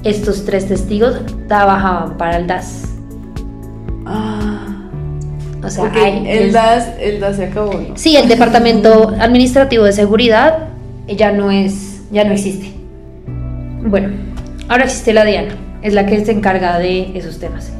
estos 0.03 0.45
tres 0.45 0.67
testigos 0.67 1.15
trabajaban 1.47 2.17
para 2.17 2.37
el 2.37 2.47
DAS. 2.47 2.83
Ah. 4.05 4.63
O 5.63 5.69
sea, 5.69 5.91
hay- 5.93 6.23
el 6.29 6.53
DAS, 6.53 6.87
el 7.01 7.19
DAS 7.19 7.35
se 7.37 7.45
acabó, 7.45 7.73
¿no? 7.73 7.97
Sí, 7.97 8.15
el 8.15 8.29
Departamento 8.29 9.09
Administrativo 9.19 9.83
de 9.83 9.91
Seguridad 9.91 10.69
ya 11.07 11.31
no 11.31 11.51
es, 11.51 12.01
ya 12.11 12.23
no 12.23 12.31
existe. 12.31 12.73
Bueno, 13.89 14.09
ahora 14.67 14.83
existe 14.85 15.13
la 15.13 15.23
DIANA, 15.25 15.55
es 15.81 15.93
la 15.93 16.05
que 16.05 16.23
se 16.25 16.31
encarga 16.31 16.77
de 16.79 17.17
esos 17.17 17.39
temas. 17.39 17.71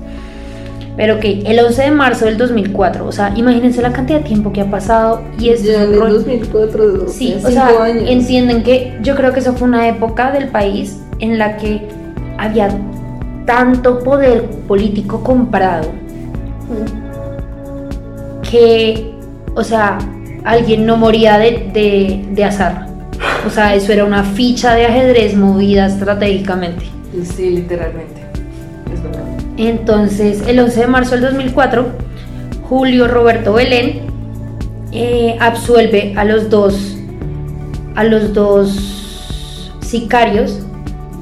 Pero 0.96 1.18
ok, 1.18 1.26
el 1.46 1.60
11 1.60 1.82
de 1.84 1.92
marzo 1.92 2.26
del 2.26 2.38
2004, 2.38 3.06
o 3.06 3.12
sea, 3.12 3.32
imagínense 3.36 3.82
la 3.84 3.94
cantidad 3.94 4.18
de 4.20 4.26
tiempo 4.26 4.52
que 4.52 4.62
ha 4.62 4.72
pasado 4.72 5.22
y 5.40 5.50
es 5.50 5.64
Ya 5.64 5.84
en 5.84 5.90
un 5.90 5.94
el 5.94 6.00
rol- 6.00 6.14
2004, 6.14 7.08
Sí, 7.10 7.36
o 7.44 7.50
sea, 7.52 7.68
años. 7.84 8.06
entienden 8.08 8.64
que 8.64 8.98
yo 9.04 9.16
creo 9.16 9.32
que 9.32 9.40
eso 9.42 9.54
fue 9.54 9.68
una 9.68 9.88
época 9.88 10.32
del 10.32 10.48
país 10.48 11.00
en 11.20 11.38
la 11.38 11.58
que 11.58 11.82
había 12.40 12.70
tanto 13.46 14.00
poder 14.00 14.46
político 14.68 15.24
comprado 15.24 15.92
que, 18.50 19.14
o 19.56 19.64
sea, 19.64 19.98
alguien 20.46 20.86
no 20.86 20.98
moría 20.98 21.38
de, 21.38 21.70
de, 21.74 22.26
de 22.32 22.44
azar. 22.44 22.87
O 23.46 23.50
sea, 23.50 23.76
eso 23.76 23.92
era 23.94 24.06
una 24.06 24.24
ficha 24.24 24.74
de 24.76 24.86
ajedrez 24.86 25.36
movida 25.36 25.86
estratégicamente. 25.88 26.86
Sí, 27.24 27.50
literalmente. 27.50 28.22
Es 28.94 29.02
verdad. 29.02 29.24
Entonces, 29.58 30.44
el 30.48 30.60
11 30.60 30.80
de 30.82 30.88
marzo 30.88 31.12
del 31.12 31.22
2004, 31.22 31.88
Julio 32.68 33.08
Roberto 33.08 33.54
Belén 33.54 34.02
eh, 34.92 35.38
absuelve 35.40 36.14
a 36.16 36.24
los 36.26 36.50
dos 36.50 36.98
a 37.96 38.04
los 38.04 38.34
dos 38.34 39.74
sicarios 39.82 40.60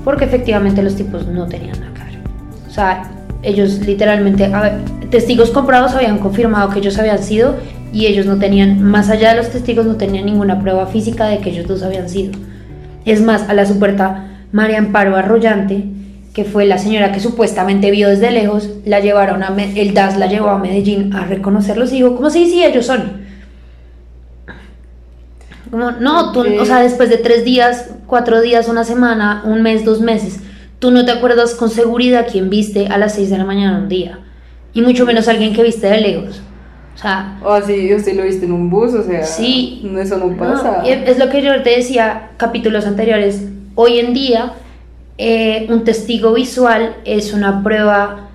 porque 0.03 0.25
efectivamente 0.25 0.83
los 0.83 0.95
tipos 0.95 1.25
no 1.25 1.47
tenían 1.47 1.79
nada 1.79 1.93
que 1.93 2.03
ver. 2.03 2.19
O 2.67 2.71
sea, 2.71 3.09
ellos 3.41 3.79
literalmente, 3.79 4.45
a 4.45 4.61
ver, 4.61 4.73
testigos 5.09 5.51
comprados 5.51 5.93
habían 5.93 6.19
confirmado 6.19 6.69
que 6.69 6.79
ellos 6.79 6.97
habían 6.99 7.23
sido 7.23 7.55
y 7.95 8.07
ellos 8.07 8.25
no 8.25 8.37
tenían, 8.37 8.83
más 8.83 9.09
allá 9.09 9.29
de 9.29 9.37
los 9.37 9.49
testigos, 9.49 9.85
no 9.85 9.95
tenían 9.95 10.25
ninguna 10.25 10.59
prueba 10.59 10.85
física 10.85 11.27
de 11.27 11.37
que 11.37 11.51
ellos 11.51 11.65
dos 11.65 11.81
habían 11.81 12.09
sido. 12.09 12.33
Es 13.05 13.21
más, 13.21 13.47
a 13.47 13.53
la 13.53 13.65
supuesta 13.65 14.41
María 14.51 14.79
Amparo 14.79 15.15
Arroyante, 15.15 15.85
que 16.33 16.43
fue 16.43 16.65
la 16.65 16.77
señora 16.77 17.13
que 17.13 17.21
supuestamente 17.21 17.91
vio 17.91 18.09
desde 18.09 18.31
lejos, 18.31 18.69
la 18.83 18.99
llevaron 18.99 19.43
a 19.43 19.55
el 19.75 19.93
DAS 19.93 20.17
la 20.17 20.27
llevó 20.27 20.49
a 20.49 20.57
Medellín 20.57 21.13
a 21.13 21.23
reconocerlos 21.23 21.93
y 21.93 21.95
dijo, 21.95 22.17
¿cómo 22.17 22.29
sí, 22.29 22.47
sí, 22.47 22.65
ellos 22.65 22.85
son? 22.85 23.23
Como, 25.71 25.91
no, 25.91 26.33
tú, 26.33 26.43
o 26.59 26.65
sea, 26.65 26.81
después 26.81 27.09
de 27.09 27.17
tres 27.17 27.45
días, 27.45 27.91
cuatro 28.07 28.41
días, 28.41 28.67
una 28.67 28.83
semana, 28.83 29.41
un 29.45 29.61
mes, 29.61 29.85
dos 29.85 30.01
meses, 30.01 30.41
tú 30.79 30.91
no 30.91 31.05
te 31.05 31.11
acuerdas 31.11 31.55
con 31.55 31.69
seguridad 31.69 32.27
quién 32.29 32.49
viste 32.49 32.87
a 32.87 32.97
las 32.97 33.15
seis 33.15 33.29
de 33.29 33.37
la 33.37 33.45
mañana 33.45 33.77
un 33.77 33.87
día, 33.87 34.19
y 34.73 34.81
mucho 34.81 35.05
menos 35.05 35.29
alguien 35.29 35.53
que 35.53 35.63
viste 35.63 35.87
de 35.87 36.01
lejos. 36.01 36.41
O 36.95 36.97
sea, 36.97 37.37
o 37.43 37.51
así 37.51 37.93
usted 37.93 38.15
lo 38.15 38.23
viste 38.23 38.45
en 38.45 38.53
un 38.53 38.69
bus, 38.69 38.93
o 38.93 39.03
sea, 39.03 39.23
sí, 39.23 39.85
eso 39.99 40.17
no 40.17 40.35
pasa. 40.37 40.81
es 40.85 41.19
lo 41.19 41.29
que 41.29 41.41
yo 41.41 41.61
te 41.61 41.71
decía 41.71 42.31
capítulos 42.37 42.85
anteriores. 42.85 43.43
Hoy 43.75 43.99
en 43.99 44.13
día, 44.13 44.53
eh, 45.17 45.67
un 45.69 45.83
testigo 45.83 46.33
visual 46.33 46.95
es 47.03 47.33
una 47.33 47.63
prueba 47.63 48.29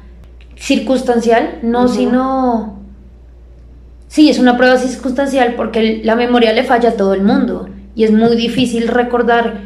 circunstancial, 0.56 1.58
no 1.62 1.88
sino... 1.88 2.78
Sí, 4.08 4.28
es 4.28 4.38
una 4.38 4.56
prueba 4.56 4.76
circunstancial 4.76 5.54
porque 5.56 6.02
la 6.04 6.16
memoria 6.16 6.52
le 6.52 6.64
falla 6.64 6.90
a 6.90 6.96
todo 6.96 7.14
el 7.14 7.22
mundo 7.22 7.68
y 7.94 8.04
es 8.04 8.12
muy 8.12 8.36
difícil 8.36 8.88
recordar, 8.88 9.60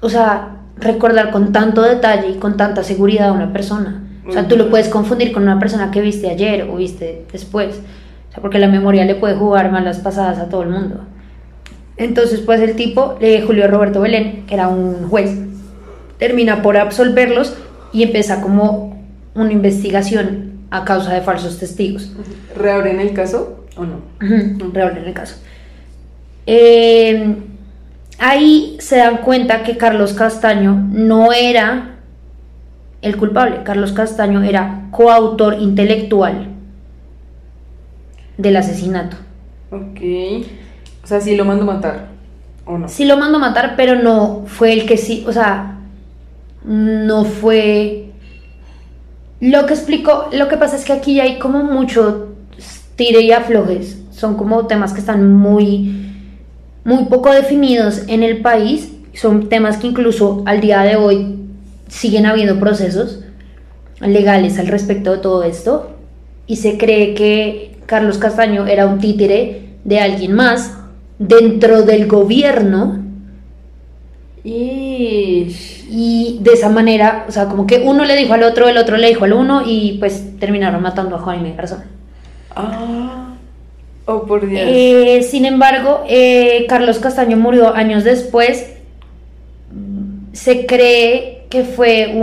o 0.00 0.08
sea, 0.08 0.58
recordar 0.76 1.30
con 1.30 1.52
tanto 1.52 1.82
detalle 1.82 2.28
y 2.28 2.34
con 2.34 2.56
tanta 2.56 2.84
seguridad 2.84 3.30
a 3.30 3.32
una 3.32 3.52
persona. 3.52 4.04
O 4.26 4.32
sea, 4.32 4.48
tú 4.48 4.56
lo 4.56 4.70
puedes 4.70 4.88
confundir 4.88 5.32
con 5.32 5.42
una 5.42 5.58
persona 5.58 5.90
que 5.90 6.00
viste 6.00 6.30
ayer 6.30 6.68
o 6.70 6.76
viste 6.76 7.24
después. 7.32 7.80
O 8.28 8.32
sea, 8.32 8.42
porque 8.42 8.58
la 8.58 8.68
memoria 8.68 9.04
le 9.04 9.14
puede 9.14 9.34
jugar 9.34 9.72
malas 9.72 9.98
pasadas 9.98 10.38
a 10.38 10.48
todo 10.48 10.62
el 10.62 10.68
mundo. 10.68 11.00
Entonces, 11.96 12.40
pues 12.40 12.60
el 12.60 12.76
tipo, 12.76 13.16
eh, 13.20 13.42
Julio 13.46 13.66
Roberto 13.68 14.00
Belén, 14.00 14.44
que 14.46 14.54
era 14.54 14.68
un 14.68 15.08
juez, 15.08 15.38
termina 16.18 16.62
por 16.62 16.76
absolverlos 16.76 17.56
y 17.92 18.02
empieza 18.02 18.40
como 18.40 19.02
una 19.34 19.52
investigación 19.52 20.50
a 20.70 20.84
causa 20.84 21.12
de 21.14 21.20
falsos 21.22 21.58
testigos. 21.58 22.12
¿Reabren 22.56 23.00
el 23.00 23.12
caso 23.12 23.64
o 23.76 23.84
no? 23.84 24.00
reabren 24.72 25.04
el 25.04 25.12
caso. 25.12 25.36
Eh, 26.46 27.36
ahí 28.18 28.76
se 28.80 28.96
dan 28.96 29.18
cuenta 29.18 29.62
que 29.62 29.76
Carlos 29.76 30.12
Castaño 30.12 30.74
no 30.90 31.32
era 31.32 31.99
el 33.02 33.16
culpable. 33.16 33.62
Carlos 33.64 33.92
Castaño 33.92 34.42
era 34.42 34.88
coautor 34.90 35.54
intelectual 35.60 36.48
del 38.36 38.56
asesinato. 38.56 39.16
Ok. 39.70 40.00
O 41.02 41.06
sea, 41.06 41.20
sí 41.20 41.36
lo 41.36 41.44
mandó 41.44 41.64
matar, 41.64 42.08
¿o 42.64 42.78
no? 42.78 42.88
Sí 42.88 43.04
lo 43.04 43.16
mandó 43.16 43.38
matar, 43.38 43.74
pero 43.76 43.96
no 43.96 44.44
fue 44.46 44.72
el 44.72 44.86
que 44.86 44.96
sí, 44.96 45.24
o 45.26 45.32
sea, 45.32 45.78
no 46.64 47.24
fue... 47.24 48.06
Lo 49.40 49.64
que 49.64 49.72
explico, 49.72 50.28
lo 50.32 50.48
que 50.48 50.58
pasa 50.58 50.76
es 50.76 50.84
que 50.84 50.92
aquí 50.92 51.18
hay 51.18 51.38
como 51.38 51.64
mucho 51.64 52.34
tire 52.96 53.22
y 53.22 53.32
aflojes. 53.32 54.02
Son 54.10 54.36
como 54.36 54.66
temas 54.66 54.92
que 54.92 55.00
están 55.00 55.32
muy, 55.32 56.12
muy 56.84 57.04
poco 57.06 57.32
definidos 57.32 58.02
en 58.06 58.22
el 58.22 58.42
país. 58.42 58.92
Son 59.14 59.48
temas 59.48 59.78
que 59.78 59.86
incluso 59.86 60.42
al 60.44 60.60
día 60.60 60.82
de 60.82 60.96
hoy 60.96 61.39
siguen 61.90 62.24
habiendo 62.24 62.58
procesos 62.58 63.20
legales 64.00 64.58
al 64.58 64.68
respecto 64.68 65.12
de 65.12 65.18
todo 65.18 65.42
esto 65.42 65.90
y 66.46 66.56
se 66.56 66.78
cree 66.78 67.14
que 67.14 67.76
Carlos 67.86 68.18
Castaño 68.18 68.66
era 68.66 68.86
un 68.86 68.98
títere 68.98 69.74
de 69.84 70.00
alguien 70.00 70.32
más 70.32 70.72
dentro 71.18 71.82
del 71.82 72.06
gobierno 72.06 73.04
y, 74.42 75.54
y 75.90 76.38
de 76.40 76.52
esa 76.52 76.70
manera, 76.70 77.26
o 77.28 77.32
sea, 77.32 77.46
como 77.46 77.66
que 77.66 77.80
uno 77.84 78.04
le 78.04 78.16
dijo 78.16 78.32
al 78.32 78.42
otro, 78.42 78.68
el 78.68 78.78
otro 78.78 78.96
le 78.96 79.08
dijo 79.08 79.24
al 79.24 79.34
uno 79.34 79.62
y 79.66 79.98
pues 79.98 80.38
terminaron 80.38 80.80
matando 80.80 81.16
a 81.16 81.18
Jaime 81.18 81.54
Garzón. 81.54 81.82
Ah, 82.56 83.34
oh 84.06 84.24
por 84.24 84.48
Dios. 84.48 84.62
Eh, 84.64 85.22
sin 85.28 85.44
embargo, 85.44 86.04
eh, 86.08 86.64
Carlos 86.68 86.98
Castaño 87.00 87.36
murió 87.36 87.74
años 87.74 88.04
después. 88.04 88.76
Se 90.32 90.64
cree 90.64 91.39
que 91.50 91.64
fue 91.64 92.14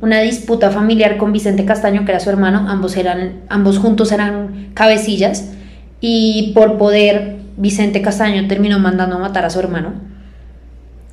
una 0.00 0.20
disputa 0.20 0.70
familiar 0.70 1.18
con 1.18 1.32
Vicente 1.32 1.64
Castaño, 1.64 2.04
que 2.04 2.12
era 2.12 2.20
su 2.20 2.30
hermano, 2.30 2.66
ambos, 2.68 2.96
eran, 2.96 3.42
ambos 3.48 3.78
juntos 3.78 4.12
eran 4.12 4.70
cabecillas, 4.74 5.50
y 6.00 6.52
por 6.54 6.78
poder 6.78 7.36
Vicente 7.56 8.00
Castaño 8.00 8.46
terminó 8.46 8.78
mandando 8.78 9.16
a 9.16 9.18
matar 9.18 9.44
a 9.44 9.50
su 9.50 9.58
hermano. 9.58 9.94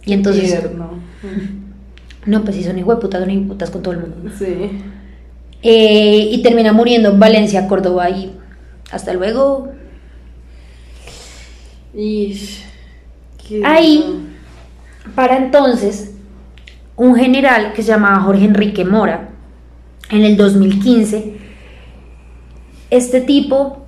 Y 0.05 0.13
entonces... 0.13 0.63
No, 2.25 2.43
pues 2.43 2.55
si 2.55 2.63
son 2.63 2.77
putas, 2.99 3.25
son 3.25 3.47
putas 3.47 3.69
con 3.69 3.81
todo 3.81 3.95
el 3.95 3.99
mundo. 3.99 4.31
Sí. 4.37 4.71
Eh, 5.61 6.29
y 6.31 6.41
termina 6.41 6.71
muriendo 6.71 7.09
en 7.09 7.19
Valencia, 7.19 7.67
Córdoba, 7.67 8.09
y 8.09 8.33
hasta 8.91 9.13
luego. 9.13 9.71
Y... 11.95 12.39
Ahí, 13.65 14.29
para 15.15 15.37
entonces, 15.37 16.12
un 16.95 17.15
general 17.15 17.73
que 17.73 17.81
se 17.81 17.89
llamaba 17.89 18.21
Jorge 18.21 18.45
Enrique 18.45 18.85
Mora, 18.85 19.29
en 20.09 20.23
el 20.23 20.37
2015, 20.37 21.37
este 22.89 23.21
tipo 23.21 23.85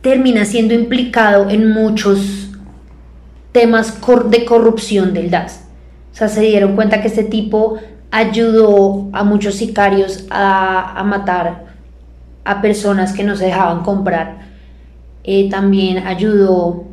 termina 0.00 0.44
siendo 0.44 0.74
implicado 0.74 1.48
en 1.50 1.70
muchos 1.70 2.50
temas 3.52 4.00
de 4.30 4.44
corrupción 4.44 5.14
del 5.14 5.30
DAS. 5.30 5.64
O 6.12 6.16
sea, 6.16 6.28
se 6.28 6.40
dieron 6.40 6.74
cuenta 6.74 7.00
que 7.00 7.08
este 7.08 7.24
tipo 7.24 7.78
ayudó 8.10 9.08
a 9.12 9.24
muchos 9.24 9.54
sicarios 9.54 10.26
a, 10.30 11.02
matar 11.06 11.66
a 12.44 12.60
personas 12.60 13.12
que 13.12 13.24
no 13.24 13.36
se 13.36 13.46
dejaban 13.46 13.82
comprar. 13.82 14.38
Eh, 15.22 15.48
también 15.48 16.06
ayudó, 16.06 16.84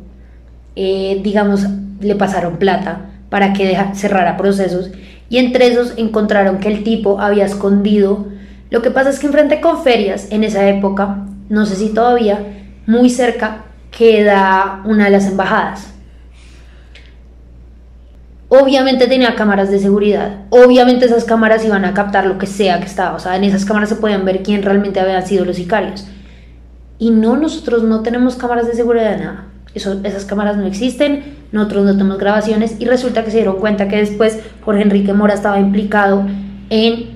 eh, 0.76 1.20
digamos, 1.22 1.66
le 2.00 2.14
pasaron 2.14 2.56
plata 2.56 3.11
para 3.32 3.54
que 3.54 3.74
cerrara 3.94 4.36
procesos 4.36 4.90
y 5.30 5.38
entre 5.38 5.66
esos 5.68 5.94
encontraron 5.96 6.58
que 6.58 6.68
el 6.68 6.84
tipo 6.84 7.18
había 7.18 7.46
escondido. 7.46 8.26
Lo 8.68 8.82
que 8.82 8.90
pasa 8.90 9.08
es 9.08 9.18
que 9.18 9.26
enfrente 9.26 9.62
con 9.62 9.82
ferias, 9.82 10.28
en 10.30 10.44
esa 10.44 10.68
época, 10.68 11.24
no 11.48 11.64
sé 11.64 11.76
si 11.76 11.88
todavía, 11.88 12.66
muy 12.86 13.08
cerca 13.08 13.64
queda 13.90 14.82
una 14.84 15.06
de 15.06 15.10
las 15.12 15.26
embajadas. 15.26 15.94
Obviamente 18.48 19.06
tenía 19.06 19.34
cámaras 19.34 19.70
de 19.70 19.78
seguridad. 19.78 20.40
Obviamente 20.50 21.06
esas 21.06 21.24
cámaras 21.24 21.64
iban 21.64 21.86
a 21.86 21.94
captar 21.94 22.26
lo 22.26 22.36
que 22.36 22.46
sea 22.46 22.80
que 22.80 22.86
estaba. 22.86 23.16
O 23.16 23.18
sea, 23.18 23.34
en 23.36 23.44
esas 23.44 23.64
cámaras 23.64 23.88
se 23.88 23.96
podían 23.96 24.26
ver 24.26 24.42
quién 24.42 24.62
realmente 24.62 25.00
habían 25.00 25.26
sido 25.26 25.46
los 25.46 25.56
sicarios. 25.56 26.06
Y 26.98 27.10
no, 27.10 27.38
nosotros 27.38 27.84
no 27.84 28.02
tenemos 28.02 28.36
cámaras 28.36 28.66
de 28.66 28.74
seguridad 28.74 29.16
nada. 29.16 29.51
Eso, 29.74 30.00
esas 30.04 30.24
cámaras 30.24 30.56
no 30.56 30.66
existen 30.66 31.42
nosotros 31.52 31.84
no 31.84 31.92
tenemos 31.92 32.18
grabaciones 32.18 32.76
y 32.78 32.86
resulta 32.86 33.24
que 33.24 33.30
se 33.30 33.36
dieron 33.36 33.56
cuenta 33.56 33.86
que 33.86 33.96
después 33.96 34.40
Jorge 34.64 34.82
Enrique 34.82 35.12
Mora 35.12 35.34
estaba 35.34 35.60
implicado 35.60 36.26
en 36.70 37.10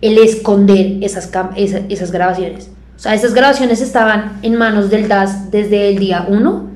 el 0.00 0.18
esconder 0.18 0.98
esas, 1.02 1.30
esas, 1.56 2.10
grabaciones. 2.10 2.70
O 2.96 2.98
sea, 2.98 3.14
esas 3.14 3.32
grabaciones 3.32 3.80
estaban 3.80 4.40
en 4.42 4.56
manos 4.56 4.90
del 4.90 5.06
DAS 5.08 5.50
desde 5.52 5.90
el 5.90 5.98
día 5.98 6.26
1 6.28 6.70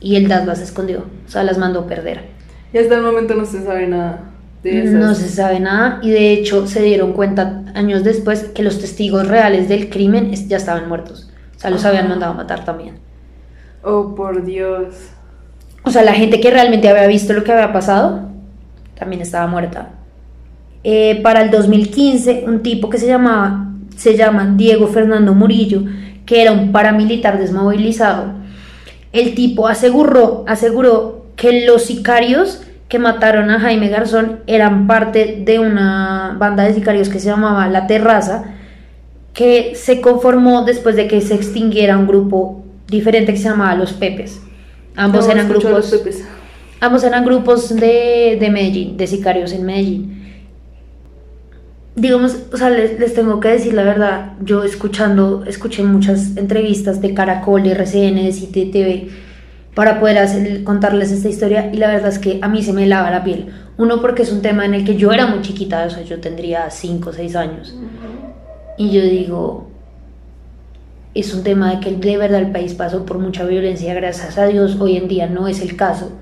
y 0.00 0.16
el 0.16 0.28
DAS 0.28 0.46
las 0.46 0.60
escondió, 0.60 1.06
o 1.26 1.30
sea, 1.30 1.42
las 1.44 1.56
mandó 1.56 1.80
a 1.80 1.86
perder. 1.86 2.28
Y 2.72 2.78
hasta 2.78 2.96
el 2.96 3.02
momento 3.02 3.34
no 3.34 3.46
se 3.46 3.64
sabe 3.64 3.86
nada. 3.86 4.26
De 4.62 4.82
esas. 4.82 4.92
No 4.92 5.14
se 5.14 5.28
sabe 5.28 5.58
nada 5.58 6.00
y 6.02 6.10
de 6.10 6.32
hecho 6.32 6.66
se 6.66 6.82
dieron 6.82 7.14
cuenta 7.14 7.64
años 7.74 8.04
después 8.04 8.44
que 8.54 8.62
los 8.62 8.78
testigos 8.78 9.26
reales 9.26 9.70
del 9.70 9.88
crimen 9.88 10.34
ya 10.34 10.58
estaban 10.58 10.86
muertos. 10.86 11.30
O 11.56 11.58
sea, 11.58 11.70
los 11.70 11.82
habían 11.86 12.08
mandado 12.10 12.32
a 12.32 12.36
matar 12.36 12.66
también. 12.66 13.09
Oh, 13.82 14.14
por 14.14 14.44
Dios. 14.44 14.94
O 15.84 15.90
sea, 15.90 16.02
la 16.02 16.12
gente 16.12 16.40
que 16.40 16.50
realmente 16.50 16.88
había 16.88 17.06
visto 17.06 17.32
lo 17.32 17.44
que 17.44 17.52
había 17.52 17.72
pasado 17.72 18.28
también 18.98 19.22
estaba 19.22 19.46
muerta. 19.46 19.90
Eh, 20.84 21.20
para 21.22 21.42
el 21.42 21.50
2015, 21.50 22.44
un 22.46 22.62
tipo 22.62 22.90
que 22.90 22.98
se, 22.98 23.06
llamaba, 23.06 23.66
se 23.96 24.16
llama 24.16 24.54
Diego 24.56 24.86
Fernando 24.86 25.34
Murillo, 25.34 25.84
que 26.26 26.42
era 26.42 26.52
un 26.52 26.70
paramilitar 26.70 27.38
desmovilizado, 27.38 28.34
el 29.12 29.34
tipo 29.34 29.66
aseguró, 29.66 30.44
aseguró 30.46 31.26
que 31.34 31.66
los 31.66 31.84
sicarios 31.84 32.62
que 32.88 32.98
mataron 32.98 33.50
a 33.50 33.60
Jaime 33.60 33.88
Garzón 33.88 34.40
eran 34.46 34.86
parte 34.86 35.42
de 35.44 35.58
una 35.58 36.36
banda 36.38 36.64
de 36.64 36.74
sicarios 36.74 37.08
que 37.08 37.18
se 37.18 37.28
llamaba 37.28 37.68
La 37.68 37.86
Terraza, 37.86 38.44
que 39.32 39.74
se 39.74 40.00
conformó 40.00 40.64
después 40.64 40.96
de 40.96 41.08
que 41.08 41.20
se 41.20 41.34
extinguiera 41.34 41.98
un 41.98 42.06
grupo 42.06 42.64
diferente 42.90 43.32
que 43.32 43.38
se 43.38 43.48
llamaba 43.48 43.74
Los 43.74 43.92
Pepes. 43.92 44.40
Ambos 44.96 45.28
eran 45.28 45.48
grupos. 45.48 45.94
Ambos 46.80 47.04
eran 47.04 47.24
grupos 47.24 47.74
de, 47.76 48.36
de 48.40 48.50
Medellín, 48.50 48.96
de 48.96 49.06
sicarios 49.06 49.52
en 49.52 49.64
Medellín. 49.64 50.16
digamos, 51.94 52.36
o 52.52 52.56
sea, 52.56 52.70
les, 52.70 52.98
les 52.98 53.14
tengo 53.14 53.38
que 53.38 53.48
decir 53.48 53.74
la 53.74 53.82
verdad, 53.82 54.32
yo 54.42 54.64
escuchando, 54.64 55.44
escuché 55.46 55.82
muchas 55.82 56.36
entrevistas 56.36 57.00
de 57.02 57.12
Caracol, 57.12 57.62
de 57.62 57.72
RCN, 57.72 58.16
de 58.24 58.32
CTTV, 58.32 59.10
para 59.74 60.00
poder 60.00 60.18
hacer, 60.18 60.64
contarles 60.64 61.12
esta 61.12 61.28
historia 61.28 61.70
y 61.72 61.76
la 61.76 61.88
verdad 61.88 62.08
es 62.08 62.18
que 62.18 62.38
a 62.42 62.48
mí 62.48 62.62
se 62.62 62.72
me 62.72 62.86
lava 62.86 63.10
la 63.10 63.22
piel. 63.22 63.48
Uno 63.76 64.00
porque 64.00 64.22
es 64.22 64.32
un 64.32 64.42
tema 64.42 64.64
en 64.64 64.74
el 64.74 64.84
que 64.84 64.96
yo 64.96 65.12
era 65.12 65.26
muy 65.26 65.42
chiquita, 65.42 65.84
o 65.86 65.90
sea, 65.90 66.02
yo 66.02 66.20
tendría 66.20 66.70
5 66.70 67.10
o 67.10 67.12
6 67.12 67.36
años. 67.36 67.74
Y 68.76 68.90
yo 68.90 69.02
digo, 69.02 69.69
es 71.14 71.34
un 71.34 71.42
tema 71.42 71.70
de 71.70 71.80
que 71.80 71.92
de 71.92 72.16
verdad 72.16 72.40
el 72.40 72.52
país 72.52 72.74
pasó 72.74 73.04
por 73.04 73.18
mucha 73.18 73.44
violencia, 73.44 73.94
gracias 73.94 74.38
a 74.38 74.46
Dios 74.46 74.76
hoy 74.80 74.96
en 74.96 75.08
día 75.08 75.26
no 75.26 75.48
es 75.48 75.60
el 75.60 75.76
caso. 75.76 76.12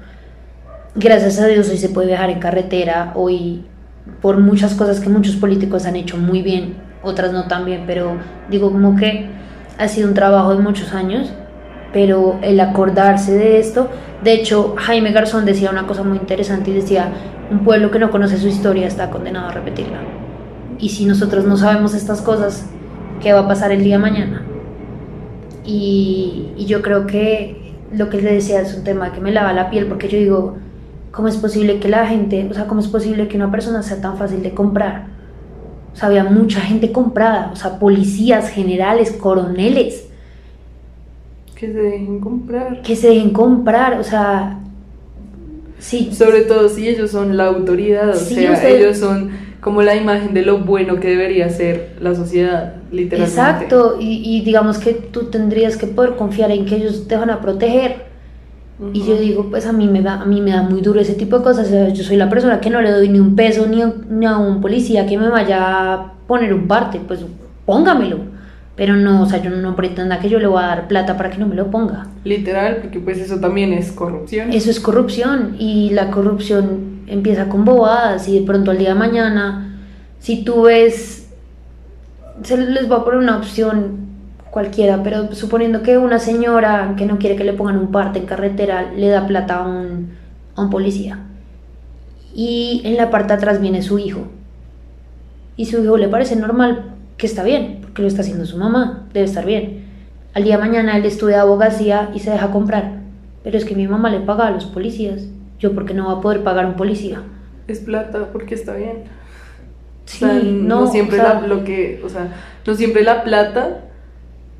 Gracias 0.94 1.38
a 1.38 1.46
Dios 1.46 1.68
hoy 1.68 1.77
se 1.77 1.90
puede 1.90 2.09
viajar 2.09 2.31
en 2.31 2.40
carretera, 2.40 3.12
hoy 3.14 3.64
por 4.22 4.38
muchas 4.38 4.74
cosas 4.74 5.01
que 5.01 5.11
muchos 5.11 5.37
políticos 5.37 5.85
han 5.85 5.96
hecho 5.96 6.16
muy 6.16 6.42
bien, 6.42 6.77
otras 7.03 7.33
no 7.33 7.46
tan 7.46 7.66
bien, 7.66 7.85
pero 7.87 8.16
digo 8.51 8.72
como 8.72 8.96
que 8.96 9.27
ha 9.77 9.88
sido 9.88 10.09
un 10.09 10.14
trabajo 10.14 10.55
de 10.55 10.62
muchos 10.62 10.94
años, 10.94 11.31
pero 11.92 12.38
el 12.42 12.59
acordarse 12.59 13.33
de 13.33 13.59
esto, 13.59 13.90
de 14.24 14.33
hecho 14.33 14.74
Jaime 14.79 15.12
Garzón 15.12 15.44
decía 15.44 15.70
una 15.70 15.87
cosa 15.87 16.03
muy 16.03 16.16
interesante 16.16 16.70
y 16.70 16.74
decía, 16.74 17.12
un 17.51 17.62
pueblo 17.62 17.90
que 17.90 17.98
no 17.98 18.11
conoce 18.11 18.38
su 18.38 18.48
historia 18.48 18.87
está 18.87 19.11
condenado 19.11 19.48
a 19.48 19.53
repetirla. 19.53 20.01
Y 20.79 20.88
si 20.88 21.05
nosotros 21.05 21.44
no 21.44 21.57
sabemos 21.57 21.94
estas 21.94 22.22
cosas, 22.22 22.66
¿qué 23.20 23.33
va 23.35 23.40
a 23.40 23.48
pasar 23.48 23.70
el 23.72 23.85
día 23.85 23.96
de 23.96 24.03
mañana? 24.03 24.48
Y, 25.71 26.47
y 26.57 26.65
yo 26.65 26.81
creo 26.81 27.07
que 27.07 27.75
lo 27.95 28.09
que 28.09 28.23
le 28.23 28.33
decía 28.33 28.61
es 28.63 28.75
un 28.75 28.85
tema 28.85 29.13
que 29.13 29.21
me 29.21 29.33
lava 29.33 29.53
la 29.53 29.69
piel, 29.69 29.87
porque 29.87 30.09
yo 30.09 30.19
digo, 30.19 30.57
¿cómo 31.13 31.29
es 31.29 31.37
posible 31.37 31.79
que 31.79 31.89
la 31.89 32.07
gente, 32.07 32.49
o 32.51 32.55
sea, 32.55 32.67
cómo 32.67 32.81
es 32.81 32.89
posible 32.89 33.29
que 33.29 33.37
una 33.37 33.51
persona 33.51 33.83
sea 33.83 34.01
tan 34.01 34.17
fácil 34.17 34.43
de 34.43 34.53
comprar? 34.55 35.07
O 35.93 35.97
sea, 35.97 36.09
había 36.09 36.25
mucha 36.25 36.61
gente 36.61 36.91
comprada, 36.91 37.51
o 37.53 37.57
sea, 37.57 37.79
policías, 37.79 38.49
generales, 38.49 39.13
coroneles. 39.13 40.09
Que 41.55 41.67
se 41.73 41.79
dejen 41.79 42.21
comprar. 42.21 42.81
Que 42.83 42.97
se 42.97 43.09
dejen 43.09 43.31
comprar, 43.31 43.99
o 44.01 44.05
sea, 44.05 44.61
sí. 45.79 46.11
Sobre 46.13 46.43
todo 46.43 46.69
si 46.71 46.89
ellos 46.89 47.11
son 47.11 47.37
la 47.37 47.47
autoridad, 47.47 48.11
o 48.11 48.15
Sí, 48.15 48.37
sea, 48.37 48.53
usted- 48.53 48.77
ellos 48.81 48.97
son 48.97 49.31
como 49.61 49.83
la 49.83 49.97
imagen 49.97 50.33
de 50.35 50.43
lo 50.43 50.59
bueno 50.61 51.01
que 51.01 51.09
debería 51.09 51.49
ser 51.51 51.97
la 52.01 52.15
sociedad, 52.15 52.75
literalmente. 52.90 53.40
Exacto, 53.40 53.96
y, 54.01 54.22
y 54.24 54.44
digamos 54.44 54.79
que 54.79 54.92
tú 54.94 55.24
tendrías 55.24 55.77
que 55.77 55.87
poder 55.87 56.16
confiar 56.16 56.51
en 56.51 56.64
que 56.64 56.77
ellos 56.77 57.07
te 57.09 57.16
van 57.16 57.31
a 57.31 57.40
proteger. 57.40 58.09
Y 58.92 59.03
yo 59.05 59.16
digo, 59.16 59.51
pues 59.51 59.66
a 59.66 59.72
mí 59.72 59.88
me 59.88 60.03
da, 60.03 60.20
a 60.20 60.24
mí 60.24 60.40
me 60.40 60.53
da 60.53 60.62
muy 60.62 60.81
duro 60.81 61.01
ese 61.01 61.14
tipo 61.14 61.38
de 61.38 61.42
cosas. 61.42 61.66
O 61.66 61.70
sea, 61.70 61.88
yo 61.88 62.05
soy 62.05 62.16
la 62.16 62.31
persona 62.31 62.61
que 62.61 62.70
no 62.70 62.81
le 62.81 62.92
doy 62.92 63.09
ni 63.09 63.18
un 63.18 63.35
peso 63.35 63.66
ni 63.66 63.83
a, 63.83 63.92
ni 64.09 64.24
a 64.24 64.38
un 64.38 64.61
policía 64.61 65.05
que 65.05 65.18
me 65.18 65.29
vaya 65.29 65.94
a 65.94 66.12
poner 66.29 66.55
un 66.55 66.68
parte, 66.68 67.01
pues 67.01 67.24
póngamelo. 67.66 68.18
Pero 68.77 68.94
no, 68.94 69.22
o 69.22 69.27
sea, 69.27 69.42
yo 69.42 69.51
no 69.51 69.74
pretenda 69.74 70.20
que 70.20 70.29
yo 70.29 70.38
le 70.38 70.46
voy 70.46 70.62
a 70.62 70.66
dar 70.66 70.87
plata 70.87 71.16
para 71.16 71.31
que 71.31 71.38
no 71.38 71.48
me 71.48 71.57
lo 71.57 71.72
ponga. 71.72 72.07
Literal, 72.22 72.77
porque 72.77 73.01
pues 73.01 73.18
eso 73.18 73.40
también 73.40 73.72
es 73.72 73.90
corrupción. 73.90 74.53
Eso 74.53 74.70
es 74.70 74.79
corrupción 74.79 75.57
y 75.59 75.90
la 75.90 76.12
corrupción 76.12 77.01
empieza 77.09 77.48
con 77.48 77.64
bobadas 77.64 78.29
y 78.29 78.38
de 78.38 78.46
pronto 78.46 78.70
al 78.70 78.79
día 78.79 78.90
de 78.90 78.94
mañana, 78.94 79.81
si 80.20 80.44
tú 80.44 80.62
ves, 80.62 81.18
se 82.42 82.57
les 82.57 82.90
va 82.90 82.96
a 82.96 83.05
poner 83.05 83.20
una 83.20 83.37
opción 83.37 84.09
cualquiera, 84.51 85.03
pero 85.03 85.35
suponiendo 85.35 85.83
que 85.83 85.98
una 85.98 86.18
señora 86.18 86.94
que 86.96 87.07
no 87.07 87.18
quiere 87.18 87.37
que 87.37 87.44
le 87.44 87.53
pongan 87.53 87.79
un 87.79 87.90
parte 87.90 88.18
en 88.18 88.27
carretera 88.27 88.92
le 88.92 89.09
da 89.09 89.27
plata 89.27 89.57
a 89.57 89.66
un, 89.66 90.12
a 90.55 90.62
un 90.62 90.70
policía 90.70 91.20
y 92.35 92.83
en 92.85 92.96
la 92.96 93.11
parte 93.11 93.29
de 93.29 93.35
atrás 93.35 93.61
viene 93.61 93.83
su 93.83 93.98
hijo 93.98 94.29
y 95.57 95.66
su 95.66 95.83
hijo 95.83 95.96
le 95.96 96.09
parece 96.09 96.37
normal 96.37 96.94
que 97.16 97.27
está 97.27 97.42
bien, 97.42 97.79
porque 97.83 98.01
lo 98.01 98.09
está 98.09 98.22
haciendo 98.22 98.46
su 98.46 98.57
mamá, 98.57 99.09
debe 99.12 99.27
estar 99.27 99.44
bien. 99.44 99.85
Al 100.33 100.44
día 100.44 100.57
de 100.57 100.62
mañana 100.62 100.96
él 100.96 101.05
estudia 101.05 101.40
abogacía 101.40 102.11
y 102.14 102.20
se 102.20 102.31
deja 102.31 102.53
comprar. 102.53 103.01
Pero 103.42 103.59
es 103.59 103.64
que 103.64 103.74
mi 103.74 103.88
mamá 103.88 104.09
le 104.09 104.20
paga 104.20 104.46
a 104.46 104.51
los 104.53 104.66
policías. 104.66 105.27
Yo 105.59 105.74
porque 105.74 105.94
no 105.94 106.07
va 106.07 106.12
a 106.12 106.20
poder 106.20 106.44
pagar 106.44 106.64
a 106.64 106.68
un 106.68 106.77
policía. 106.77 107.22
Es 107.66 107.81
plata 107.81 108.29
porque 108.33 108.55
está 108.55 108.74
bien. 108.74 109.05
Sí, 110.09 110.25
no, 110.25 110.81
no, 110.83 110.87
siempre 110.90 111.18
o 111.21 111.23
sea, 111.23 111.35
la, 111.40 111.47
lo 111.47 111.64
que, 111.64 112.01
o 112.05 112.09
sea, 112.09 112.29
no 112.66 112.75
siempre 112.75 113.03
la 113.05 113.23
plata 113.25 113.85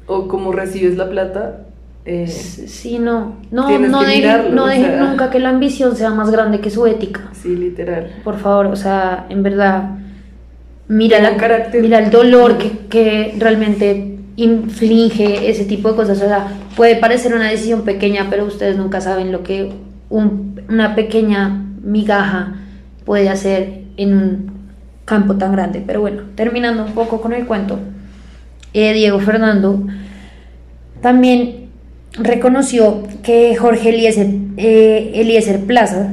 o 0.07 0.29
como 0.29 0.53
recibes 0.53 0.97
la 0.97 1.09
plata. 1.09 1.61
eh, 2.05 2.27
Sí, 2.29 2.99
no. 2.99 3.37
No, 3.51 3.63
no 3.63 3.69
que 3.69 3.79
dejen, 4.07 4.07
mirarlo, 4.21 4.51
no 4.55 4.69
sea. 4.69 5.01
nunca 5.03 5.31
que 5.31 5.39
la 5.39 5.49
ambición 5.49 5.97
sea 5.97 6.11
más 6.11 6.31
grande 6.31 6.61
que 6.61 6.71
su 6.71 6.87
ética. 6.87 7.31
sí, 7.33 7.57
literal. 7.57 8.11
Por 8.25 8.37
favor, 8.39 8.67
o 8.67 8.77
sea, 8.77 9.25
en 9.31 9.43
verdad, 9.43 9.91
mira, 10.89 11.19
la, 11.21 11.37
carácter. 11.37 11.81
mira 11.83 11.99
el 11.99 12.11
dolor 12.11 12.59
que, 12.59 12.71
que 12.91 13.35
realmente 13.39 14.17
inflige 14.37 15.51
ese 15.51 15.65
tipo 15.65 15.91
de 15.91 15.97
cosas. 15.97 16.19
O 16.23 16.27
sea, 16.27 16.49
puede 16.77 16.97
parecer 16.97 17.35
una 17.35 17.49
decisión 17.51 17.83
pequeña, 17.83 18.27
pero 18.31 18.45
ustedes 18.45 18.77
nunca 18.77 19.01
saben 19.01 19.33
lo 19.33 19.43
que 19.43 19.73
un- 20.11 20.61
una 20.69 20.95
pequeña 20.95 21.65
migaja 21.83 22.55
puede 23.05 23.29
hacer 23.31 23.83
en 23.97 24.13
un 24.15 24.58
campo 25.09 25.37
tan 25.37 25.53
grande. 25.53 25.83
Pero 25.85 26.01
bueno, 26.01 26.23
terminando 26.35 26.85
un 26.85 26.93
poco 26.93 27.21
con 27.21 27.33
el 27.33 27.47
cuento, 27.47 27.79
eh, 28.75 28.93
Diego 28.93 29.19
Fernando 29.19 29.83
también 31.01 31.69
reconoció 32.13 33.03
que 33.23 33.57
Jorge 33.57 33.91
Eliezer, 33.91 34.29
eh, 34.57 35.13
Eliezer 35.15 35.65
Plaza, 35.65 36.13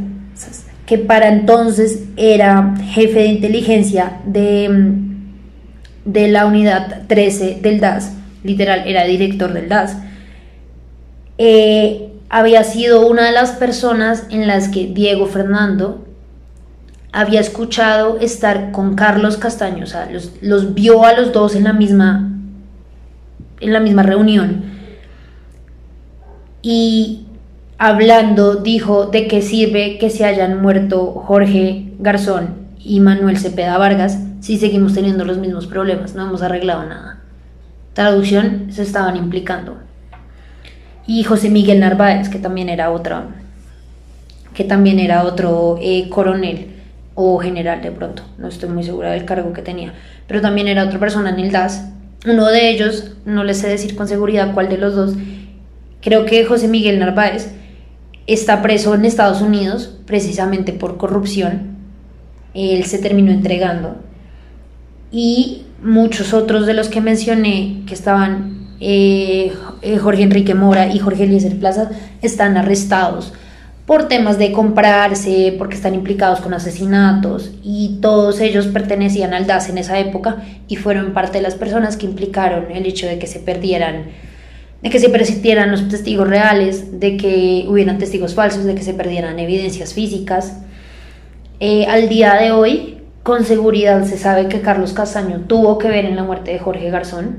que 0.86 0.98
para 0.98 1.30
entonces 1.30 2.04
era 2.16 2.76
jefe 2.92 3.20
de 3.20 3.26
inteligencia 3.26 4.20
de, 4.26 4.70
mm, 4.70 6.12
de 6.12 6.28
la 6.28 6.46
unidad 6.46 7.04
13 7.08 7.60
del 7.62 7.80
DAS, 7.80 8.14
literal, 8.44 8.84
era 8.86 9.04
director 9.04 9.52
del 9.52 9.68
DAS, 9.68 9.98
eh, 11.38 12.12
había 12.30 12.64
sido 12.64 13.08
una 13.08 13.26
de 13.26 13.32
las 13.32 13.52
personas 13.52 14.26
en 14.30 14.48
las 14.48 14.70
que 14.70 14.88
Diego 14.88 15.26
Fernando 15.26 16.05
había 17.16 17.40
escuchado 17.40 18.18
estar 18.20 18.74
con 18.74 18.96
Carlos 18.96 19.38
Castaño, 19.38 19.86
o 19.86 19.88
sea, 19.88 20.10
los, 20.12 20.34
los 20.42 20.74
vio 20.74 21.06
a 21.06 21.14
los 21.14 21.32
dos 21.32 21.56
en 21.56 21.64
la 21.64 21.72
misma, 21.72 22.30
en 23.62 23.72
la 23.72 23.80
misma 23.80 24.04
reunión. 24.04 24.66
Y 26.62 27.26
hablando 27.78 28.56
dijo 28.56 29.06
de 29.06 29.28
qué 29.28 29.42
sirve 29.42 29.98
que 29.98 30.10
se 30.10 30.26
hayan 30.26 30.62
muerto 30.62 31.14
Jorge 31.26 31.94
Garzón 32.00 32.68
y 32.80 33.00
Manuel 33.00 33.38
Cepeda 33.38 33.78
Vargas 33.78 34.20
si 34.42 34.58
seguimos 34.58 34.94
teniendo 34.94 35.24
los 35.24 35.38
mismos 35.38 35.68
problemas, 35.68 36.16
no 36.16 36.28
hemos 36.28 36.42
arreglado 36.42 36.84
nada. 36.84 37.22
Traducción, 37.94 38.68
se 38.72 38.82
estaban 38.84 39.16
implicando. 39.16 39.78
Y 41.08 41.24
José 41.24 41.50
Miguel 41.50 41.80
Narváez, 41.80 42.28
que 42.28 42.40
también 42.40 42.68
era 42.68 42.92
otra, 42.92 43.28
que 44.54 44.66
también 44.66 45.00
era 45.00 45.24
otro 45.24 45.78
eh, 45.82 46.10
coronel 46.10 46.75
o 47.16 47.40
general 47.40 47.82
de 47.82 47.92
pronto, 47.92 48.24
no 48.38 48.50
estoy 48.50 48.70
muy 48.70 48.84
segura 48.84 49.12
del 49.12 49.26
cargo 49.26 49.54
que 49.54 49.62
tenía, 49.62 49.94
pero 50.28 50.42
también 50.42 50.68
era 50.68 50.84
otra 50.84 51.00
persona 51.00 51.30
en 51.30 51.40
el 51.40 51.52
DAS. 51.52 51.90
Uno 52.28 52.48
de 52.48 52.70
ellos, 52.70 53.14
no 53.26 53.44
les 53.44 53.60
sé 53.60 53.70
decir 53.70 53.96
con 53.96 54.08
seguridad 54.08 54.54
cuál 54.54 54.68
de 54.70 54.78
los 54.78 54.96
dos, 54.96 55.14
creo 56.02 56.26
que 56.26 56.46
José 56.46 56.68
Miguel 56.68 57.00
Narváez 57.00 57.54
está 58.28 58.62
preso 58.62 58.94
en 58.94 59.06
Estados 59.06 59.42
Unidos 59.42 59.98
precisamente 60.06 60.74
por 60.74 60.98
corrupción. 60.98 61.78
Él 62.54 62.84
se 62.86 63.00
terminó 63.00 63.32
entregando. 63.32 63.98
Y 65.12 65.64
muchos 65.82 66.34
otros 66.34 66.66
de 66.66 66.74
los 66.74 66.90
que 66.90 67.00
mencioné 67.00 67.84
que 67.88 67.94
estaban 67.94 68.68
eh, 68.80 69.54
eh, 69.82 69.98
Jorge 69.98 70.24
Enrique 70.24 70.56
Mora 70.56 70.88
y 70.92 71.00
Jorge 71.00 71.24
Eliezer 71.24 71.58
Plaza 71.60 71.92
están 72.22 72.58
arrestados 72.58 73.34
por 73.86 74.08
temas 74.08 74.40
de 74.40 74.52
comprarse, 74.52 75.54
porque 75.58 75.76
están 75.76 75.94
implicados 75.94 76.40
con 76.42 76.54
asesinatos 76.54 77.54
y 77.64 78.00
todos 78.02 78.40
ellos 78.42 78.68
pertenecían 78.68 79.34
al 79.34 79.46
DAS 79.46 79.70
en 79.70 79.78
esa 79.78 80.00
época 80.00 80.38
y 80.68 80.76
fueron 80.76 81.14
parte 81.14 81.38
de 81.38 81.44
las 81.44 81.56
personas 81.56 81.96
que 81.96 82.08
implicaron 82.08 82.72
el 82.72 82.86
hecho 82.88 83.06
de 83.06 83.20
que 83.20 83.28
se 83.28 83.40
perdieran, 83.40 84.06
de 84.82 84.90
que 84.90 85.00
se 85.00 85.10
persistieran 85.10 85.70
los 85.70 85.88
testigos 85.88 86.28
reales, 86.28 87.00
de 87.00 87.16
que 87.16 87.66
hubieran 87.68 88.00
testigos 88.00 88.34
falsos, 88.34 88.64
de 88.64 88.74
que 88.74 88.82
se 88.82 88.96
perdieran 88.96 89.38
evidencias 89.38 89.94
físicas. 89.94 90.62
Eh, 91.60 91.86
al 91.86 92.10
día 92.10 92.34
de 92.36 92.52
hoy, 92.52 92.98
con 93.22 93.46
seguridad 93.46 94.04
se 94.06 94.18
sabe 94.18 94.48
que 94.48 94.62
Carlos 94.62 94.94
Castaño 94.94 95.42
tuvo 95.42 95.78
que 95.78 95.90
ver 95.90 96.06
en 96.06 96.16
la 96.16 96.24
muerte 96.24 96.52
de 96.52 96.60
Jorge 96.60 96.90
Garzón, 96.90 97.38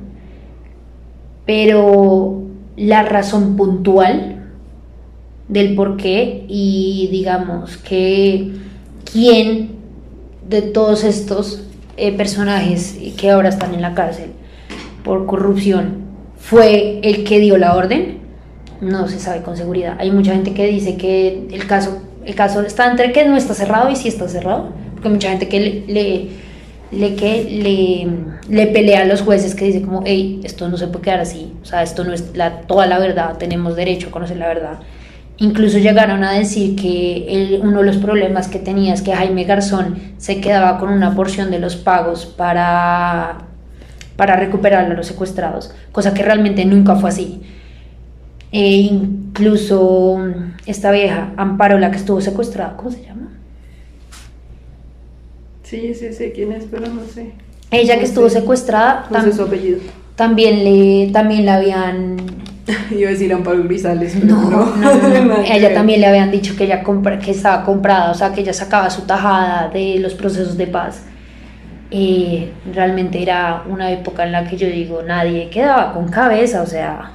pero 1.45 2.43
la 2.77 3.03
razón 3.03 3.57
puntual 3.57 4.36
del 5.49 5.75
por 5.75 5.97
qué 5.97 6.45
y 6.49 7.09
digamos 7.11 7.77
que 7.77 8.53
quién 9.11 9.71
de 10.49 10.63
todos 10.63 11.05
estos 11.05 11.63
eh, 11.97 12.13
personajes 12.17 12.97
que 13.17 13.31
ahora 13.31 13.49
están 13.49 13.75
en 13.75 13.83
la 13.83 13.95
cárcel 13.95 14.31
por 15.05 15.27
corrupción 15.27 16.05
fue 16.37 17.01
el 17.03 17.25
que 17.25 17.41
dio 17.41 17.59
la 17.59 17.75
orden, 17.75 18.19
no 18.81 19.09
se 19.09 19.19
sabe 19.19 19.43
con 19.43 19.57
seguridad. 19.57 19.97
Hay 19.99 20.11
mucha 20.11 20.33
gente 20.33 20.53
que 20.53 20.67
dice 20.67 20.97
que 20.97 21.47
el 21.51 21.67
caso, 21.67 22.03
el 22.25 22.35
caso 22.35 22.61
está 22.61 22.91
entre 22.91 23.13
que 23.13 23.25
no 23.25 23.37
está 23.37 23.55
cerrado 23.55 23.91
y 23.91 23.97
sí 23.97 24.09
está 24.09 24.29
cerrado, 24.29 24.71
porque 24.93 25.09
mucha 25.09 25.31
gente 25.31 25.49
que 25.49 25.85
le, 25.89 27.17
que 27.17 28.09
le 28.49 28.67
pelea 28.67 29.03
a 29.03 29.05
los 29.07 29.23
jueces 29.23 29.55
que 29.55 29.65
dice 29.65 29.83
como, 29.83 30.03
hey, 30.05 30.41
esto 30.45 30.69
no 30.69 30.77
se 30.77 30.87
puede 30.89 31.05
quedar 31.05 31.21
así, 31.21 31.53
o 31.63 31.65
sea, 31.65 31.83
esto 31.83 32.05
no 32.05 32.13
es 32.13 32.37
la, 32.37 32.61
toda 32.63 32.87
la 32.87 32.99
verdad, 32.99 33.39
tenemos 33.39 33.75
derecho 33.75 34.09
a 34.09 34.11
conocer 34.11 34.37
la 34.37 34.49
verdad. 34.49 34.79
Incluso 35.39 35.79
llegaron 35.79 36.25
a 36.25 36.33
decir 36.33 36.77
que 36.77 37.27
el- 37.29 37.61
uno 37.63 37.81
de 37.81 37.87
los 37.87 37.99
problemas 37.99 38.49
que 38.49 38.59
tenía 38.59 38.95
es 38.95 39.03
que 39.03 39.13
Jaime 39.15 39.45
Garzón 39.45 39.99
se 40.17 40.41
quedaba 40.41 40.79
con 40.79 40.89
una 40.89 41.15
porción 41.15 41.51
de 41.51 41.59
los 41.59 41.77
pagos 41.77 42.25
para, 42.25 43.39
para 44.17 44.37
recuperar 44.37 44.87
a 44.91 44.95
los 44.95 45.07
secuestrados, 45.07 45.75
cosa 45.93 46.15
que 46.15 46.23
realmente 46.23 46.65
nunca 46.65 46.97
fue 46.97 47.11
así. 47.11 47.43
E 48.51 48.77
incluso 48.77 50.19
esta 50.65 50.91
vieja, 50.91 51.33
Amparo, 51.37 51.79
la 51.79 51.91
que 51.91 51.99
estuvo 51.99 52.21
secuestrada, 52.23 52.75
¿cómo 52.79 52.91
se 52.91 53.03
llama? 53.05 53.29
Sí, 55.65 55.93
sí, 55.95 56.13
sé 56.13 56.33
quién 56.33 56.53
es, 56.53 56.65
pero 56.71 56.87
no 56.89 57.03
sé. 57.13 57.33
Ella 57.71 57.99
que 57.99 58.05
estuvo 58.05 58.31
secuestrada 58.31 59.07
No 59.11 59.21
sé 59.21 59.31
tam- 59.31 59.37
su 59.37 59.43
apellido. 59.43 59.79
también 60.15 60.63
le 60.65 61.11
también 61.13 61.45
la 61.45 61.57
habían 61.57 62.17
Iba 62.91 63.09
a 63.09 63.13
decir 63.13 63.33
Amparo 63.33 63.63
Grisales, 63.63 64.17
pero 64.21 64.35
no, 64.37 64.51
no. 64.51 64.77
no, 64.77 65.25
no, 65.25 65.35
que 65.45 65.57
ella 65.57 65.73
también 65.73 66.01
le 66.01 66.07
habían 66.07 66.31
dicho 66.31 66.57
que 66.57 66.65
ella 66.65 66.83
compra- 66.83 67.19
que 67.19 67.31
estaba 67.31 67.65
comprada, 67.65 68.11
o 68.11 68.15
sea, 68.15 68.33
que 68.33 68.41
ella 68.41 68.53
sacaba 68.53 68.91
su 68.91 69.03
tajada 69.03 69.69
de 69.69 69.99
los 70.01 70.15
procesos 70.15 70.57
de 70.57 70.67
paz. 70.67 71.03
Eh, 71.91 72.51
realmente 72.75 73.23
era 73.23 73.63
una 73.69 73.93
época 73.93 74.25
en 74.25 74.33
la 74.33 74.45
que 74.49 74.57
yo 74.57 74.67
digo, 74.67 75.03
nadie 75.03 75.49
quedaba 75.51 75.93
con 75.93 76.09
cabeza, 76.09 76.63
o 76.63 76.67
sea, 76.67 77.13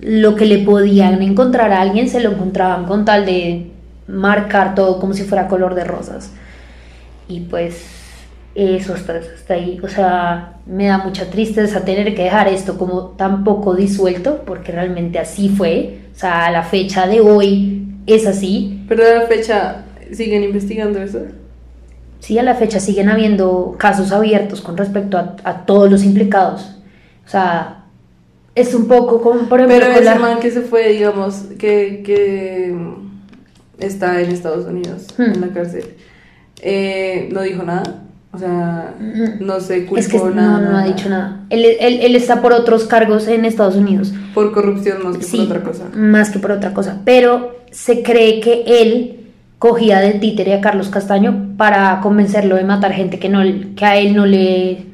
lo 0.00 0.36
que 0.36 0.46
le 0.46 0.58
podían 0.58 1.20
encontrar 1.22 1.72
a 1.72 1.80
alguien 1.80 2.08
se 2.08 2.20
lo 2.20 2.30
encontraban 2.32 2.84
con 2.86 3.04
tal 3.04 3.26
de 3.26 3.66
marcar 4.06 4.74
todo 4.74 5.00
como 5.00 5.14
si 5.14 5.24
fuera 5.24 5.48
color 5.48 5.74
de 5.74 5.84
rosas. 5.84 6.32
Y 7.28 7.40
pues 7.40 7.84
eso 8.54 8.94
está, 8.94 9.16
está 9.18 9.54
ahí, 9.54 9.80
o 9.82 9.88
sea, 9.88 10.56
me 10.66 10.86
da 10.86 10.98
mucha 10.98 11.30
tristeza 11.30 11.84
tener 11.84 12.14
que 12.14 12.24
dejar 12.24 12.48
esto 12.48 12.76
como 12.76 13.08
tan 13.16 13.44
poco 13.44 13.74
disuelto, 13.74 14.42
porque 14.46 14.72
realmente 14.72 15.18
así 15.18 15.48
fue, 15.48 16.00
o 16.14 16.18
sea, 16.18 16.46
a 16.46 16.50
la 16.50 16.62
fecha 16.62 17.06
de 17.06 17.20
hoy 17.20 17.86
es 18.06 18.26
así, 18.26 18.84
Pero 18.88 19.04
a 19.06 19.20
la 19.20 19.26
fecha, 19.26 19.84
¿siguen 20.12 20.42
investigando 20.44 21.00
eso? 21.00 21.20
sí, 22.20 22.38
a 22.38 22.42
la 22.42 22.54
fecha 22.54 22.78
siguen 22.78 23.08
habiendo 23.08 23.74
casos 23.78 24.12
abiertos 24.12 24.60
con 24.60 24.76
respecto 24.76 25.16
a, 25.18 25.36
a 25.44 25.64
todos 25.66 25.90
los 25.90 26.04
implicados, 26.04 26.76
o 27.26 27.28
sea, 27.30 27.84
es 28.54 28.74
un 28.74 28.86
poco 28.86 29.22
como, 29.22 29.48
por 29.48 29.60
ejemplo, 29.60 29.78
Pero 29.80 29.92
ese 29.94 30.04
la- 30.04 30.16
man 30.16 30.38
que 30.40 30.50
se 30.50 30.60
fue, 30.60 30.90
digamos, 30.92 31.36
que, 31.58 32.02
que 32.04 32.76
está 33.78 34.20
en 34.20 34.30
Estados 34.30 34.66
Unidos, 34.66 35.06
Hmm. 35.16 35.22
en 35.22 35.40
la 35.40 35.48
cárcel, 35.48 35.84
eh, 36.60 37.28
no 37.32 37.40
dijo 37.42 37.62
nada. 37.62 38.02
O 38.34 38.38
sea, 38.38 38.94
no 39.40 39.60
se 39.60 39.84
culpó 39.84 39.98
es 40.00 40.08
que 40.08 40.18
nada. 40.18 40.58
no, 40.60 40.70
no 40.72 40.78
ha 40.78 40.84
dicho 40.86 41.08
nada. 41.10 41.40
Él, 41.50 41.66
él- 41.80 42.00
él 42.02 42.16
está 42.16 42.40
por 42.40 42.52
otros 42.54 42.84
cargos 42.84 43.28
en 43.28 43.44
Estados 43.44 43.76
Unidos. 43.76 44.12
Por 44.32 44.52
corrupción 44.52 45.04
más 45.04 45.18
que 45.18 45.24
Sí, 45.24 45.36
por 45.36 45.46
otra 45.58 45.62
cosa. 45.62 45.84
Más 45.94 46.30
que 46.30 46.38
por 46.38 46.50
otra 46.52 46.72
cosa. 46.72 47.00
Pero 47.04 47.58
se 47.70 48.02
cree 48.02 48.40
que 48.40 48.64
él 48.66 49.18
cogía 49.58 50.00
de 50.00 50.12
títere 50.12 50.54
a 50.54 50.60
Carlos 50.62 50.88
Castaño 50.88 51.54
para 51.58 52.00
convencerlo 52.00 52.56
de 52.56 52.64
matar 52.64 52.92
gente 52.92 53.18
que, 53.18 53.28
no, 53.28 53.42
que 53.76 53.84
a 53.84 53.96
él 53.98 54.16
no 54.16 54.24
le 54.24 54.86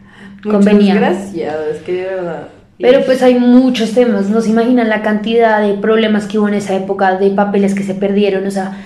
convenía. 0.43 0.95
Gracias, 0.97 1.55
es 1.75 1.79
que 1.83 1.93
de 1.93 2.05
verdad. 2.07 2.49
Pero 2.81 3.05
pues 3.05 3.23
hay 3.23 3.35
muchos 3.39 3.93
temas, 3.93 4.29
no 4.31 4.41
se 4.41 4.51
imaginan 4.51 4.89
la 4.89 5.03
cantidad 5.03 5.61
de 5.61 5.75
problemas 5.75 6.27
que 6.27 6.39
hubo 6.39 6.49
en 6.49 6.55
esa 6.55 6.75
época, 6.77 7.17
de 7.19 7.31
papeles 7.31 7.75
que 7.75 7.83
se 7.83 7.95
perdieron, 7.95 8.47
o 8.47 8.51
sea, 8.53 8.77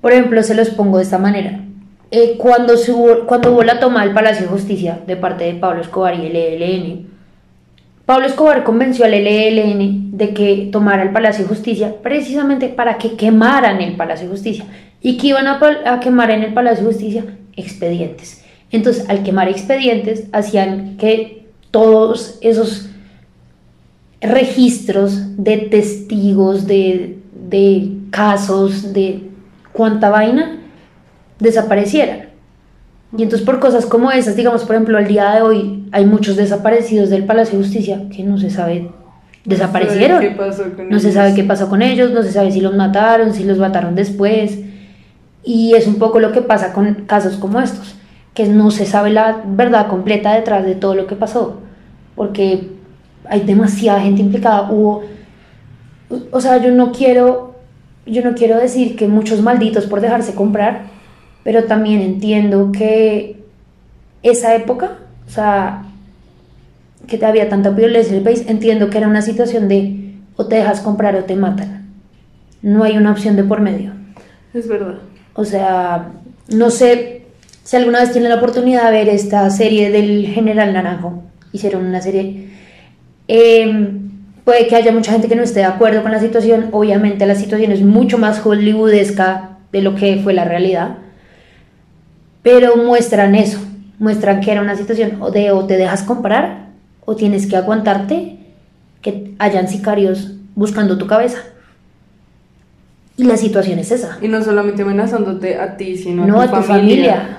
por 0.00 0.12
ejemplo, 0.12 0.42
se 0.42 0.54
los 0.54 0.70
pongo 0.70 0.96
de 0.98 1.02
esta 1.04 1.18
manera. 1.18 1.60
Eh, 2.10 2.36
cuando, 2.38 2.74
hubo, 2.74 3.26
cuando 3.26 3.52
hubo 3.52 3.62
la 3.62 3.80
toma 3.80 4.04
del 4.04 4.14
Palacio 4.14 4.42
de 4.42 4.52
Justicia 4.52 5.00
de 5.06 5.16
parte 5.16 5.44
de 5.44 5.54
Pablo 5.54 5.80
Escobar 5.80 6.14
y 6.14 6.26
el 6.26 6.36
ELN, 6.36 7.14
Pablo 8.06 8.26
Escobar 8.26 8.64
convenció 8.64 9.04
al 9.06 9.14
ELN 9.14 10.16
de 10.16 10.34
que 10.34 10.68
tomara 10.70 11.02
el 11.02 11.10
Palacio 11.10 11.44
de 11.44 11.48
Justicia 11.48 11.94
precisamente 12.02 12.68
para 12.68 12.98
que 12.98 13.16
quemaran 13.16 13.80
el 13.80 13.96
Palacio 13.96 14.26
de 14.26 14.32
Justicia. 14.32 14.66
¿Y 15.00 15.16
que 15.16 15.28
iban 15.28 15.46
a 15.46 16.00
quemar 16.00 16.30
en 16.30 16.42
el 16.42 16.54
Palacio 16.54 16.84
de 16.84 16.92
Justicia? 16.92 17.24
Expedientes. 17.56 18.44
Entonces, 18.70 19.08
al 19.08 19.22
quemar 19.22 19.48
expedientes, 19.48 20.24
hacían 20.32 20.96
que 20.96 21.46
todos 21.70 22.38
esos 22.40 22.88
registros 24.20 25.42
de 25.42 25.58
testigos, 25.58 26.66
de, 26.66 27.18
de 27.48 27.92
casos, 28.10 28.92
de 28.92 29.22
cuánta 29.72 30.10
vaina, 30.10 30.60
desaparecieran. 31.44 32.34
Y 33.16 33.22
entonces 33.22 33.46
por 33.46 33.60
cosas 33.60 33.86
como 33.86 34.10
esas, 34.10 34.34
digamos, 34.34 34.64
por 34.64 34.74
ejemplo, 34.74 34.98
al 34.98 35.06
día 35.06 35.30
de 35.34 35.42
hoy 35.42 35.88
hay 35.92 36.04
muchos 36.04 36.36
desaparecidos 36.36 37.10
del 37.10 37.24
Palacio 37.24 37.56
de 37.56 37.64
Justicia 37.64 38.02
que 38.14 38.24
no 38.24 38.38
se 38.38 38.50
sabe, 38.50 38.90
desaparecieron. 39.44 40.20
¿Qué 40.20 40.30
pasó 40.30 40.64
con 40.74 40.88
No 40.88 40.98
se 40.98 41.12
sabe 41.12 41.34
qué 41.34 41.44
pasó 41.44 41.68
con 41.68 41.82
ellos, 41.82 42.10
no 42.10 42.22
se 42.24 42.32
sabe 42.32 42.50
si 42.50 42.60
los 42.60 42.74
mataron, 42.74 43.32
si 43.32 43.44
los 43.44 43.58
mataron 43.58 43.94
después. 43.94 44.58
Y 45.44 45.74
es 45.74 45.86
un 45.86 45.96
poco 45.96 46.18
lo 46.18 46.32
que 46.32 46.42
pasa 46.42 46.72
con 46.72 47.04
casos 47.06 47.36
como 47.36 47.60
estos, 47.60 47.94
que 48.32 48.46
no 48.46 48.72
se 48.72 48.86
sabe 48.86 49.10
la 49.10 49.42
verdad 49.46 49.86
completa 49.86 50.34
detrás 50.34 50.64
de 50.64 50.74
todo 50.74 50.94
lo 50.94 51.06
que 51.06 51.14
pasó, 51.14 51.60
porque 52.16 52.70
hay 53.28 53.40
demasiada 53.40 54.00
gente 54.00 54.22
implicada. 54.22 54.70
Hubo, 54.72 55.04
o 56.32 56.40
sea, 56.40 56.56
yo 56.56 56.72
no 56.72 56.90
quiero, 56.90 57.54
yo 58.06 58.22
no 58.22 58.34
quiero 58.34 58.58
decir 58.58 58.96
que 58.96 59.06
muchos 59.06 59.40
malditos 59.40 59.86
por 59.86 60.00
dejarse 60.00 60.34
comprar, 60.34 60.86
pero 61.44 61.64
también 61.64 62.00
entiendo 62.00 62.72
que 62.72 63.36
esa 64.22 64.54
época, 64.54 64.98
o 65.28 65.30
sea, 65.30 65.84
que 67.06 67.24
había 67.24 67.48
tanta 67.48 67.70
violencia 67.70 68.12
en 68.12 68.18
el 68.18 68.24
país, 68.24 68.44
entiendo 68.48 68.90
que 68.90 68.98
era 68.98 69.06
una 69.06 69.22
situación 69.22 69.68
de 69.68 70.14
o 70.36 70.46
te 70.46 70.56
dejas 70.56 70.80
comprar 70.80 71.14
o 71.14 71.24
te 71.24 71.36
matan. 71.36 71.86
No 72.62 72.82
hay 72.82 72.96
una 72.96 73.12
opción 73.12 73.36
de 73.36 73.44
por 73.44 73.60
medio. 73.60 73.92
Es 74.54 74.66
verdad. 74.66 74.94
O 75.34 75.44
sea, 75.44 76.12
no 76.48 76.70
sé 76.70 77.26
si 77.62 77.76
alguna 77.76 78.00
vez 78.00 78.12
tienen 78.12 78.30
la 78.30 78.36
oportunidad 78.36 78.86
de 78.86 78.98
ver 78.98 79.08
esta 79.10 79.48
serie 79.50 79.90
del 79.90 80.26
General 80.28 80.72
Naranjo. 80.72 81.22
Hicieron 81.52 81.84
una 81.84 82.00
serie. 82.00 82.48
Eh, 83.28 83.90
puede 84.44 84.66
que 84.66 84.76
haya 84.76 84.92
mucha 84.92 85.12
gente 85.12 85.28
que 85.28 85.36
no 85.36 85.42
esté 85.42 85.60
de 85.60 85.66
acuerdo 85.66 86.02
con 86.02 86.12
la 86.12 86.20
situación. 86.20 86.68
Obviamente 86.72 87.26
la 87.26 87.34
situación 87.34 87.70
es 87.70 87.82
mucho 87.82 88.16
más 88.16 88.40
hollywoodesca 88.40 89.58
de 89.70 89.82
lo 89.82 89.94
que 89.94 90.20
fue 90.22 90.32
la 90.32 90.44
realidad. 90.44 90.98
Pero 92.44 92.76
muestran 92.76 93.34
eso. 93.34 93.58
Muestran 93.98 94.40
que 94.40 94.52
era 94.52 94.60
una 94.60 94.76
situación 94.76 95.20
o 95.20 95.32
de 95.32 95.50
o 95.50 95.66
te 95.66 95.76
dejas 95.76 96.04
comprar 96.04 96.68
o 97.04 97.16
tienes 97.16 97.48
que 97.48 97.56
aguantarte 97.56 98.38
que 99.02 99.34
hayan 99.38 99.66
sicarios 99.66 100.36
buscando 100.54 100.96
tu 100.98 101.06
cabeza. 101.08 101.38
Y 103.16 103.24
la 103.24 103.36
situación 103.36 103.78
es 103.78 103.90
esa. 103.92 104.18
Y 104.20 104.28
no 104.28 104.42
solamente 104.42 104.82
amenazándote 104.82 105.58
a 105.58 105.76
ti, 105.76 105.96
sino 105.96 106.26
No, 106.26 106.40
a 106.40 106.50
tu, 106.50 106.62
familia. 106.62 107.38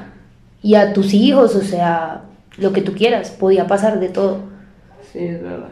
y 0.62 0.76
a 0.76 0.94
tus 0.94 1.14
hijos, 1.14 1.56
o 1.56 1.62
sea, 1.62 2.24
lo 2.58 2.74
que 2.74 2.82
tú 2.82 2.94
quieras, 2.94 3.32
podía 3.32 3.68
pasar 3.68 4.00
de 4.00 4.10
todo. 4.10 4.40
Sí, 5.12 5.20
es 5.20 5.42
verdad. 5.42 5.70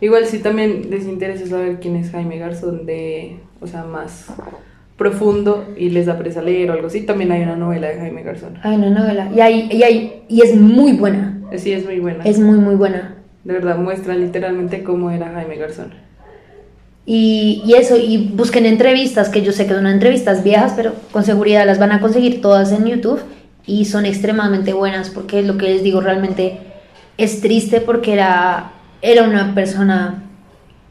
Igual 0.00 0.26
sí 0.26 0.40
también 0.40 0.90
les 0.90 1.06
interesa 1.06 1.46
saber 1.46 1.80
quién 1.80 1.96
es 1.96 2.10
Jaime 2.10 2.38
Garzón 2.38 2.84
de, 2.84 3.40
o 3.60 3.66
sea, 3.66 3.84
más 3.84 4.26
profundo 4.96 5.66
y 5.76 5.90
les 5.90 6.06
da 6.06 6.18
presa 6.18 6.42
leer 6.42 6.70
o 6.70 6.74
algo 6.74 6.86
así. 6.86 7.02
También 7.02 7.32
hay 7.32 7.42
una 7.42 7.56
novela 7.56 7.88
de 7.88 7.96
Jaime 7.96 8.22
Garzón. 8.22 8.58
Hay 8.62 8.76
una 8.76 8.90
novela, 8.90 9.30
y, 9.34 9.40
hay, 9.40 9.68
y, 9.70 9.82
hay, 9.82 10.22
y 10.28 10.42
es 10.42 10.54
muy 10.54 10.92
buena, 10.92 11.40
Sí, 11.56 11.72
es 11.72 11.84
muy 11.84 12.00
buena. 12.00 12.24
es 12.24 12.38
muy, 12.38 12.58
muy 12.58 12.74
buena. 12.74 13.14
De 13.44 13.52
verdad, 13.52 13.78
muestra 13.78 14.14
literalmente 14.14 14.82
cómo 14.82 15.10
era 15.10 15.30
Jaime 15.32 15.56
Garzón. 15.56 15.94
Y, 17.04 17.62
y 17.64 17.74
eso, 17.74 17.96
y 17.96 18.32
busquen 18.34 18.66
entrevistas, 18.66 19.28
que 19.28 19.42
yo 19.42 19.52
sé 19.52 19.66
que 19.66 19.74
son 19.74 19.86
entrevistas 19.86 20.42
viejas, 20.42 20.72
pero 20.74 20.92
con 21.12 21.22
seguridad 21.22 21.64
las 21.64 21.78
van 21.78 21.92
a 21.92 22.00
conseguir 22.00 22.40
todas 22.40 22.72
en 22.72 22.86
YouTube 22.86 23.20
y 23.64 23.84
son 23.84 24.06
extremadamente 24.06 24.72
buenas, 24.72 25.10
porque 25.10 25.42
lo 25.42 25.56
que 25.56 25.66
les 25.66 25.82
digo 25.84 26.00
realmente 26.00 26.58
es 27.16 27.40
triste 27.40 27.80
porque 27.80 28.12
era, 28.12 28.72
era 29.02 29.22
una 29.22 29.54
persona 29.54 30.24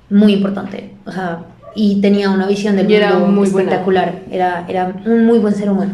muy 0.10 0.34
importante, 0.34 0.92
o 1.06 1.12
sea, 1.12 1.46
y 1.76 2.02
tenía 2.02 2.30
una 2.30 2.48
visión 2.48 2.76
del 2.76 2.90
Y 2.90 2.96
era 2.96 3.14
mundo 3.14 3.28
muy 3.28 3.50
buena. 3.50 3.70
espectacular, 3.72 4.22
era, 4.32 4.66
era 4.68 4.94
un 5.06 5.26
muy 5.26 5.40
buen 5.40 5.54
ser 5.54 5.70
humano. 5.70 5.94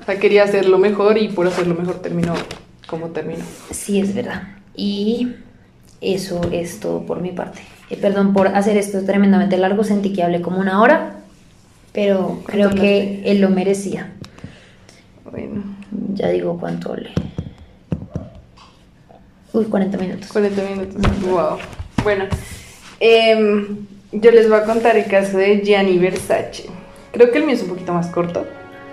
O 0.00 0.04
sea, 0.04 0.18
quería 0.18 0.44
hacerlo 0.44 0.78
mejor 0.78 1.18
y 1.18 1.28
por 1.28 1.46
hacerlo 1.46 1.74
mejor 1.74 1.96
terminó 2.00 2.34
como 2.86 3.08
terminó. 3.08 3.42
Sí, 3.72 3.98
es 3.98 4.14
verdad. 4.14 4.42
Y 4.76 5.32
eso 6.00 6.40
es 6.52 6.78
todo 6.78 7.04
por 7.04 7.20
mi 7.20 7.32
parte. 7.32 7.60
Eh, 7.90 7.96
perdón 8.00 8.32
por 8.32 8.48
hacer 8.48 8.76
esto 8.76 9.04
tremendamente 9.04 9.56
largo, 9.58 9.82
sentí 9.84 10.12
que 10.12 10.22
hablé 10.22 10.40
como 10.40 10.58
una 10.60 10.80
hora, 10.80 11.16
pero 11.92 12.40
creo 12.46 12.68
¿Cuánto 12.68 12.82
que 12.82 13.22
él 13.24 13.40
lo 13.40 13.48
merecía. 13.50 14.12
Bueno, 15.30 15.62
Ya 16.14 16.28
digo 16.28 16.58
cuánto 16.58 16.92
hablé. 16.92 17.10
Uy, 19.52 19.64
40 19.64 19.98
minutos. 19.98 20.28
40 20.32 20.62
minutos. 20.62 20.96
Wow. 21.22 21.58
Bueno, 22.04 22.26
em, 23.00 23.78
yo 24.20 24.30
les 24.30 24.48
voy 24.48 24.58
a 24.58 24.64
contar 24.64 24.96
el 24.96 25.06
caso 25.06 25.38
de 25.38 25.62
Gianni 25.62 25.98
Versace. 25.98 26.66
Creo 27.12 27.30
que 27.30 27.38
el 27.38 27.44
mío 27.44 27.54
es 27.54 27.62
un 27.62 27.68
poquito 27.68 27.92
más 27.92 28.08
corto. 28.08 28.46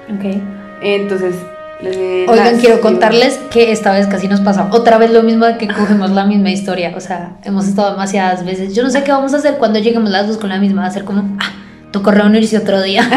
Ok. 0.09 0.37
Entonces, 0.81 1.35
Oigan, 1.81 2.59
quiero 2.59 2.79
contarles 2.79 3.37
que 3.51 3.71
esta 3.71 3.91
vez 3.91 4.07
casi 4.07 4.27
nos 4.27 4.39
pasa 4.39 4.69
otra 4.71 4.97
vez 4.97 5.11
lo 5.11 5.21
mismo 5.21 5.45
de 5.45 5.57
que 5.57 5.67
cogemos 5.67 6.11
la 6.11 6.25
misma 6.25 6.51
historia. 6.51 6.93
O 6.95 6.99
sea, 7.01 7.37
hemos 7.43 7.67
estado 7.67 7.91
demasiadas 7.91 8.45
veces. 8.45 8.73
Yo 8.73 8.83
no 8.83 8.89
sé 8.89 9.03
qué 9.03 9.11
vamos 9.11 9.33
a 9.33 9.37
hacer 9.37 9.57
cuando 9.57 9.79
lleguemos 9.79 10.09
las 10.09 10.27
dos 10.27 10.37
con 10.37 10.49
la 10.49 10.59
misma. 10.59 10.83
Va 10.83 10.87
a 10.87 10.91
ser 10.91 11.03
como, 11.03 11.37
ah, 11.39 11.51
tocó 11.91 12.11
reunirse 12.11 12.57
otro 12.57 12.81
día. 12.81 13.09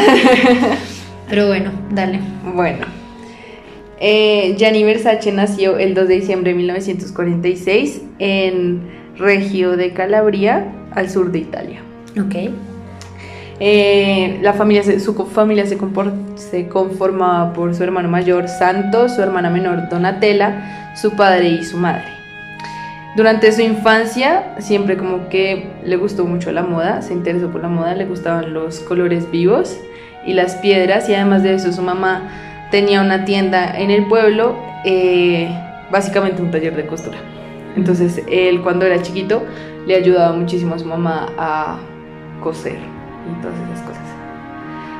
Pero 1.28 1.46
bueno, 1.46 1.70
dale. 1.90 2.20
Bueno, 2.54 2.86
eh, 4.00 4.54
Gianni 4.56 4.84
Versace 4.84 5.32
nació 5.32 5.78
el 5.78 5.94
2 5.94 6.08
de 6.08 6.14
diciembre 6.14 6.52
de 6.52 6.58
1946 6.58 8.02
en 8.18 8.82
Reggio 9.16 9.76
de 9.76 9.92
Calabria, 9.92 10.72
al 10.92 11.10
sur 11.10 11.32
de 11.32 11.38
Italia. 11.38 11.80
Ok. 12.20 12.34
Eh, 13.58 14.38
la 14.42 14.52
familia, 14.52 14.82
se- 14.82 15.00
su 15.00 15.14
familia 15.26 15.64
se 15.66 15.78
conformaba 16.68 17.52
por 17.54 17.74
su 17.74 17.82
hermano 17.82 18.08
mayor 18.08 18.48
Santo, 18.48 19.08
su 19.08 19.22
hermana 19.22 19.48
menor 19.48 19.88
Donatella, 19.88 20.92
su 20.94 21.12
padre 21.16 21.48
y 21.48 21.64
su 21.64 21.78
madre. 21.78 22.04
Durante 23.16 23.50
su 23.52 23.62
infancia 23.62 24.54
siempre 24.58 24.98
como 24.98 25.30
que 25.30 25.70
le 25.84 25.96
gustó 25.96 26.26
mucho 26.26 26.52
la 26.52 26.62
moda, 26.62 27.00
se 27.00 27.14
interesó 27.14 27.48
por 27.50 27.62
la 27.62 27.68
moda, 27.68 27.94
le 27.94 28.04
gustaban 28.04 28.52
los 28.52 28.80
colores 28.80 29.30
vivos 29.30 29.78
y 30.26 30.34
las 30.34 30.56
piedras 30.56 31.08
y 31.08 31.14
además 31.14 31.42
de 31.42 31.54
eso 31.54 31.72
su 31.72 31.80
mamá 31.80 32.28
tenía 32.70 33.00
una 33.00 33.24
tienda 33.24 33.74
en 33.78 33.90
el 33.90 34.06
pueblo, 34.06 34.54
eh, 34.84 35.48
básicamente 35.90 36.42
un 36.42 36.50
taller 36.50 36.76
de 36.76 36.84
costura. 36.86 37.16
Entonces 37.74 38.20
él 38.30 38.60
cuando 38.60 38.84
era 38.84 39.00
chiquito 39.00 39.42
le 39.86 39.94
ayudaba 39.94 40.36
muchísimo 40.36 40.74
a 40.74 40.78
su 40.78 40.84
mamá 40.84 41.28
a 41.38 41.78
coser 42.46 42.78
y 42.78 43.42
todas 43.42 43.56
esas 43.66 43.80
cosas. 43.88 44.04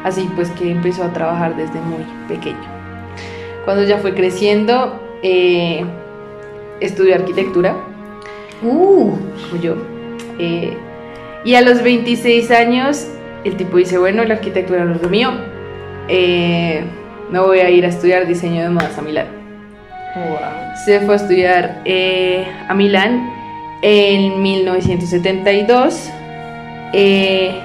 Así 0.02 0.28
pues 0.34 0.50
que 0.50 0.70
empezó 0.72 1.04
a 1.04 1.12
trabajar 1.12 1.54
desde 1.56 1.80
muy 1.80 2.04
pequeño. 2.26 2.66
Cuando 3.64 3.84
ya 3.84 3.98
fue 3.98 4.14
creciendo, 4.14 5.00
eh, 5.22 5.84
estudió 6.80 7.14
arquitectura, 7.14 7.76
Uh, 8.62 9.10
como 9.50 9.62
yo. 9.62 9.74
eh, 10.38 10.76
y 11.44 11.54
a 11.54 11.60
los 11.60 11.82
26 11.82 12.50
años, 12.50 13.06
el 13.44 13.56
tipo 13.56 13.76
dice, 13.76 13.98
bueno, 13.98 14.24
la 14.24 14.34
arquitectura 14.34 14.84
no 14.84 14.94
es 14.96 15.02
lo 15.02 15.08
mío. 15.08 15.30
eh, 16.08 16.82
me 17.30 17.38
voy 17.40 17.58
a 17.60 17.68
ir 17.70 17.84
a 17.84 17.88
estudiar 17.88 18.26
diseño 18.26 18.62
de 18.62 18.70
modas 18.70 18.96
a 18.98 19.02
Milán. 19.02 19.26
Se 20.84 21.00
fue 21.00 21.14
a 21.14 21.16
estudiar 21.16 21.82
eh, 21.84 22.46
a 22.68 22.74
Milán 22.74 23.28
en 23.82 24.40
1972. 24.42 26.10
Eh, 26.92 27.60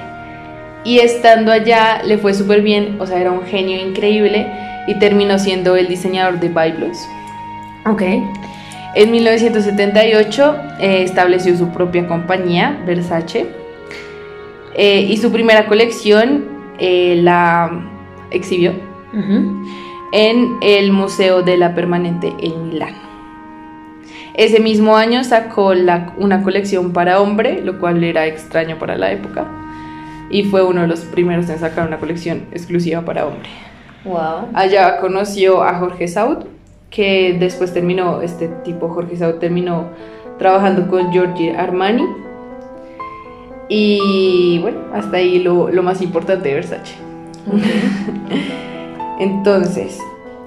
y 0.83 0.99
estando 0.99 1.51
allá 1.51 2.01
le 2.03 2.17
fue 2.17 2.33
súper 2.33 2.61
bien, 2.61 2.97
o 2.99 3.05
sea, 3.05 3.19
era 3.19 3.31
un 3.31 3.43
genio 3.43 3.79
increíble 3.79 4.47
y 4.87 4.95
terminó 4.95 5.37
siendo 5.37 5.75
el 5.75 5.87
diseñador 5.87 6.39
de 6.39 6.49
Byblos. 6.49 6.97
ok. 7.85 8.03
En 8.93 9.09
1978 9.09 10.55
eh, 10.79 11.03
estableció 11.03 11.55
su 11.55 11.69
propia 11.69 12.07
compañía, 12.07 12.83
Versace, 12.85 13.47
eh, 14.75 15.07
y 15.09 15.15
su 15.17 15.31
primera 15.31 15.67
colección 15.67 16.45
eh, 16.77 17.19
la 17.21 17.87
exhibió 18.31 18.73
en 20.13 20.57
el 20.61 20.91
Museo 20.91 21.41
de 21.41 21.57
la 21.57 21.73
Permanente 21.73 22.33
en 22.39 22.69
Milán. 22.69 23.10
Ese 24.33 24.59
mismo 24.59 24.95
año 24.95 25.23
sacó 25.23 25.73
la- 25.73 26.13
una 26.17 26.41
colección 26.43 26.93
para 26.93 27.19
hombre, 27.21 27.61
lo 27.61 27.79
cual 27.79 28.03
era 28.03 28.25
extraño 28.25 28.77
para 28.79 28.97
la 28.97 29.11
época, 29.11 29.45
y 30.29 30.43
fue 30.43 30.63
uno 30.63 30.81
de 30.81 30.87
los 30.87 31.01
primeros 31.01 31.49
en 31.49 31.59
sacar 31.59 31.87
una 31.87 31.97
colección 31.97 32.45
exclusiva 32.51 33.01
para 33.01 33.25
hombre. 33.27 33.49
Wow. 34.05 34.47
Allá 34.53 34.99
conoció 34.99 35.61
a 35.63 35.75
Jorge 35.75 36.07
Saud, 36.07 36.37
que 36.89 37.35
después 37.39 37.73
terminó, 37.73 38.21
este 38.21 38.47
tipo 38.63 38.89
Jorge 38.89 39.15
Saud 39.17 39.35
terminó 39.35 39.89
trabajando 40.39 40.87
con 40.89 41.11
Giorgio 41.11 41.57
Armani. 41.59 42.05
Y 43.69 44.59
bueno, 44.61 44.79
hasta 44.93 45.17
ahí 45.17 45.39
lo, 45.39 45.69
lo 45.69 45.83
más 45.83 46.01
importante 46.01 46.49
de 46.49 46.55
Versace. 46.55 46.95
Entonces, 49.19 49.99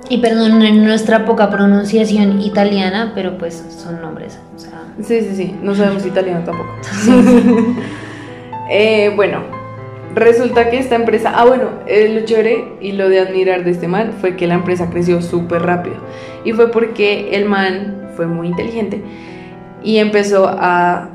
Y 0.08 0.18
perdón 0.18 0.62
en 0.62 0.84
nuestra 0.84 1.24
poca 1.24 1.50
pronunciación 1.50 2.40
italiana, 2.40 3.12
pero 3.14 3.38
pues 3.38 3.64
son 3.70 4.02
nombres. 4.02 4.38
O 4.54 4.58
sea, 4.58 4.82
sí, 5.02 5.20
sí, 5.20 5.34
sí, 5.34 5.56
no 5.62 5.74
sabemos 5.74 6.04
italiano 6.04 6.44
tampoco. 6.44 6.70
Eh, 8.70 9.12
bueno, 9.14 9.42
resulta 10.14 10.70
que 10.70 10.78
esta 10.78 10.94
empresa, 10.94 11.32
ah 11.34 11.44
bueno, 11.44 11.68
eh, 11.86 12.08
lo 12.18 12.24
chévere 12.24 12.76
y 12.80 12.92
lo 12.92 13.08
de 13.08 13.20
admirar 13.20 13.64
de 13.64 13.72
este 13.72 13.88
man 13.88 14.14
fue 14.20 14.36
que 14.36 14.46
la 14.46 14.54
empresa 14.54 14.88
creció 14.90 15.20
súper 15.20 15.62
rápido. 15.62 15.96
Y 16.44 16.52
fue 16.52 16.70
porque 16.70 17.36
el 17.36 17.44
man 17.44 18.08
fue 18.16 18.26
muy 18.26 18.48
inteligente 18.48 19.02
y 19.82 19.98
empezó 19.98 20.48
a 20.48 21.10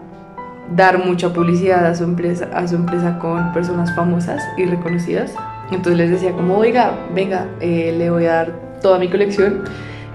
dar 0.75 1.03
mucha 1.03 1.33
publicidad 1.33 1.85
a 1.85 1.95
su 1.95 2.03
empresa, 2.03 2.49
a 2.53 2.67
su 2.67 2.75
empresa 2.75 3.17
con 3.17 3.51
personas 3.53 3.95
famosas 3.95 4.43
y 4.57 4.65
reconocidas. 4.65 5.33
Entonces 5.71 5.97
les 5.97 6.11
decía 6.11 6.31
como, 6.33 6.57
oiga, 6.57 6.91
venga, 7.13 7.47
eh, 7.59 7.95
le 7.97 8.09
voy 8.09 8.25
a 8.25 8.33
dar 8.33 8.68
toda 8.81 8.99
mi 8.99 9.09
colección 9.09 9.63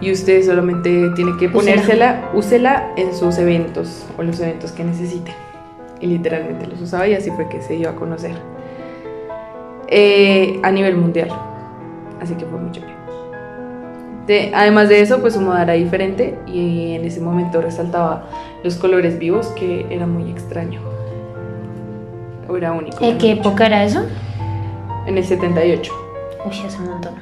y 0.01 0.11
usted 0.13 0.45
solamente 0.45 1.11
tiene 1.15 1.37
que 1.39 1.49
ponérsela, 1.49 2.31
úsela 2.35 2.91
en 2.97 3.15
sus 3.15 3.39
eventos 3.39 4.05
o 4.19 4.23
los 4.23 4.41
eventos 4.41 4.73
que 4.73 4.85
necesite. 4.85 5.33
Y 6.01 6.07
literalmente 6.07 6.67
los 6.67 6.81
usaba 6.81 7.07
y 7.07 7.15
así 7.15 7.31
fue 7.31 7.49
que 7.49 7.63
se 7.63 7.77
iba 7.77 7.91
a 7.91 7.95
conocer. 7.95 8.33
Eh, 9.89 10.59
a 10.63 10.71
nivel 10.71 10.97
mundial. 10.97 11.29
Así 12.21 12.35
que 12.35 12.45
fue 12.47 12.59
muy 12.59 12.71
chévere. 12.73 12.93
De- 14.27 14.51
además 14.55 14.89
de 14.89 15.01
eso, 15.01 15.21
pues 15.21 15.35
su 15.35 15.41
moda 15.41 15.63
era 15.63 15.75
diferente 15.75 16.39
y 16.47 16.95
en 16.95 17.05
ese 17.05 17.21
momento 17.21 17.61
resaltaba 17.61 18.27
los 18.63 18.77
colores 18.77 19.19
vivos, 19.19 19.49
que 19.49 19.87
era 19.91 20.07
muy 20.07 20.31
extraño. 20.31 20.81
O 22.49 22.57
era 22.57 22.73
único. 22.73 23.03
¿en 23.05 23.19
qué 23.19 23.33
época 23.33 23.67
era 23.67 23.85
eso? 23.85 24.05
En 25.07 25.19
el 25.19 25.25
78. 25.25 25.93
Uy, 26.47 26.53
hace 26.67 26.79
un 26.79 26.89
montón. 26.91 27.15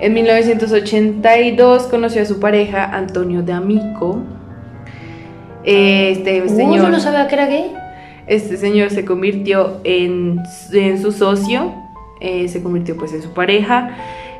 En 0.00 0.14
1982 0.14 1.82
conoció 1.84 2.22
a 2.22 2.24
su 2.24 2.38
pareja 2.38 2.84
Antonio 2.84 3.42
D'Amico. 3.42 4.22
Este 5.64 6.48
señor, 6.48 6.84
yo 6.84 6.88
no 6.88 7.00
sabía 7.00 7.26
que 7.26 7.34
era 7.34 7.46
gay. 7.46 7.72
este 8.26 8.56
señor 8.56 8.90
se 8.90 9.04
convirtió 9.04 9.80
en, 9.84 10.40
en 10.72 11.02
su 11.02 11.12
socio, 11.12 11.74
eh, 12.20 12.48
se 12.48 12.62
convirtió 12.62 12.96
pues 12.96 13.12
en 13.12 13.22
su 13.22 13.32
pareja, 13.34 13.96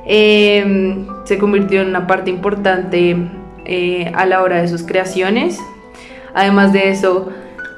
eh, 0.06 1.04
se 1.24 1.38
convirtió 1.38 1.82
en 1.82 1.88
una 1.88 2.06
parte 2.06 2.30
importante 2.30 3.16
eh, 3.64 4.10
a 4.14 4.26
la 4.26 4.42
hora 4.42 4.62
de 4.62 4.68
sus 4.68 4.84
creaciones. 4.84 5.58
Además 6.34 6.72
de 6.72 6.90
eso, 6.90 7.30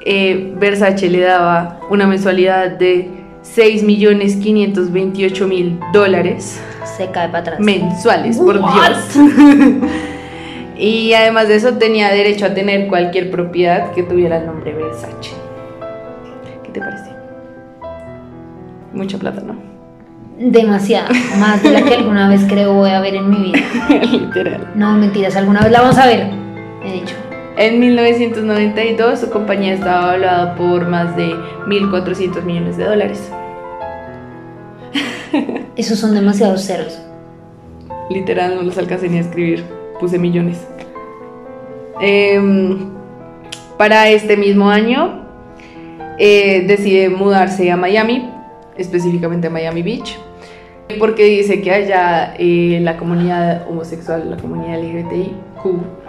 eh, 0.05 0.53
Versace 0.57 1.09
le 1.09 1.19
daba 1.19 1.79
una 1.89 2.07
mensualidad 2.07 2.71
de 2.71 3.09
6.528.000 3.43 5.91
dólares 5.91 6.59
Se 6.97 7.09
cae 7.11 7.27
para 7.29 7.39
atrás. 7.39 7.59
mensuales, 7.59 8.37
por 8.37 8.57
What? 8.57 8.95
Dios. 9.13 9.15
y 10.77 11.13
además 11.13 11.47
de 11.47 11.55
eso 11.55 11.73
tenía 11.73 12.09
derecho 12.09 12.45
a 12.45 12.53
tener 12.53 12.87
cualquier 12.87 13.31
propiedad 13.31 13.91
que 13.91 14.03
tuviera 14.03 14.37
el 14.37 14.45
nombre 14.45 14.73
Versace. 14.73 15.31
¿Qué 16.63 16.71
te 16.71 16.79
parece? 16.79 17.11
Mucha 18.93 19.17
plata, 19.17 19.41
¿no? 19.41 19.55
Demasiada. 20.37 21.09
Más 21.39 21.61
de 21.61 21.71
la 21.71 21.81
que 21.83 21.95
alguna 21.95 22.29
vez 22.29 22.41
creo 22.47 22.73
voy 22.73 22.89
a 22.89 22.99
ver 22.99 23.15
en 23.15 23.29
mi 23.29 23.51
vida. 23.51 23.59
Literal. 24.11 24.67
No, 24.75 24.93
mentiras, 24.93 25.35
alguna 25.35 25.61
vez 25.61 25.71
la 25.71 25.81
vamos 25.81 25.97
a 25.97 26.07
ver. 26.07 26.29
He 26.83 26.93
dicho. 26.93 27.15
En 27.57 27.79
1992 27.79 29.19
su 29.19 29.29
compañía 29.29 29.73
estaba 29.73 30.07
valuada 30.07 30.55
por 30.55 30.87
más 30.87 31.15
de 31.15 31.33
1.400 31.67 32.43
millones 32.43 32.77
de 32.77 32.85
dólares. 32.85 33.31
Esos 35.75 35.99
son 35.99 36.15
demasiados 36.15 36.65
ceros. 36.65 36.99
Literal, 38.09 38.55
no 38.55 38.61
los 38.63 38.77
alcancé 38.77 39.09
ni 39.09 39.17
a 39.17 39.21
escribir. 39.21 39.63
Puse 39.99 40.17
millones. 40.17 40.65
Em, 41.99 42.89
para 43.77 44.09
este 44.09 44.37
mismo 44.37 44.69
año, 44.69 45.25
eh, 46.17 46.65
decide 46.67 47.09
mudarse 47.09 47.69
a 47.69 47.77
Miami, 47.77 48.29
específicamente 48.77 49.47
a 49.47 49.49
Miami 49.49 49.83
Beach, 49.83 50.17
porque 50.99 51.25
dice 51.25 51.61
que 51.61 51.71
allá 51.71 52.33
eh, 52.37 52.79
la 52.81 52.97
comunidad 52.97 53.67
homosexual, 53.69 54.29
la 54.29 54.37
comunidad 54.37 54.79
LGBTIQ, 54.81 56.00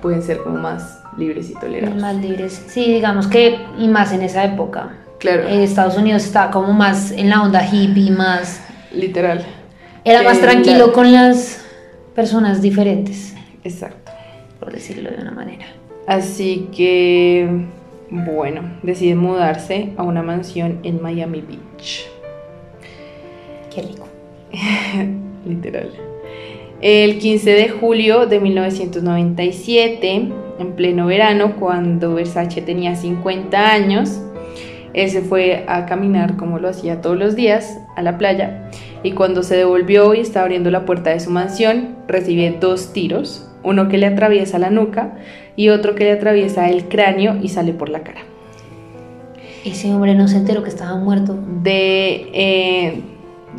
pueden 0.00 0.22
ser 0.22 0.38
como 0.38 0.58
más 0.58 1.00
libres 1.16 1.50
y 1.50 1.54
tolerados. 1.54 1.96
Más 2.00 2.16
libres. 2.16 2.64
Sí, 2.68 2.92
digamos 2.92 3.26
que, 3.26 3.58
y 3.78 3.88
más 3.88 4.12
en 4.12 4.22
esa 4.22 4.44
época. 4.44 4.96
Claro, 5.18 5.46
Eh, 5.48 5.64
Estados 5.64 5.96
Unidos 5.98 6.24
estaba 6.24 6.50
como 6.50 6.72
más 6.72 7.10
en 7.12 7.28
la 7.30 7.42
onda 7.42 7.66
hippie, 7.70 8.10
más. 8.10 8.62
literal. 8.92 9.44
Era 10.04 10.22
más 10.22 10.38
Eh, 10.38 10.40
tranquilo 10.40 10.86
la- 10.88 10.92
con 10.92 11.12
las 11.12 11.62
personas 12.14 12.62
diferentes, 12.62 13.34
Exacto. 13.64 14.10
por 14.58 14.72
decirlo 14.72 15.10
de 15.10 15.18
una 15.20 15.30
manera. 15.32 15.66
Así 16.06 16.68
que, 16.74 17.66
bueno, 18.10 18.62
decide 18.82 19.14
mudarse 19.14 19.92
a 19.96 20.02
una 20.02 20.22
mansión 20.22 20.80
en 20.82 21.02
Miami 21.02 21.42
Beach. 21.42 22.06
Qué 23.74 23.82
rico. 23.82 24.08
Literal. 25.46 25.90
El 26.80 27.18
15 27.18 27.50
de 27.50 27.68
julio 27.68 28.24
de 28.26 28.40
1997, 28.40 30.28
en 30.58 30.72
pleno 30.72 31.06
verano, 31.06 31.56
cuando 31.60 32.14
Versace 32.14 32.62
tenía 32.62 32.96
50 32.96 33.70
años, 33.70 34.18
él 34.94 35.10
se 35.10 35.20
fue 35.20 35.64
a 35.68 35.84
caminar 35.84 36.36
como 36.36 36.58
lo 36.58 36.68
hacía 36.68 37.02
todos 37.02 37.18
los 37.18 37.36
días 37.36 37.78
a 37.96 38.02
la 38.02 38.16
playa 38.16 38.70
y 39.02 39.12
cuando 39.12 39.42
se 39.42 39.56
devolvió 39.56 40.14
y 40.14 40.20
estaba 40.20 40.44
abriendo 40.44 40.70
la 40.70 40.84
puerta 40.84 41.10
de 41.10 41.20
su 41.20 41.30
mansión, 41.30 41.96
recibe 42.08 42.56
dos 42.58 42.92
tiros, 42.92 43.46
uno 43.62 43.88
que 43.88 43.98
le 43.98 44.06
atraviesa 44.06 44.58
la 44.58 44.70
nuca 44.70 45.18
y 45.56 45.68
otro 45.68 45.94
que 45.94 46.04
le 46.04 46.12
atraviesa 46.12 46.70
el 46.70 46.88
cráneo 46.88 47.38
y 47.42 47.48
sale 47.48 47.72
por 47.72 47.88
la 47.88 48.02
cara. 48.02 48.22
Ese 49.64 49.92
hombre 49.92 50.14
no 50.14 50.28
se 50.28 50.38
enteró 50.38 50.62
que 50.62 50.70
estaba 50.70 50.96
muerto. 50.96 51.38
De, 51.62 52.30
eh, 52.32 53.00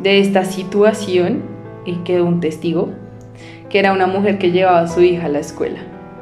de 0.02 0.18
esta 0.18 0.44
situación 0.44 1.42
y 1.84 1.96
quedó 1.98 2.26
un 2.26 2.40
testigo, 2.40 2.90
que 3.72 3.78
era 3.78 3.92
una 3.92 4.06
mujer 4.06 4.36
que 4.38 4.52
llevaba 4.52 4.80
a 4.80 4.86
su 4.86 5.00
hija 5.00 5.26
a 5.26 5.28
la 5.30 5.38
escuela. 5.38 5.80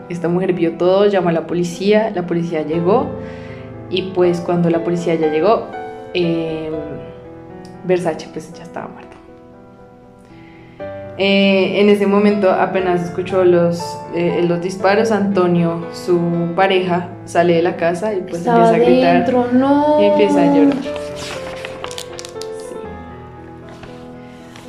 Esta 0.08 0.28
mujer 0.28 0.52
vio 0.52 0.74
todo, 0.74 1.06
llamó 1.06 1.30
a 1.30 1.32
la 1.32 1.48
policía, 1.48 2.12
la 2.14 2.24
policía 2.24 2.62
llegó 2.62 3.10
y 3.90 4.02
pues 4.14 4.40
cuando 4.40 4.70
la 4.70 4.84
policía 4.84 5.16
ya 5.16 5.32
llegó, 5.32 5.66
eh, 6.14 6.70
Versace 7.84 8.28
pues 8.32 8.52
ya 8.54 8.62
estaba 8.62 8.86
muerto. 8.86 9.16
Eh, 11.18 11.80
en 11.80 11.88
ese 11.88 12.06
momento 12.06 12.50
apenas 12.50 13.02
escuchó 13.02 13.44
los, 13.44 13.98
eh, 14.14 14.44
los 14.46 14.62
disparos, 14.62 15.10
Antonio, 15.10 15.84
su 15.92 16.52
pareja, 16.54 17.08
sale 17.24 17.54
de 17.54 17.62
la 17.62 17.76
casa 17.76 18.14
y 18.14 18.20
pues 18.20 18.38
Estaba 18.38 18.70
empieza 18.70 18.86
a 18.86 18.88
gritar 18.88 19.14
dentro, 19.16 19.46
no. 19.52 20.00
y 20.00 20.04
empieza 20.04 20.42
a 20.42 20.54
llorar. 20.54 21.09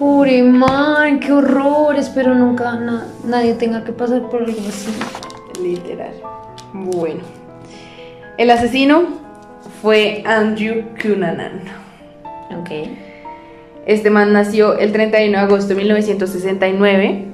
Pobre 0.01 0.41
man, 0.41 1.19
qué 1.19 1.31
horror. 1.31 1.95
Espero 1.95 2.33
nunca 2.33 2.73
na- 2.75 3.05
nadie 3.23 3.53
tenga 3.53 3.83
que 3.83 3.91
pasar 3.91 4.23
por 4.31 4.41
algo 4.41 4.59
así. 4.67 4.89
Literal. 5.61 6.13
Bueno. 6.73 7.19
El 8.39 8.49
asesino 8.49 9.03
fue 9.79 10.23
Andrew 10.25 10.85
Cunanan. 10.99 11.61
Ok. 12.59 12.69
Este 13.85 14.09
man 14.09 14.33
nació 14.33 14.75
el 14.79 14.91
31 14.91 15.37
de 15.37 15.43
agosto 15.43 15.67
de 15.69 15.75
1969, 15.75 17.25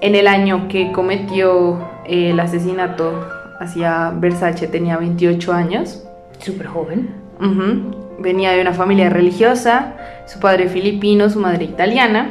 en 0.00 0.14
el 0.16 0.26
año 0.26 0.66
que 0.66 0.90
cometió 0.90 1.78
eh, 2.04 2.30
el 2.30 2.40
asesinato 2.40 3.12
hacia 3.60 4.10
Versace, 4.10 4.66
tenía 4.66 4.96
28 4.96 5.52
años. 5.52 6.02
Súper 6.40 6.66
joven. 6.66 7.14
Ujú. 7.40 7.96
Venía 8.22 8.52
de 8.52 8.60
una 8.60 8.72
familia 8.72 9.10
religiosa, 9.10 9.94
su 10.26 10.38
padre 10.38 10.68
filipino, 10.68 11.28
su 11.28 11.40
madre 11.40 11.64
italiana, 11.64 12.30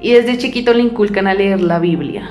y 0.00 0.12
desde 0.12 0.38
chiquito 0.38 0.74
le 0.74 0.82
inculcan 0.82 1.26
a 1.26 1.34
leer 1.34 1.60
la 1.60 1.78
Biblia. 1.78 2.30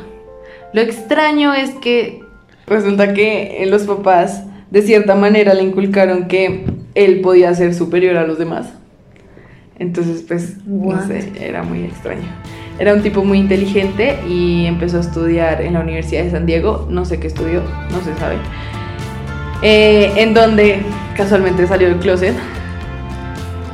Lo 0.73 0.81
extraño 0.81 1.53
es 1.53 1.71
que 1.71 2.19
resulta 2.67 3.13
que 3.13 3.63
eh, 3.63 3.65
los 3.67 3.83
papás 3.83 4.43
de 4.69 4.81
cierta 4.81 5.15
manera 5.15 5.53
le 5.53 5.63
inculcaron 5.63 6.27
que 6.27 6.65
él 6.95 7.21
podía 7.21 7.53
ser 7.53 7.73
superior 7.73 8.17
a 8.17 8.27
los 8.27 8.37
demás. 8.37 8.73
Entonces, 9.79 10.23
pues, 10.27 10.57
What? 10.65 10.95
no 10.95 11.07
sé, 11.07 11.31
era 11.39 11.63
muy 11.63 11.83
extraño. 11.83 12.27
Era 12.79 12.93
un 12.93 13.01
tipo 13.01 13.23
muy 13.23 13.37
inteligente 13.37 14.17
y 14.27 14.65
empezó 14.65 14.97
a 14.97 15.01
estudiar 15.01 15.61
en 15.61 15.73
la 15.73 15.79
Universidad 15.79 16.23
de 16.23 16.31
San 16.31 16.45
Diego, 16.45 16.87
no 16.89 17.05
sé 17.05 17.19
qué 17.19 17.27
estudió, 17.27 17.61
no 17.91 18.01
se 18.01 18.15
sabe, 18.19 18.35
eh, 19.61 20.11
en 20.17 20.33
donde 20.33 20.81
casualmente 21.15 21.65
salió 21.67 21.87
del 21.87 21.99
closet 21.99 22.35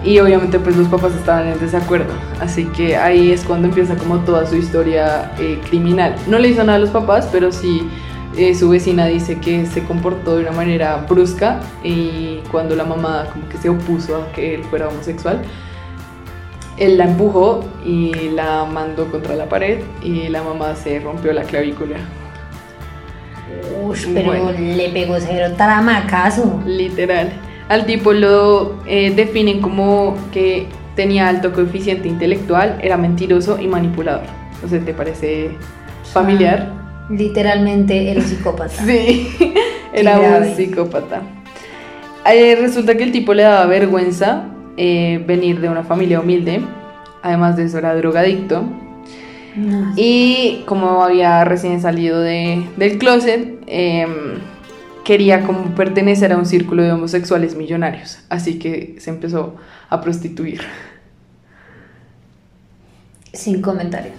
y 0.03 0.19
obviamente 0.19 0.59
pues 0.59 0.77
los 0.77 0.87
papás 0.87 1.13
estaban 1.13 1.47
en 1.47 1.59
desacuerdo, 1.59 2.13
así 2.39 2.65
que 2.65 2.95
ahí 2.95 3.31
es 3.31 3.43
cuando 3.43 3.67
empieza 3.67 3.95
como 3.95 4.19
toda 4.19 4.45
su 4.45 4.55
historia 4.55 5.31
eh, 5.39 5.59
criminal. 5.69 6.15
No 6.27 6.39
le 6.39 6.49
hizo 6.49 6.63
nada 6.63 6.77
a 6.77 6.79
los 6.79 6.89
papás, 6.89 7.27
pero 7.31 7.51
sí 7.51 7.87
eh, 8.37 8.55
su 8.55 8.69
vecina 8.69 9.07
dice 9.07 9.39
que 9.39 9.65
se 9.65 9.83
comportó 9.83 10.37
de 10.37 10.43
una 10.43 10.51
manera 10.51 10.97
brusca 11.09 11.59
y 11.83 12.39
cuando 12.51 12.75
la 12.75 12.85
mamá 12.85 13.25
como 13.33 13.49
que 13.49 13.57
se 13.57 13.69
opuso 13.69 14.15
a 14.15 14.31
que 14.31 14.55
él 14.55 14.63
fuera 14.63 14.87
homosexual, 14.87 15.41
él 16.77 16.97
la 16.97 17.05
empujó 17.05 17.65
y 17.85 18.29
la 18.29 18.65
mandó 18.65 19.11
contra 19.11 19.35
la 19.35 19.49
pared 19.49 19.79
y 20.01 20.29
la 20.29 20.43
mamá 20.43 20.75
se 20.75 20.99
rompió 20.99 21.33
la 21.33 21.43
clavícula. 21.43 21.97
Ush, 23.83 24.07
pero 24.13 24.27
Bueno. 24.27 24.51
le 24.51 24.89
pegó 24.89 25.15
cero 25.19 25.53
tramacazo. 25.57 26.61
Literal. 26.65 27.31
Al 27.69 27.85
tipo 27.85 28.11
lo 28.13 28.75
eh, 28.87 29.11
definen 29.15 29.61
como 29.61 30.15
que 30.33 30.65
tenía 30.95 31.29
alto 31.29 31.53
coeficiente 31.53 32.07
intelectual, 32.07 32.77
era 32.81 32.97
mentiroso 32.97 33.57
y 33.59 33.67
manipulador. 33.67 34.23
O 34.65 34.67
sea, 34.67 34.79
¿te 34.79 34.93
parece 34.93 35.51
familiar? 36.11 36.73
Literalmente 37.09 38.11
el 38.11 38.21
psicópata. 38.23 38.83
Sí, 38.85 39.29
era 39.93 40.19
un 40.19 40.45
psicópata. 40.55 41.21
Eh, 42.29 42.57
resulta 42.59 42.97
que 42.97 43.03
el 43.03 43.11
tipo 43.11 43.33
le 43.33 43.43
daba 43.43 43.65
vergüenza 43.65 44.45
eh, 44.77 45.23
venir 45.25 45.61
de 45.61 45.69
una 45.69 45.83
familia 45.83 46.19
humilde. 46.19 46.61
Además 47.21 47.55
de 47.55 47.65
eso, 47.65 47.77
era 47.77 47.95
drogadicto. 47.95 48.63
No, 49.55 49.93
Y 49.95 50.63
como 50.65 51.03
había 51.03 51.43
recién 51.43 51.81
salido 51.81 52.19
de- 52.21 52.63
del 52.77 52.97
closet, 52.97 53.61
em, 53.67 54.09
quería 55.09 55.41
como 55.41 55.73
pertenecer 55.73 56.31
a 56.33 56.37
un 56.37 56.45
círculo 56.45 56.83
de 56.83 56.91
homosexuales 56.91 57.55
millonarios. 57.55 58.19
Así 58.29 58.59
que 58.59 58.97
se 58.99 59.09
empezó 59.09 59.55
a 59.89 60.01
prostituir. 60.01 60.61
Sin 63.33 63.59
comentarios. 63.59 64.13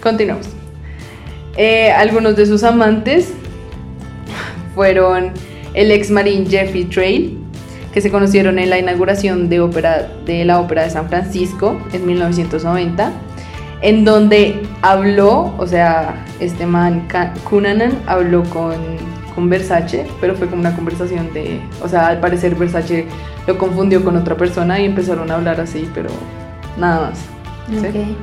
Continuamos. 0.00 0.48
Eh, 1.56 1.90
algunos 1.90 2.36
de 2.36 2.46
sus 2.46 2.62
amantes 2.62 3.32
fueron 4.76 5.32
el 5.74 5.90
ex 5.90 6.08
marín 6.12 6.48
Jeffrey 6.48 6.84
Trail, 6.84 7.36
que 7.92 8.00
se 8.00 8.12
conocieron 8.12 8.60
en 8.60 8.70
la 8.70 8.78
inauguración 8.78 9.48
de, 9.48 9.58
ópera, 9.58 10.08
de 10.24 10.44
la 10.44 10.60
Ópera 10.60 10.84
de 10.84 10.90
San 10.90 11.08
Francisco 11.08 11.82
en 11.92 12.06
1990, 12.06 13.10
en 13.82 14.04
donde 14.04 14.62
habló, 14.82 15.52
o 15.58 15.66
sea, 15.66 16.24
este 16.38 16.64
man 16.64 17.08
Cunanan 17.42 17.98
habló 18.06 18.44
con, 18.44 18.76
con 19.34 19.48
Versace, 19.48 20.06
pero 20.20 20.34
fue 20.34 20.48
como 20.48 20.60
una 20.60 20.74
conversación 20.74 21.32
de, 21.32 21.60
o 21.82 21.88
sea, 21.88 22.08
al 22.08 22.20
parecer 22.20 22.54
Versace 22.54 23.06
lo 23.46 23.58
confundió 23.58 24.04
con 24.04 24.16
otra 24.16 24.36
persona 24.36 24.80
y 24.80 24.86
empezaron 24.86 25.30
a 25.30 25.36
hablar 25.36 25.60
así, 25.60 25.88
pero 25.94 26.10
nada 26.76 27.10
más. 27.10 27.18
¿sí? 27.68 28.16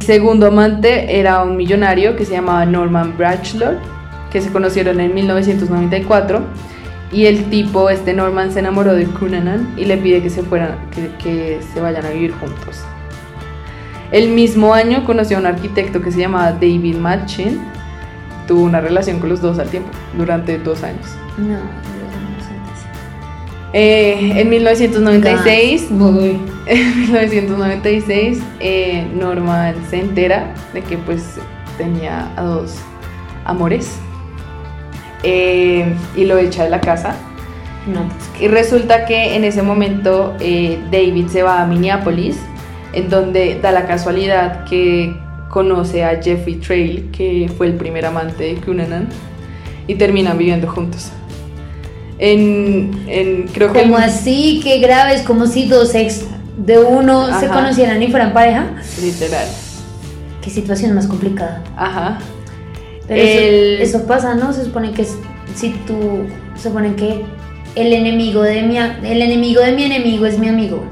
Segundo 0.00 0.46
amante 0.46 1.18
era 1.18 1.42
un 1.42 1.56
millonario 1.56 2.14
que 2.14 2.24
se 2.24 2.32
llamaba 2.32 2.64
Norman 2.64 3.14
Bachelor, 3.18 3.78
que 4.30 4.40
se 4.40 4.52
conocieron 4.52 5.00
en 5.00 5.14
1994. 5.14 6.42
Y 7.12 7.26
el 7.26 7.50
tipo, 7.50 7.88
este 7.88 8.12
Norman, 8.12 8.52
se 8.52 8.58
enamoró 8.58 8.94
de 8.94 9.04
Cunanan 9.06 9.74
y 9.76 9.84
le 9.84 9.96
pide 9.96 10.22
que 10.22 10.30
se, 10.30 10.42
fueran, 10.42 10.76
que, 10.90 11.10
que 11.22 11.60
se 11.72 11.80
vayan 11.80 12.04
a 12.04 12.10
vivir 12.10 12.32
juntos. 12.32 12.84
El 14.12 14.28
mismo 14.28 14.74
año 14.74 15.04
conoció 15.04 15.36
a 15.36 15.40
un 15.40 15.46
arquitecto 15.46 16.00
que 16.00 16.12
se 16.12 16.20
llamaba 16.20 16.52
David 16.52 16.96
Matchin. 16.96 17.60
Tuvo 18.46 18.62
una 18.62 18.80
relación 18.80 19.18
con 19.18 19.28
los 19.28 19.40
dos 19.40 19.58
al 19.58 19.68
tiempo, 19.68 19.90
durante 20.16 20.58
dos 20.58 20.82
años. 20.82 21.06
No. 21.38 21.58
Eh, 23.72 24.40
en 24.40 24.48
1996 24.48 25.88
Uy. 25.90 26.40
En 26.66 27.00
1996, 27.00 28.42
eh, 28.58 29.06
Norman 29.14 29.74
se 29.88 30.00
entera 30.00 30.52
de 30.72 30.82
que 30.82 30.98
pues 30.98 31.38
tenía 31.78 32.28
a 32.36 32.42
dos 32.42 32.74
amores 33.44 33.98
eh, 35.22 35.94
y 36.16 36.24
lo 36.24 36.38
echa 36.38 36.64
de 36.64 36.70
la 36.70 36.80
casa. 36.80 37.14
No, 37.86 38.08
Y 38.40 38.48
resulta 38.48 39.06
que 39.06 39.36
en 39.36 39.44
ese 39.44 39.62
momento 39.62 40.34
eh, 40.40 40.80
David 40.90 41.28
se 41.28 41.44
va 41.44 41.62
a 41.62 41.66
Minneapolis, 41.66 42.36
en 42.92 43.08
donde 43.08 43.60
da 43.60 43.70
la 43.70 43.86
casualidad 43.86 44.64
que 44.64 45.16
conoce 45.50 46.04
a 46.04 46.20
Jeffrey 46.22 46.56
Trail, 46.56 47.10
que 47.12 47.50
fue 47.56 47.66
el 47.68 47.74
primer 47.74 48.04
amante 48.06 48.44
de 48.44 48.54
Cunanan, 48.56 49.08
y 49.86 49.94
terminan 49.94 50.36
viviendo 50.38 50.68
juntos. 50.68 51.10
En, 52.18 53.04
en- 53.06 53.46
creo 53.48 53.72
que 53.72 53.80
el- 53.80 53.84
¿Cómo 53.90 53.98
así? 53.98 54.60
Qué 54.62 54.78
grave, 54.78 55.14
es 55.14 55.22
como 55.22 55.46
si 55.46 55.66
dos 55.66 55.94
ex 55.94 56.24
de 56.56 56.78
uno 56.78 57.38
se 57.38 57.48
conocieran 57.48 58.02
y 58.02 58.08
fueran 58.08 58.32
pareja. 58.32 58.66
literal. 59.02 59.46
Qué 60.42 60.50
situación 60.50 60.94
más 60.94 61.06
complicada. 61.06 61.62
Ajá. 61.76 62.18
Pero 63.06 63.20
El- 63.20 63.80
eso, 63.82 63.98
eso 63.98 64.06
pasa, 64.06 64.34
¿no? 64.34 64.52
Se 64.52 64.64
supone 64.64 64.92
que 64.92 65.02
es- 65.02 65.16
si 65.54 65.70
tú, 65.86 66.24
se 66.56 66.68
supone 66.68 66.94
que 66.94 67.22
el 67.74 67.92
enemigo 67.92 68.42
de 68.42 68.62
mi, 68.62 68.78
el 68.78 69.22
enemigo 69.22 69.60
de 69.60 69.72
mi 69.72 69.84
enemigo 69.84 70.24
es 70.26 70.38
mi 70.38 70.48
amigo. 70.48 70.82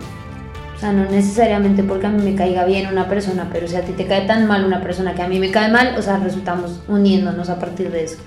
Sea, 0.84 0.92
no 0.92 1.10
necesariamente 1.10 1.82
porque 1.82 2.08
a 2.08 2.10
mí 2.10 2.22
me 2.22 2.36
caiga 2.36 2.66
bien 2.66 2.86
una 2.92 3.08
persona, 3.08 3.48
pero 3.50 3.66
si 3.66 3.74
a 3.74 3.80
ti 3.80 3.92
te 3.92 4.04
cae 4.04 4.26
tan 4.26 4.46
mal 4.46 4.66
una 4.66 4.82
persona 4.82 5.14
que 5.14 5.22
a 5.22 5.28
mí 5.28 5.40
me 5.40 5.50
cae 5.50 5.72
mal, 5.72 5.94
o 5.96 6.02
sea, 6.02 6.18
resultamos 6.18 6.82
uniéndonos 6.88 7.48
a 7.48 7.58
partir 7.58 7.90
de 7.90 8.04
eso. 8.04 8.18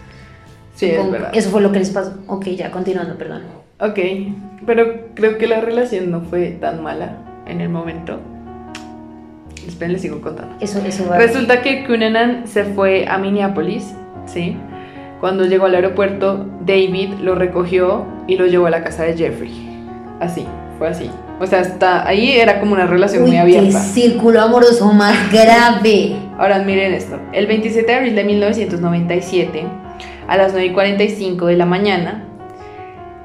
Sí, 0.74 0.88
es 0.88 1.12
verdad. 1.12 1.30
Eso 1.36 1.52
fue 1.52 1.62
lo 1.62 1.72
que 1.72 1.78
les 1.78 1.92
pasó. 1.92 2.16
Ok, 2.26 2.46
ya 2.48 2.72
continuando, 2.72 3.16
perdón. 3.16 3.44
Ok, 3.80 4.00
pero 4.66 5.12
creo 5.14 5.38
que 5.38 5.46
la 5.46 5.62
relación 5.62 6.10
no 6.10 6.22
fue 6.22 6.48
tan 6.60 6.82
mala 6.82 7.18
en 7.46 7.62
el 7.62 7.70
momento. 7.70 8.20
Esperen, 9.68 9.94
les 9.94 10.02
sigo 10.02 10.20
contando. 10.20 10.56
Eso, 10.60 10.80
eso 10.84 11.08
va. 11.08 11.18
Resulta 11.20 11.62
que 11.62 11.86
Cunanan 11.86 12.48
se 12.48 12.64
fue 12.64 13.06
a 13.08 13.20
Minneapolis, 13.20 13.94
¿sí? 14.26 14.58
Cuando 15.20 15.46
llegó 15.46 15.68
al 15.68 15.76
aeropuerto, 15.76 16.48
David 16.62 17.20
lo 17.22 17.36
recogió 17.36 18.04
y 18.26 18.36
lo 18.36 18.48
llevó 18.48 18.66
a 18.66 18.72
la 18.72 18.84
casa 18.84 19.04
de 19.04 19.16
Jeffrey. 19.16 19.52
Así, 20.20 20.48
fue 20.78 20.88
así. 20.88 21.10
O 21.40 21.46
sea, 21.46 21.60
hasta 21.60 22.08
ahí 22.08 22.32
era 22.32 22.60
como 22.60 22.74
una 22.74 22.88
relación 22.88 23.24
Uy, 23.24 23.30
muy 23.30 23.36
qué 23.38 23.42
abierta. 23.42 23.80
círculo 23.80 24.42
amoroso 24.42 24.92
más 24.94 25.32
grave. 25.32 26.16
Ahora 26.38 26.60
miren 26.60 26.94
esto. 26.94 27.20
El 27.34 27.48
27 27.48 27.86
de 27.86 27.98
abril 27.98 28.16
de 28.16 28.24
1997, 28.24 29.64
a 30.28 30.38
las 30.38 30.52
9 30.54 30.68
y 30.68 30.74
45 30.74 31.46
de 31.48 31.56
la 31.58 31.66
mañana, 31.66 32.24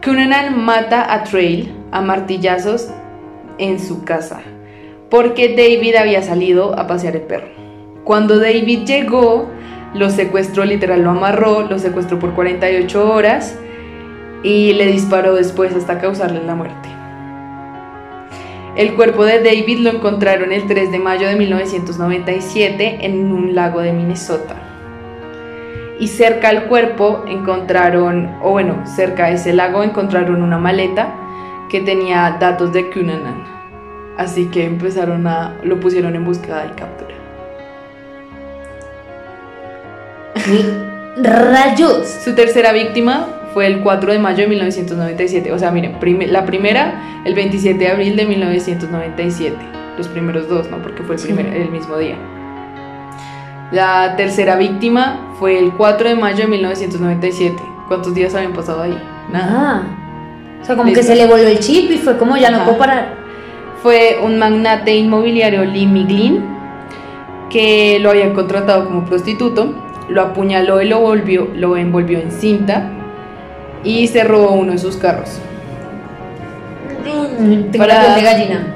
Cunanan 0.05 0.59
mata 0.65 1.13
a 1.13 1.23
Trail 1.23 1.73
a 1.93 2.01
martillazos 2.01 2.89
en 3.59 3.79
su 3.79 4.05
casa, 4.05 4.41
porque 5.11 5.51
David 5.51 5.95
había 5.95 6.23
salido 6.23 6.77
a 6.79 6.87
pasear 6.87 7.15
el 7.15 7.23
perro. 7.23 7.49
Cuando 8.03 8.41
David 8.41 8.81
llegó, 8.85 9.49
lo 9.95 10.11
secuestró, 10.11 10.65
literal, 10.65 11.03
lo 11.03 11.11
amarró, 11.11 11.63
lo 11.63 11.79
secuestró 11.79 12.19
por 12.19 12.35
48 12.35 13.13
horas 13.13 13.57
y 14.43 14.73
le 14.73 14.87
disparó 14.87 15.35
después 15.35 15.73
hasta 15.75 16.01
causarle 16.01 16.43
la 16.45 16.55
muerte. 16.57 16.89
El 18.75 18.95
cuerpo 18.95 19.27
de 19.27 19.43
David 19.43 19.81
lo 19.81 19.91
encontraron 19.91 20.51
el 20.51 20.67
3 20.67 20.91
de 20.91 20.99
mayo 20.99 21.29
de 21.29 21.37
1997 21.37 23.01
en 23.03 23.31
un 23.31 23.55
lago 23.55 23.81
de 23.81 23.93
Minnesota. 23.93 24.57
Y 26.01 26.09
cerca 26.09 26.49
al 26.49 26.65
cuerpo 26.65 27.23
encontraron, 27.29 28.31
o 28.43 28.53
bueno, 28.53 28.87
cerca 28.87 29.27
de 29.27 29.35
ese 29.35 29.53
lago 29.53 29.83
encontraron 29.83 30.43
una 30.43 30.57
maleta 30.57 31.15
que 31.69 31.81
tenía 31.81 32.39
datos 32.41 32.73
de 32.73 32.91
Cunanan. 32.91 33.45
Así 34.17 34.47
que 34.47 34.65
empezaron 34.65 35.27
a, 35.27 35.55
lo 35.63 35.79
pusieron 35.79 36.17
en 36.17 36.25
búsqueda 36.25 36.67
y 36.73 36.75
captura. 36.75 37.15
Rayos. 41.19 42.09
Su 42.09 42.35
tercera 42.35 42.73
víctima 42.73 43.42
fue 43.55 43.67
el 43.67 43.81
4 43.81 44.13
de 44.13 44.19
mayo 44.19 44.39
de 44.43 44.49
1997. 44.49 45.53
O 45.53 45.59
sea, 45.59 45.71
miren, 45.71 45.97
la 46.33 46.45
primera 46.45 47.23
el 47.25 47.35
27 47.35 47.79
de 47.79 47.89
abril 47.91 48.17
de 48.17 48.27
1997. 48.27 49.57
Los 49.99 50.09
primeros 50.09 50.49
dos, 50.49 50.71
¿no? 50.71 50.79
Porque 50.79 51.03
fue 51.03 51.17
el, 51.17 51.21
Sí. 51.21 51.27
primer- 51.33 51.55
el 51.55 51.71
mismo 51.71 51.97
día. 51.99 52.17
La 53.71 54.17
tercera 54.17 54.57
víctima 54.57 55.35
fue 55.39 55.59
el 55.59 55.73
4 55.73 56.09
de 56.09 56.15
mayo 56.15 56.39
de 56.45 56.47
1997. 56.49 57.57
¿Cuántos 57.89 58.15
días 58.15 58.35
habían 58.35 58.53
pasado 58.53 58.83
ahí? 58.83 58.99
Nada. 59.33 59.51
Ah. 59.55 59.83
O 60.61 60.65
sea, 60.65 60.77
como 60.77 60.89
Listo. 60.89 61.01
que 61.01 61.07
se 61.07 61.17
le 61.17 61.27
volvió 61.27 61.49
el 61.49 61.59
chip 61.59 61.91
y 61.91 61.99
fue 61.99 62.17
como 62.19 62.37
ya 62.37 62.51
no 62.51 62.65
puedo 62.65 62.79
parar. 62.79 63.15
Fue 63.83 64.19
un 64.23 64.39
magnate 64.39 64.95
inmobiliario 64.95 65.65
Lee 65.65 65.87
Miglin 65.87 66.45
que 67.51 67.99
lo 68.01 68.11
había 68.11 68.33
contratado 68.33 68.87
como 68.87 69.05
prostituto, 69.05 69.75
lo 70.09 70.23
apuñaló 70.23 70.81
y 70.81 70.89
lo, 70.89 71.01
volvió, 71.01 71.49
lo 71.55 71.77
envolvió 71.77 72.19
en 72.21 72.31
cinta 72.31 72.89
y 73.85 74.07
se 74.07 74.25
robó 74.25 74.53
uno 74.53 74.73
de 74.73 74.79
sus 74.79 74.97
carros. 74.97 75.39
Tengo 77.05 77.79
Para- 77.79 77.95
la 77.95 78.15
piel 78.15 78.15
de 78.15 78.23
gallina. 78.31 78.67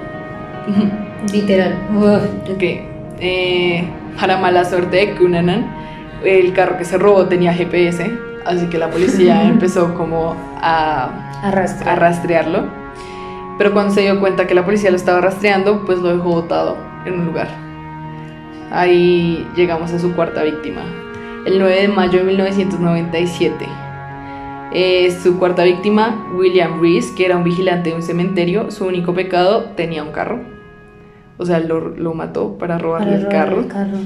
Literal. 1.32 1.74
Uf. 1.96 2.50
Ok. 2.54 2.62
Eh, 3.20 3.84
para 4.20 4.36
mala 4.38 4.64
suerte 4.64 4.96
de 4.96 5.14
Cunanan, 5.14 5.66
el 6.24 6.52
carro 6.52 6.76
que 6.78 6.84
se 6.84 6.98
robó 6.98 7.26
tenía 7.26 7.52
GPS, 7.54 8.10
así 8.44 8.66
que 8.66 8.78
la 8.78 8.90
policía 8.90 9.42
empezó 9.48 9.94
como 9.94 10.34
a, 10.60 11.40
Arrastra. 11.42 11.92
a 11.92 11.96
rastrearlo. 11.96 12.64
Pero 13.58 13.72
cuando 13.72 13.94
se 13.94 14.02
dio 14.02 14.20
cuenta 14.20 14.46
que 14.46 14.54
la 14.54 14.64
policía 14.64 14.90
lo 14.90 14.96
estaba 14.96 15.20
rastreando, 15.20 15.84
pues 15.86 15.98
lo 15.98 16.14
dejó 16.14 16.30
botado 16.30 16.76
en 17.06 17.20
un 17.20 17.26
lugar. 17.26 17.48
Ahí 18.70 19.46
llegamos 19.56 19.92
a 19.92 19.98
su 19.98 20.12
cuarta 20.14 20.42
víctima. 20.42 20.82
El 21.46 21.58
9 21.60 21.82
de 21.82 21.88
mayo 21.88 22.18
de 22.18 22.24
1997. 22.24 23.66
Eh, 24.78 25.10
su 25.22 25.38
cuarta 25.38 25.64
víctima, 25.64 26.30
William 26.36 26.82
Reese, 26.82 27.14
que 27.16 27.24
era 27.24 27.38
un 27.38 27.44
vigilante 27.44 27.88
de 27.88 27.96
un 27.96 28.02
cementerio, 28.02 28.70
su 28.70 28.84
único 28.84 29.14
pecado 29.14 29.70
tenía 29.74 30.02
un 30.02 30.12
carro. 30.12 30.44
O 31.38 31.46
sea, 31.46 31.60
lo, 31.60 31.88
lo 31.88 32.12
mató 32.12 32.58
para 32.58 32.76
robarle 32.76 33.06
Para 33.06 33.16
el 33.16 33.22
robar 33.22 33.38
carro. 33.38 33.60
el 33.62 33.68
carro. 33.68 33.98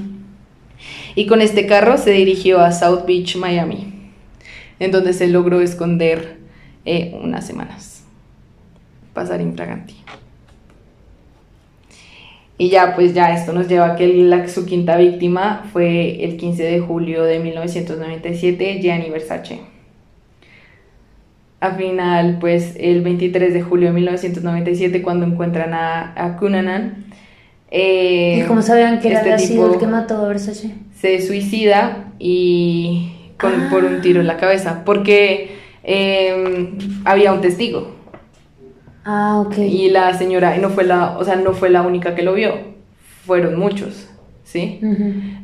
Y 1.16 1.26
con 1.26 1.40
este 1.40 1.66
carro 1.66 1.98
se 1.98 2.12
dirigió 2.12 2.60
a 2.60 2.70
South 2.70 3.04
Beach, 3.04 3.34
Miami, 3.34 4.12
en 4.78 4.92
donde 4.92 5.12
se 5.12 5.26
logró 5.26 5.60
esconder 5.60 6.38
eh, 6.84 7.18
unas 7.20 7.44
semanas. 7.44 8.04
Pasar 9.12 9.40
infraganti. 9.40 9.96
Y 12.58 12.68
ya, 12.68 12.94
pues 12.94 13.12
ya 13.12 13.34
esto 13.34 13.52
nos 13.52 13.66
lleva 13.66 13.86
a 13.86 13.96
que 13.96 14.06
la, 14.06 14.46
su 14.46 14.66
quinta 14.66 14.96
víctima 14.96 15.68
fue 15.72 16.22
el 16.22 16.36
15 16.36 16.62
de 16.62 16.78
julio 16.78 17.24
de 17.24 17.40
1997, 17.40 18.78
Gianni 18.80 19.10
Versace. 19.10 19.69
Al 21.60 21.76
final, 21.76 22.38
pues 22.40 22.74
el 22.78 23.02
23 23.02 23.52
de 23.52 23.60
julio 23.62 23.88
de 23.88 23.94
1997, 23.94 25.02
cuando 25.02 25.26
encuentran 25.26 25.74
a, 25.74 26.12
a 26.16 26.36
Cunanan, 26.38 27.04
eh, 27.70 28.40
¿Y 28.42 28.48
cómo 28.48 28.62
sabían 28.62 28.98
que 29.00 29.08
este 29.08 29.20
había 29.20 29.38
sido 29.38 29.66
el 29.66 29.72
tipo- 29.72 29.80
que 29.80 29.86
mató 29.86 30.24
a 30.24 30.28
Versace? 30.28 30.74
se 30.98 31.20
suicida 31.24 32.08
y 32.18 33.12
con, 33.38 33.52
Ah. 33.52 33.68
por 33.70 33.84
un 33.84 34.00
tiro 34.00 34.20
en 34.20 34.26
la 34.26 34.36
cabeza, 34.38 34.82
porque 34.84 35.56
eh, 35.84 36.72
había 37.04 37.32
un 37.32 37.40
testigo 37.40 37.94
Ah, 39.04 39.40
ok. 39.46 39.56
y 39.58 39.88
la 39.90 40.12
señora 40.14 40.56
no 40.58 40.68
fue 40.70 40.84
la, 40.84 41.16
o 41.18 41.24
sea, 41.24 41.36
no 41.36 41.52
fue 41.54 41.70
la 41.70 41.82
única 41.82 42.14
que 42.14 42.22
lo 42.22 42.34
vio, 42.34 42.54
fueron 43.24 43.58
muchos, 43.58 44.09
¿sí? 44.50 44.80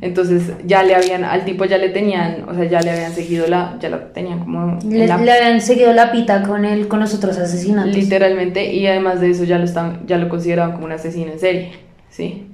Entonces 0.01 0.53
ya 0.67 0.83
le 0.83 0.95
habían, 0.97 1.23
al 1.23 1.45
tipo 1.45 1.65
ya 1.65 1.79
le 1.79 1.91
tenían, 1.91 2.45
o 2.49 2.55
sea, 2.55 2.65
ya 2.65 2.81
le 2.81 2.91
habían 2.91 3.13
seguido 3.13 3.47
la, 3.47 3.77
ya 3.81 3.89
lo 3.89 3.99
tenían 4.13 4.41
como 4.41 4.79
la- 5.07 5.17
le 5.19 5.31
habían 5.31 5.61
seguido 5.61 5.93
la 5.93 6.11
pita 6.11 6.43
con 6.43 6.65
él, 6.65 6.89
con 6.89 6.99
los 6.99 7.15
otros 7.15 7.39
asesinatos. 7.39 7.93
literalmente, 8.03 8.73
y 8.75 8.87
además 8.89 9.21
de 9.21 9.31
eso 9.31 9.45
ya 9.45 9.59
lo, 9.59 9.65
están, 9.65 10.07
ya 10.09 10.19
lo 10.19 10.29
consideraban 10.29 10.73
como 10.73 10.87
un 10.87 10.93
asesino 10.93 11.31
en 11.31 11.39
serie, 11.39 11.71
¿sí? 12.11 12.49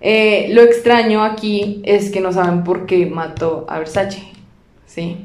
Eh, 0.00 0.48
lo 0.52 0.62
extraño 0.62 1.24
aquí 1.24 1.80
es 1.84 2.10
que 2.10 2.20
no 2.20 2.32
saben 2.32 2.62
por 2.64 2.86
qué 2.86 3.06
mató 3.06 3.66
a 3.68 3.78
Versace, 3.78 4.22
¿sí? 4.86 5.16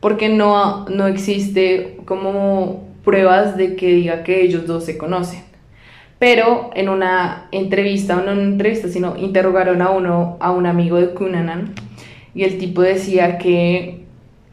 Porque 0.00 0.28
no, 0.28 0.84
no 0.88 1.06
existe 1.06 1.96
como 2.04 2.84
pruebas 3.04 3.56
de 3.56 3.76
que 3.76 3.86
diga 3.94 4.24
que 4.24 4.42
ellos 4.42 4.66
dos 4.66 4.84
se 4.84 4.98
conocen. 4.98 5.40
Pero 6.18 6.70
en 6.74 6.88
una 6.88 7.48
entrevista, 7.52 8.16
no 8.16 8.32
en 8.32 8.38
una 8.38 8.48
entrevista, 8.48 8.88
sino 8.88 9.16
interrogaron 9.16 9.82
a 9.82 9.90
uno, 9.90 10.36
a 10.40 10.50
un 10.50 10.66
amigo 10.66 10.96
de 10.96 11.10
Cunanan, 11.10 11.74
y 12.34 12.44
el 12.44 12.58
tipo 12.58 12.82
decía 12.82 13.38
que 13.38 14.04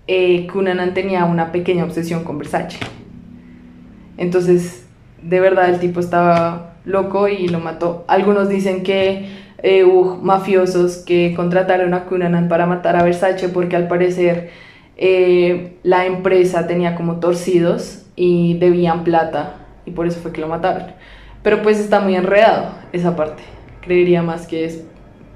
eh, 0.07 0.47
Cunanan 0.47 0.93
tenía 0.93 1.26
una 1.26 1.51
pequeña 1.51 1.86
obsesión 1.86 2.24
con 2.24 2.38
Versace. 2.38 2.78
Entonces, 4.18 4.86
de 5.22 5.39
verdad, 5.39 5.70
el 5.70 5.80
tipo 5.80 5.99
estaba 5.99 6.76
loco 6.86 7.28
y 7.28 7.47
lo 7.47 7.59
mató. 7.59 8.03
Algunos 8.07 8.49
dicen 8.49 8.84
que 8.84 9.28
eh, 9.61 9.86
hubo 9.86 10.18
mafiosos 10.18 10.97
que 10.97 11.34
contrataron 11.36 11.93
a 11.93 12.05
Cunanan 12.05 12.49
para 12.49 12.66
matar 12.66 12.97
a 12.97 13.03
Versace 13.03 13.49
porque 13.49 13.78
al 13.78 13.88
parecer 13.88 14.49
eh, 14.97 15.78
la 15.84 16.05
empresa 16.05 16.68
tenía 16.68 16.95
como 16.95 17.20
torcidos 17.20 18.05
y 18.16 18.57
debían 18.59 19.03
plata 19.03 19.55
y 19.86 19.91
por 19.91 20.07
eso 20.07 20.20
fue 20.20 20.34
que 20.34 20.41
lo 20.41 20.47
mataron. 20.47 20.88
Pero 21.44 21.62
pues 21.62 21.80
está 21.80 22.00
muy 22.00 22.16
enredado 22.16 22.70
esa 22.91 23.16
parte. 23.16 23.44
Creería 23.82 24.24
más 24.24 24.48
que 24.48 24.66
es 24.66 24.82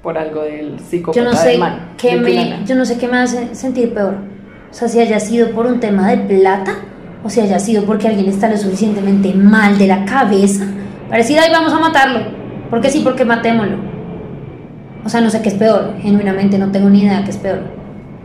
por 0.02 0.16
algo 0.16 0.42
del 0.42 0.78
psicópata 0.80 1.20
Yo 1.22 1.30
no 1.30 1.36
sé 1.36 1.60
qué 1.98 2.16
me, 2.16 2.64
yo 2.64 2.74
no 2.76 2.84
sé 2.84 2.98
qué 2.98 3.08
me 3.08 3.18
hace 3.18 3.54
sentir 3.54 3.92
peor. 3.92 4.14
O 4.70 4.74
sea, 4.74 4.88
si 4.88 5.00
haya 5.00 5.20
sido 5.20 5.50
por 5.50 5.66
un 5.66 5.80
tema 5.80 6.08
de 6.10 6.16
plata 6.18 6.76
o 7.22 7.28
si 7.30 7.40
haya 7.40 7.58
sido 7.58 7.84
porque 7.84 8.08
alguien 8.08 8.28
está 8.28 8.48
lo 8.48 8.56
suficientemente 8.56 9.34
mal 9.34 9.76
de 9.78 9.86
la 9.86 10.04
cabeza 10.04 10.64
para 11.08 11.18
decir, 11.18 11.38
ay, 11.38 11.50
vamos 11.50 11.72
a 11.72 11.78
matarlo. 11.78 12.20
Porque 12.70 12.90
sí, 12.90 13.00
porque 13.02 13.24
matémoslo. 13.24 13.76
O 15.04 15.08
sea, 15.08 15.20
no 15.20 15.30
sé 15.30 15.40
qué 15.42 15.48
es 15.48 15.54
peor. 15.54 15.94
Genuinamente 16.00 16.58
no 16.58 16.70
tengo 16.70 16.90
ni 16.90 17.02
idea 17.02 17.24
qué 17.24 17.30
es 17.30 17.36
peor. 17.38 17.60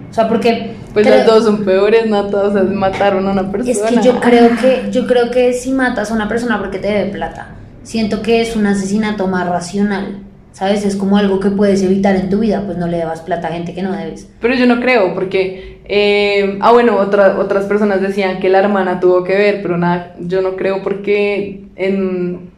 O 0.10 0.14
sea, 0.14 0.28
porque 0.28 0.76
Pues 0.94 1.08
creo- 1.08 1.18
los 1.20 1.26
dos 1.26 1.44
son 1.46 1.66
peores, 1.66 2.06
Nata, 2.08 2.44
o 2.44 2.54
sea, 2.54 2.64
mataron 2.64 3.28
a 3.28 3.32
una 3.32 3.52
persona. 3.52 3.90
Es 3.90 3.96
que 3.96 4.04
yo 4.04 4.20
creo 4.20 4.50
que 4.62 4.92
yo 4.92 5.08
creo 5.08 5.32
que 5.32 5.54
si 5.54 5.72
matas 5.72 6.12
a 6.12 6.14
una 6.14 6.28
persona 6.28 6.60
porque 6.60 6.78
te 6.78 6.88
debe 6.88 7.12
plata, 7.12 7.53
siento 7.84 8.22
que 8.22 8.42
es 8.42 8.56
un 8.56 8.66
asesinato 8.66 9.28
más 9.28 9.48
racional. 9.48 10.20
¿Sabes? 10.52 10.86
Es 10.86 10.96
como 10.96 11.18
algo 11.18 11.40
que 11.40 11.50
puedes 11.50 11.82
evitar 11.82 12.16
en 12.16 12.30
tu 12.30 12.38
vida, 12.42 12.62
pues 12.64 12.78
no 12.78 12.86
le 12.86 12.98
debas 12.98 13.22
plata 13.22 13.48
a 13.48 13.52
gente 13.54 13.74
que 13.74 13.82
no 13.82 13.92
debes. 13.92 14.30
Pero 14.40 14.54
yo 14.54 14.68
no 14.68 14.80
creo, 14.80 15.16
porque. 15.16 15.80
eh, 15.86 16.60
ah, 16.62 16.72
bueno, 16.72 16.96
otra- 16.98 17.40
otras 17.40 17.66
personas 17.66 18.02
decían 18.02 18.40
que 18.40 18.50
la 18.50 18.60
hermana 18.60 19.00
tuvo 19.00 19.24
que 19.24 19.34
ver, 19.36 19.62
pero 19.64 19.78
nada, 19.80 20.16
yo 20.20 20.44
no 20.44 20.56
creo 20.56 20.84
porque 20.84 21.64
en- 21.76 22.52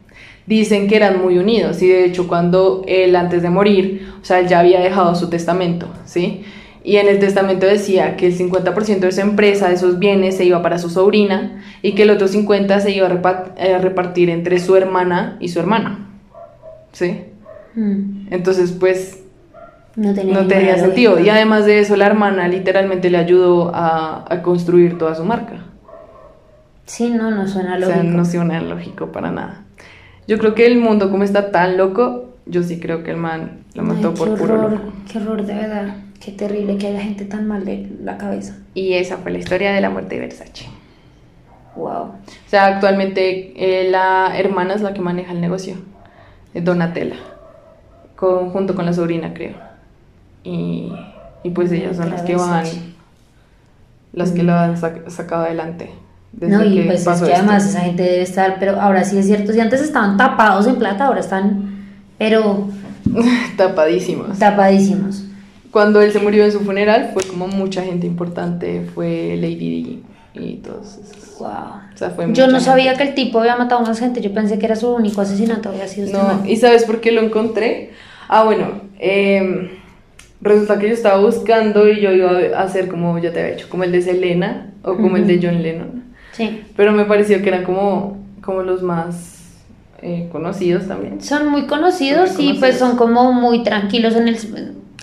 dicen 0.45 0.87
que 0.89 0.97
eran 0.97 1.21
muy 1.21 1.37
unidos. 1.37 1.81
Y 1.81 1.87
de 1.87 2.03
hecho, 2.05 2.27
cuando 2.27 2.83
él 2.85 3.15
antes 3.15 3.41
de 3.41 3.49
morir, 3.49 4.09
o 4.21 4.25
sea, 4.25 4.39
él 4.39 4.47
ya 4.49 4.59
había 4.59 4.81
dejado 4.81 5.15
su 5.15 5.29
testamento, 5.29 5.87
¿sí? 6.03 6.43
Y 6.87 6.97
en 6.97 7.07
el 7.07 7.17
testamento 7.17 7.65
decía 7.65 8.15
que 8.15 8.27
el 8.27 8.37
50% 8.37 8.99
de 8.99 9.11
su 9.11 9.19
empresa, 9.21 9.69
de 9.69 9.77
sus 9.77 9.97
bienes, 9.97 10.37
se 10.37 10.45
iba 10.45 10.61
para 10.61 10.77
su 10.77 10.91
sobrina 10.91 11.63
y 11.81 11.95
que 11.95 12.03
el 12.03 12.11
otro 12.11 12.27
50% 12.27 12.79
se 12.79 12.91
iba 12.91 13.07
a 13.07 13.09
repa- 13.09 13.53
a 13.59 13.77
repartir 13.79 14.29
entre 14.29 14.59
su 14.59 14.75
hermana 14.75 15.37
y 15.39 15.47
su 15.49 15.59
hermano, 15.59 15.97
¿sí? 16.91 17.21
Mm. 17.73 18.27
Entonces, 18.29 18.71
pues, 18.71 19.23
No 19.95 20.13
tenía, 20.13 20.35
no 20.35 20.41
ninguna 20.41 20.47
tenía 20.47 20.77
sentido. 20.77 21.19
Y 21.19 21.27
además 21.29 21.65
de 21.65 21.79
eso, 21.79 21.95
la 21.95 22.05
hermana 22.05 22.47
literalmente 22.47 23.09
le 23.09 23.17
ayudó 23.17 23.71
a, 23.73 24.23
a 24.31 24.41
construir 24.43 24.97
toda 24.99 25.15
su 25.15 25.25
marca. 25.25 25.63
Sí, 26.85 27.09
no, 27.09 27.31
no 27.31 27.47
suena 27.47 27.75
O 27.75 27.79
lógico. 27.79 27.93
sea, 27.93 28.03
no 28.03 28.25
suena 28.25 28.61
lógico 28.61 29.11
para 29.11 29.31
nada. 29.31 29.63
Yo 30.27 30.37
creo 30.37 30.53
que 30.53 30.67
el 30.67 30.77
mundo 30.77 31.09
como 31.09 31.23
está 31.23 31.49
tan 31.51 31.77
loco, 31.77 32.35
yo 32.45 32.61
sí 32.61 32.79
creo 32.79 33.03
que 33.03 33.09
el 33.11 33.17
man 33.17 33.63
lo 33.73 33.81
Ay, 33.81 33.87
mató 33.87 34.13
qué 34.13 34.19
por 34.19 34.37
puro 34.37 34.53
horror, 34.53 34.71
loco. 34.73 34.93
qué 35.11 35.17
horror, 35.17 35.43
de 35.45 35.53
verdad. 35.55 35.95
Qué 36.19 36.31
terrible 36.31 36.77
que 36.77 36.87
haya 36.87 37.01
gente 37.01 37.25
tan 37.25 37.47
mal 37.47 37.65
de 37.65 37.89
la 38.03 38.17
cabeza. 38.17 38.57
Y 38.73 38.93
esa 38.93 39.17
fue 39.17 39.31
la 39.31 39.37
historia 39.39 39.71
de 39.73 39.81
la 39.81 39.89
muerte 39.89 40.15
de 40.15 40.21
Versace. 40.21 40.65
Wow. 41.75 41.91
O 42.03 42.15
sea, 42.47 42.67
actualmente 42.67 43.53
eh, 43.55 43.89
la 43.91 44.37
hermana 44.37 44.73
es 44.75 44.81
la 44.81 44.93
que 44.93 45.01
maneja 45.01 45.33
el 45.33 45.41
negocio, 45.41 45.75
es 46.53 46.63
Donatella, 46.63 47.17
con, 48.15 48.49
junto 48.51 48.75
con 48.75 48.85
la 48.85 48.93
sobrina, 48.93 49.33
creo. 49.33 49.55
Y, 50.43 50.91
y 51.43 51.49
pues 51.49 51.71
ellas 51.71 51.97
son 51.97 52.09
las 52.11 52.21
que 52.21 52.35
van, 52.37 52.63
las 54.13 54.31
que 54.31 54.43
lo 54.43 54.53
han 54.53 54.75
sac- 54.77 55.09
sacado 55.09 55.43
adelante. 55.43 55.89
desde 56.31 56.55
No, 56.55 56.63
y 56.63 56.75
que 56.75 56.83
pues 56.85 57.01
es 57.01 57.07
que 57.07 57.13
esto. 57.25 57.35
además 57.35 57.65
esa 57.67 57.81
gente 57.81 58.03
debe 58.03 58.21
estar, 58.21 58.55
pero 58.59 58.79
ahora 58.79 59.03
sí 59.03 59.17
es 59.17 59.25
cierto, 59.27 59.51
si 59.51 59.59
antes 59.59 59.81
estaban 59.81 60.15
tapados 60.17 60.65
en 60.67 60.77
plata, 60.77 61.07
ahora 61.07 61.19
están, 61.19 61.75
pero 62.17 62.69
Tapadísimos. 63.57 64.39
tapadísimos. 64.39 65.24
Cuando 65.75 65.99
él 66.01 66.13
se 66.13 66.19
murió 66.19 66.45
en 66.45 66.53
su 66.53 66.61
funeral, 66.61 67.09
fue 67.13 67.21
como 67.23 67.49
mucha 67.49 67.83
gente 67.83 68.07
importante, 68.07 68.87
fue 68.95 69.35
Lady 69.35 69.55
Di 69.83 70.03
y 70.33 70.55
todos 70.59 70.99
esos. 70.99 71.37
Wow. 71.37 71.47
O 71.93 71.97
sea, 71.97 72.11
fue 72.11 72.27
Yo 72.31 72.45
no 72.47 72.53
gente. 72.53 72.63
sabía 72.63 72.95
que 72.95 73.03
el 73.03 73.13
tipo 73.13 73.39
había 73.39 73.57
matado 73.57 73.81
a 73.81 73.87
más 73.87 73.99
gente, 73.99 74.21
yo 74.21 74.33
pensé 74.33 74.57
que 74.57 74.67
era 74.67 74.77
su 74.77 74.87
único 74.89 75.19
asesinato, 75.19 75.67
había 75.67 75.85
sido 75.89 76.05
este 76.05 76.17
No. 76.17 76.45
¿y 76.47 76.55
sabes 76.55 76.85
por 76.85 77.01
qué 77.01 77.11
lo 77.11 77.19
encontré? 77.19 77.91
Ah, 78.29 78.45
bueno, 78.45 78.83
em, 78.99 79.67
resulta 80.39 80.79
que 80.79 80.87
yo 80.87 80.93
estaba 80.93 81.19
buscando 81.19 81.89
y 81.89 81.99
yo 81.99 82.13
iba 82.13 82.31
a 82.57 82.63
hacer 82.63 82.87
como 82.87 83.19
ya 83.19 83.33
te 83.33 83.41
había 83.41 83.55
hecho, 83.55 83.67
como 83.67 83.83
el 83.83 83.91
de 83.91 84.01
Selena 84.01 84.71
o 84.81 84.95
como 84.95 85.17
el 85.17 85.27
de 85.27 85.41
John 85.43 85.61
Lennon. 85.61 86.03
Sí. 86.31 86.63
Pero 86.77 86.93
me 86.93 87.03
pareció 87.03 87.41
que 87.41 87.49
eran 87.49 87.65
como, 87.65 88.17
como 88.41 88.61
los 88.63 88.81
más 88.81 89.57
eh, 90.01 90.29
conocidos 90.31 90.87
también. 90.87 91.21
Son 91.21 91.49
muy 91.49 91.67
conocidos 91.67 92.29
Son 92.29 92.45
muy 92.45 92.55
y 92.55 92.59
pues 92.59 92.77
conocidos. 92.77 92.89
son 92.91 92.97
como 92.97 93.33
muy 93.33 93.61
tranquilos 93.63 94.15
en 94.15 94.29
el 94.29 94.37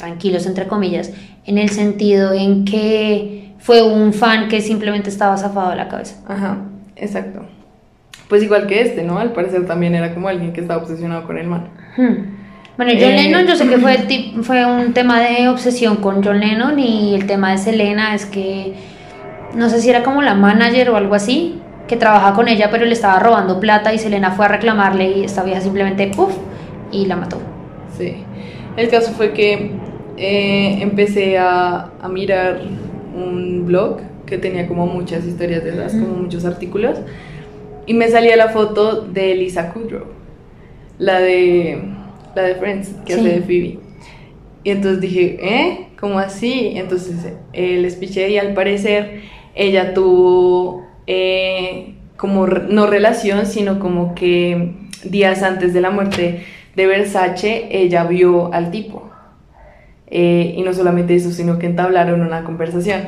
tranquilos 0.03 0.46
entre 0.46 0.66
comillas, 0.66 1.12
en 1.46 1.59
el 1.59 1.68
sentido 1.68 2.32
en 2.32 2.64
que 2.64 3.53
fue 3.61 3.82
un 3.84 4.12
fan 4.12 4.48
que 4.48 4.61
simplemente 4.61 5.09
estaba 5.11 5.36
zafado 5.36 5.70
de 5.70 5.76
la 5.76 5.86
cabeza. 5.86 6.16
Ajá, 6.26 6.57
exacto. 6.96 7.42
Pues 8.28 8.42
igual 8.42 8.66
que 8.66 8.80
este, 8.80 9.05
¿no? 9.05 9.20
Al 9.20 9.32
parecer 9.32 9.64
también 9.64 9.94
era 9.94 10.12
como 10.12 10.26
alguien 10.26 10.53
que 10.53 10.61
estaba 10.61 10.82
obsesionado 10.82 11.24
con 11.24 11.38
el 11.38 11.46
man. 11.46 11.68
Hmm. 11.96 12.34
Bueno, 12.76 12.90
John 12.94 13.11
Eh. 13.12 13.22
Lennon, 13.22 13.46
yo 13.46 13.55
sé 13.55 13.68
que 13.68 13.78
fue, 13.78 13.96
fue 14.42 14.66
un 14.66 14.92
tema 14.92 15.20
de 15.20 15.48
obsesión 15.48 15.98
con 15.98 16.20
John 16.24 16.40
Lennon 16.40 16.80
y 16.80 17.14
el 17.14 17.26
tema 17.28 17.53
de 17.53 17.59
Selena 17.59 18.16
es 18.16 18.26
que 18.26 18.74
no 19.55 19.68
sé 19.68 19.80
si 19.80 19.88
era 19.88 20.03
como 20.03 20.20
la 20.22 20.34
manager 20.34 20.90
o 20.90 20.96
algo 20.96 21.14
así, 21.14 21.61
que 21.86 21.96
trabajaba 21.96 22.34
con 22.34 22.48
ella, 22.48 22.70
pero 22.72 22.86
le 22.86 22.92
estaba 22.92 23.20
robando 23.20 23.61
plata 23.61 23.94
y 23.94 23.98
Selena 24.00 24.32
fue 24.32 24.46
a 24.46 24.48
reclamarle 24.48 25.18
y 25.18 25.22
esta 25.22 25.44
vieja 25.44 25.61
simplemente 25.61 26.09
puff 26.09 26.34
y 26.90 27.07
la 27.07 27.14
mató. 27.14 27.38
Sí. 27.96 28.16
El 28.76 28.88
caso 28.88 29.12
fue 29.12 29.32
que 29.32 29.82
eh, 30.16 30.78
empecé 30.80 31.38
a, 31.38 31.90
a 32.00 32.08
mirar 32.08 32.60
un 33.14 33.64
blog 33.66 33.98
que 34.26 34.38
tenía 34.38 34.66
como 34.66 34.86
muchas 34.86 35.24
historias 35.26 35.62
de 35.64 35.70
esas, 35.70 35.92
como 35.92 36.14
muchos 36.22 36.44
artículos, 36.44 36.98
y 37.86 37.94
me 37.94 38.08
salía 38.08 38.36
la 38.36 38.48
foto 38.48 39.02
de 39.02 39.34
Lisa 39.34 39.72
Kudrow, 39.72 40.04
la 40.98 41.18
de, 41.20 41.82
la 42.34 42.42
de 42.42 42.54
Friends, 42.54 42.94
que 43.04 43.14
Sí. 43.14 43.20
hace 43.20 43.28
de 43.28 43.40
Phoebe. 43.42 43.78
Y 44.64 44.70
entonces 44.70 45.00
dije, 45.00 45.38
¿eh? 45.42 45.88
¿Cómo 45.98 46.18
así? 46.18 46.72
Entonces 46.76 47.16
eh, 47.52 47.78
les 47.78 47.96
piché 47.96 48.30
y 48.30 48.38
al 48.38 48.54
parecer 48.54 49.20
ella 49.54 49.92
tuvo 49.94 50.86
eh, 51.06 51.94
como, 52.16 52.46
no 52.46 52.86
relación, 52.86 53.46
sino 53.46 53.78
como 53.80 54.14
que 54.14 54.72
días 55.04 55.42
antes 55.42 55.74
de 55.74 55.80
la 55.80 55.90
muerte 55.90 56.44
de 56.76 56.86
Versace, 56.86 57.68
ella 57.70 58.04
vio 58.04 58.52
al 58.54 58.70
tipo. 58.70 59.10
Eh, 60.14 60.54
y 60.58 60.62
no 60.62 60.74
solamente 60.74 61.14
eso, 61.14 61.30
sino 61.30 61.58
que 61.58 61.64
entablaron 61.66 62.20
una 62.20 62.44
conversación. 62.44 63.00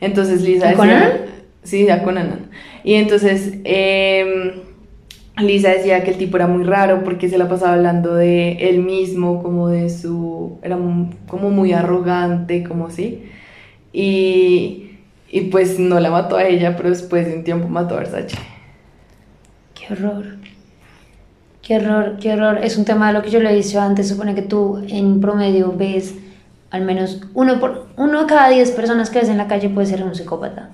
Entonces 0.00 0.42
Lisa 0.42 0.72
¿Y 0.72 0.74
con 0.74 0.88
decía- 0.88 1.06
Anan? 1.06 1.20
Sí, 1.62 1.84
ya 1.86 2.02
con 2.02 2.18
Anan. 2.18 2.50
Y 2.82 2.94
entonces 2.94 3.54
em, 3.64 4.52
Lisa 5.38 5.68
decía 5.70 6.02
que 6.02 6.10
el 6.10 6.16
tipo 6.18 6.38
era 6.38 6.48
muy 6.48 6.64
raro 6.64 7.04
porque 7.04 7.28
se 7.28 7.38
la 7.38 7.48
pasaba 7.48 7.74
hablando 7.74 8.14
de 8.16 8.52
él 8.68 8.80
mismo, 8.80 9.42
como 9.42 9.68
de 9.68 9.90
su... 9.90 10.58
Era 10.62 10.76
como 11.28 11.50
muy 11.50 11.72
arrogante, 11.72 12.64
como 12.64 12.86
así. 12.88 13.22
Y, 13.92 14.90
y 15.30 15.42
pues 15.52 15.78
no 15.78 16.00
la 16.00 16.10
mató 16.10 16.36
a 16.36 16.44
ella, 16.44 16.76
pero 16.76 16.88
después 16.90 17.26
de 17.28 17.36
un 17.36 17.44
tiempo 17.44 17.68
mató 17.68 17.94
a 17.94 17.98
Versace. 17.98 18.36
Qué 19.74 19.92
horror. 19.92 20.24
Qué 21.62 21.76
horror, 21.76 22.16
qué 22.20 22.32
horror. 22.32 22.58
Es 22.62 22.76
un 22.76 22.84
tema 22.84 23.08
de 23.08 23.12
lo 23.14 23.22
que 23.22 23.30
yo 23.30 23.38
le 23.40 23.50
he 23.52 23.54
dicho 23.54 23.80
antes. 23.80 24.08
Supone 24.08 24.34
que 24.34 24.42
tú 24.42 24.82
en 24.88 25.20
promedio 25.20 25.72
ves 25.76 26.14
al 26.70 26.82
menos 26.82 27.20
uno 27.34 27.58
por 27.60 27.88
uno 27.96 28.20
de 28.20 28.26
cada 28.26 28.48
diez 28.48 28.70
personas 28.70 29.10
que 29.10 29.20
ves 29.20 29.28
en 29.28 29.38
la 29.38 29.46
calle 29.48 29.68
puede 29.70 29.86
ser 29.86 30.02
un 30.02 30.14
psicópata. 30.14 30.70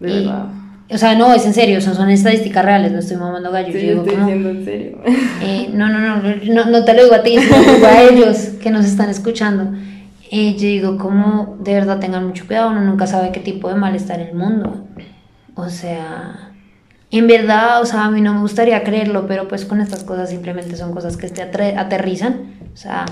De 0.00 0.10
Y- 0.10 0.24
verdad. 0.24 0.46
O 0.90 0.96
sea, 0.96 1.14
no, 1.14 1.34
es 1.34 1.44
en 1.44 1.52
serio, 1.52 1.82
son, 1.82 1.94
son 1.94 2.08
estadísticas 2.08 2.64
reales, 2.64 2.92
no 2.92 3.00
estoy 3.00 3.18
mamando 3.18 3.50
gallo. 3.50 3.72
Sí, 3.72 3.74
yo 3.74 3.80
yo 3.80 3.88
digo 3.90 4.02
estoy 4.04 4.14
como, 4.14 4.26
diciendo 4.26 4.48
en 4.50 4.64
serio. 4.64 4.98
eh, 5.42 5.70
no, 5.74 5.88
no, 5.90 5.98
no, 5.98 6.22
no, 6.54 6.64
no 6.70 6.84
te 6.84 6.94
lo 6.94 7.02
digo 7.02 7.14
a 7.14 7.22
ti, 7.22 7.34
lo 7.36 7.42
digo 7.74 7.86
a 7.86 8.02
ellos 8.04 8.36
que 8.62 8.70
nos 8.70 8.86
están 8.86 9.10
escuchando. 9.10 9.76
Eh, 10.30 10.52
yo 10.54 10.60
digo, 10.60 10.96
como 10.96 11.58
de 11.60 11.74
verdad 11.74 11.98
tengan 11.98 12.26
mucho 12.26 12.46
cuidado, 12.46 12.70
uno 12.70 12.80
nunca 12.80 13.06
sabe 13.06 13.32
qué 13.32 13.40
tipo 13.40 13.68
de 13.68 13.74
mal 13.74 13.94
está 13.94 14.14
en 14.14 14.20
el 14.28 14.34
mundo. 14.34 14.86
O 15.56 15.68
sea, 15.68 16.52
en 17.10 17.26
verdad, 17.26 17.82
o 17.82 17.84
sea, 17.84 18.04
a 18.06 18.10
mí 18.10 18.22
no 18.22 18.32
me 18.32 18.40
gustaría 18.40 18.82
creerlo, 18.82 19.26
pero 19.26 19.46
pues 19.46 19.66
con 19.66 19.82
estas 19.82 20.04
cosas 20.04 20.30
simplemente 20.30 20.74
son 20.76 20.94
cosas 20.94 21.18
que 21.18 21.28
te 21.28 21.42
aterrizan. 21.42 22.54
O 22.72 22.76
sea, 22.78 23.04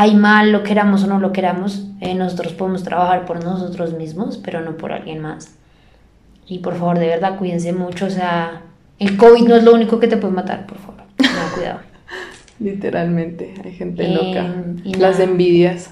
hay 0.00 0.14
mal, 0.14 0.52
lo 0.52 0.62
queramos 0.62 1.02
o 1.02 1.06
no 1.08 1.18
lo 1.18 1.32
queramos, 1.32 1.86
eh, 2.00 2.14
nosotros 2.14 2.52
podemos 2.52 2.84
trabajar 2.84 3.24
por 3.24 3.42
nosotros 3.42 3.94
mismos, 3.94 4.36
pero 4.38 4.60
no 4.60 4.76
por 4.76 4.92
alguien 4.92 5.20
más. 5.20 5.54
Y 6.46 6.58
por 6.60 6.74
favor, 6.76 6.98
de 7.00 7.08
verdad, 7.08 7.36
cuídense 7.36 7.72
mucho. 7.72 8.06
O 8.06 8.10
sea, 8.10 8.62
el 9.00 9.16
COVID 9.16 9.48
no 9.48 9.56
es 9.56 9.64
lo 9.64 9.74
único 9.74 9.98
que 9.98 10.06
te 10.06 10.16
puede 10.16 10.34
matar, 10.34 10.66
por 10.66 10.78
favor. 10.78 11.02
Cuidado. 11.54 11.80
Literalmente, 12.60 13.54
hay 13.64 13.72
gente 13.72 14.04
Eh, 14.06 14.14
loca. 14.14 14.54
y 14.84 14.94
Las 14.94 15.18
nada. 15.18 15.24
envidias 15.24 15.90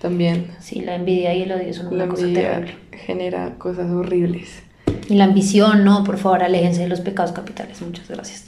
también. 0.00 0.46
Sí, 0.60 0.80
la 0.80 0.94
envidia 0.94 1.34
y 1.34 1.42
el 1.42 1.52
odio 1.52 1.74
son 1.74 1.88
una 1.88 1.96
La 2.04 2.08
cosa 2.08 2.22
terrible. 2.32 2.74
genera 2.92 3.54
cosas 3.58 3.90
horribles, 3.90 4.62
Y 5.08 5.14
la 5.14 5.24
ambición, 5.24 5.84
no, 5.84 6.04
por 6.04 6.18
favor, 6.18 6.42
aléjense 6.42 6.82
de 6.82 6.88
los 6.88 7.00
pecados 7.00 7.32
capitales. 7.32 7.80
Muchas 7.82 8.08
gracias. 8.08 8.46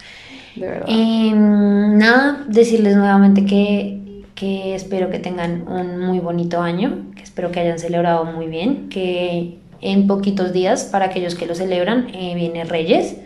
de 0.57 0.67
verdad. 0.67 0.87
Eh, 0.89 1.33
nada, 1.35 2.45
decirles 2.49 2.97
nuevamente 2.97 3.45
que, 3.47 4.00
que 4.41 4.75
espero 4.75 5.11
que 5.11 5.19
tengan 5.19 5.69
un 5.69 5.99
muy 5.99 6.19
bonito 6.19 6.63
año, 6.63 7.11
que 7.15 7.23
espero 7.23 7.53
que 7.53 7.61
hayan 7.61 7.79
celebrado 7.79 8.25
muy 8.25 8.47
bien, 8.47 8.89
que 8.89 9.59
en 9.83 10.07
poquitos 10.07 10.55
días, 10.55 10.85
para 10.85 11.05
aquellos 11.07 11.35
que 11.35 11.45
lo 11.45 11.55
celebran, 11.55 12.09
eh, 12.15 12.35
viene 12.35 12.65
Reyes. 12.65 13.19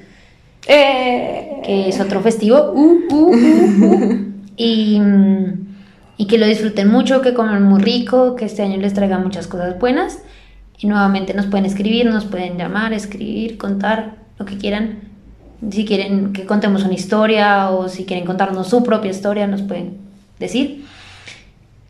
Eh, 0.66 1.60
que 1.62 1.88
es 1.88 2.00
otro 2.00 2.20
festivo. 2.20 2.72
Uh, 2.74 2.98
uh, 3.12 3.14
uh, 3.14 3.34
uh. 3.84 4.34
Y, 4.56 5.00
mm, 5.00 5.66
y 6.16 6.26
que 6.26 6.38
lo 6.38 6.46
disfruten 6.46 6.88
mucho, 6.88 7.22
que 7.22 7.34
coman 7.34 7.62
muy 7.62 7.80
rico, 7.80 8.34
que 8.34 8.44
este 8.44 8.62
año 8.62 8.76
les 8.78 8.94
traiga 8.94 9.18
muchas 9.18 9.46
cosas 9.46 9.78
buenas. 9.78 10.20
Y 10.78 10.88
nuevamente 10.88 11.32
nos 11.34 11.46
pueden 11.46 11.66
escribir, 11.66 12.06
nos 12.06 12.24
pueden 12.24 12.58
llamar, 12.58 12.92
escribir, 12.92 13.56
contar 13.56 14.16
lo 14.38 14.46
que 14.46 14.58
quieran. 14.58 15.00
Si 15.70 15.84
quieren 15.84 16.32
que 16.32 16.44
contemos 16.44 16.84
una 16.84 16.94
historia 16.94 17.70
o 17.70 17.88
si 17.88 18.04
quieren 18.04 18.26
contarnos 18.26 18.68
su 18.68 18.82
propia 18.82 19.12
historia, 19.12 19.46
nos 19.46 19.62
pueden 19.62 19.98
decir. 20.38 20.84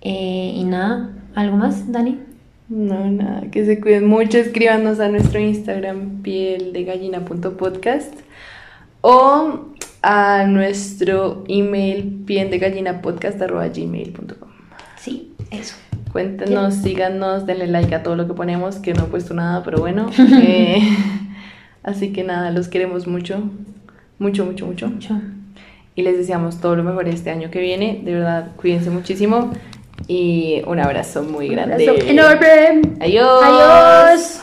Eh, 0.04 0.52
y 0.54 0.62
nada, 0.64 1.10
¿algo 1.34 1.56
más, 1.56 1.90
Dani? 1.90 2.20
No, 2.68 3.10
nada, 3.10 3.50
que 3.50 3.64
se 3.64 3.80
cuiden 3.80 4.06
mucho, 4.06 4.36
escríbanos 4.38 5.00
a 5.00 5.08
nuestro 5.08 5.40
Instagram 5.40 6.20
pieldegallina.podcast 6.22 8.14
o 9.00 9.70
a 10.02 10.44
nuestro 10.46 11.42
email 11.48 12.22
pieldegallinapodcast.gmail.com 12.26 14.48
Sí, 14.98 15.32
eso. 15.50 15.74
Cuéntenos, 16.12 16.74
síganos, 16.74 17.46
denle 17.46 17.66
like 17.66 17.94
a 17.94 18.02
todo 18.02 18.16
lo 18.16 18.26
que 18.26 18.34
ponemos, 18.34 18.76
que 18.76 18.92
no 18.94 19.04
he 19.04 19.06
puesto 19.06 19.32
nada, 19.34 19.62
pero 19.64 19.78
bueno. 19.78 20.10
Eh, 20.18 20.82
así 21.82 22.12
que 22.12 22.24
nada, 22.24 22.50
los 22.50 22.68
queremos 22.68 23.06
mucho, 23.06 23.42
mucho, 24.18 24.44
mucho, 24.44 24.66
mucho. 24.66 24.88
Mucho. 24.88 25.18
Y 25.96 26.02
les 26.02 26.18
deseamos 26.18 26.60
todo 26.60 26.76
lo 26.76 26.84
mejor 26.84 27.08
este 27.08 27.30
año 27.30 27.50
que 27.50 27.60
viene. 27.60 28.02
De 28.04 28.12
verdad, 28.14 28.50
cuídense 28.56 28.90
muchísimo 28.90 29.52
y 30.06 30.62
un 30.66 30.78
abrazo 30.80 31.22
muy 31.22 31.48
grande. 31.48 31.88
Abrazo 31.88 32.08
enorme. 32.08 32.82
Adiós. 33.00 33.42
Adiós. 33.42 34.40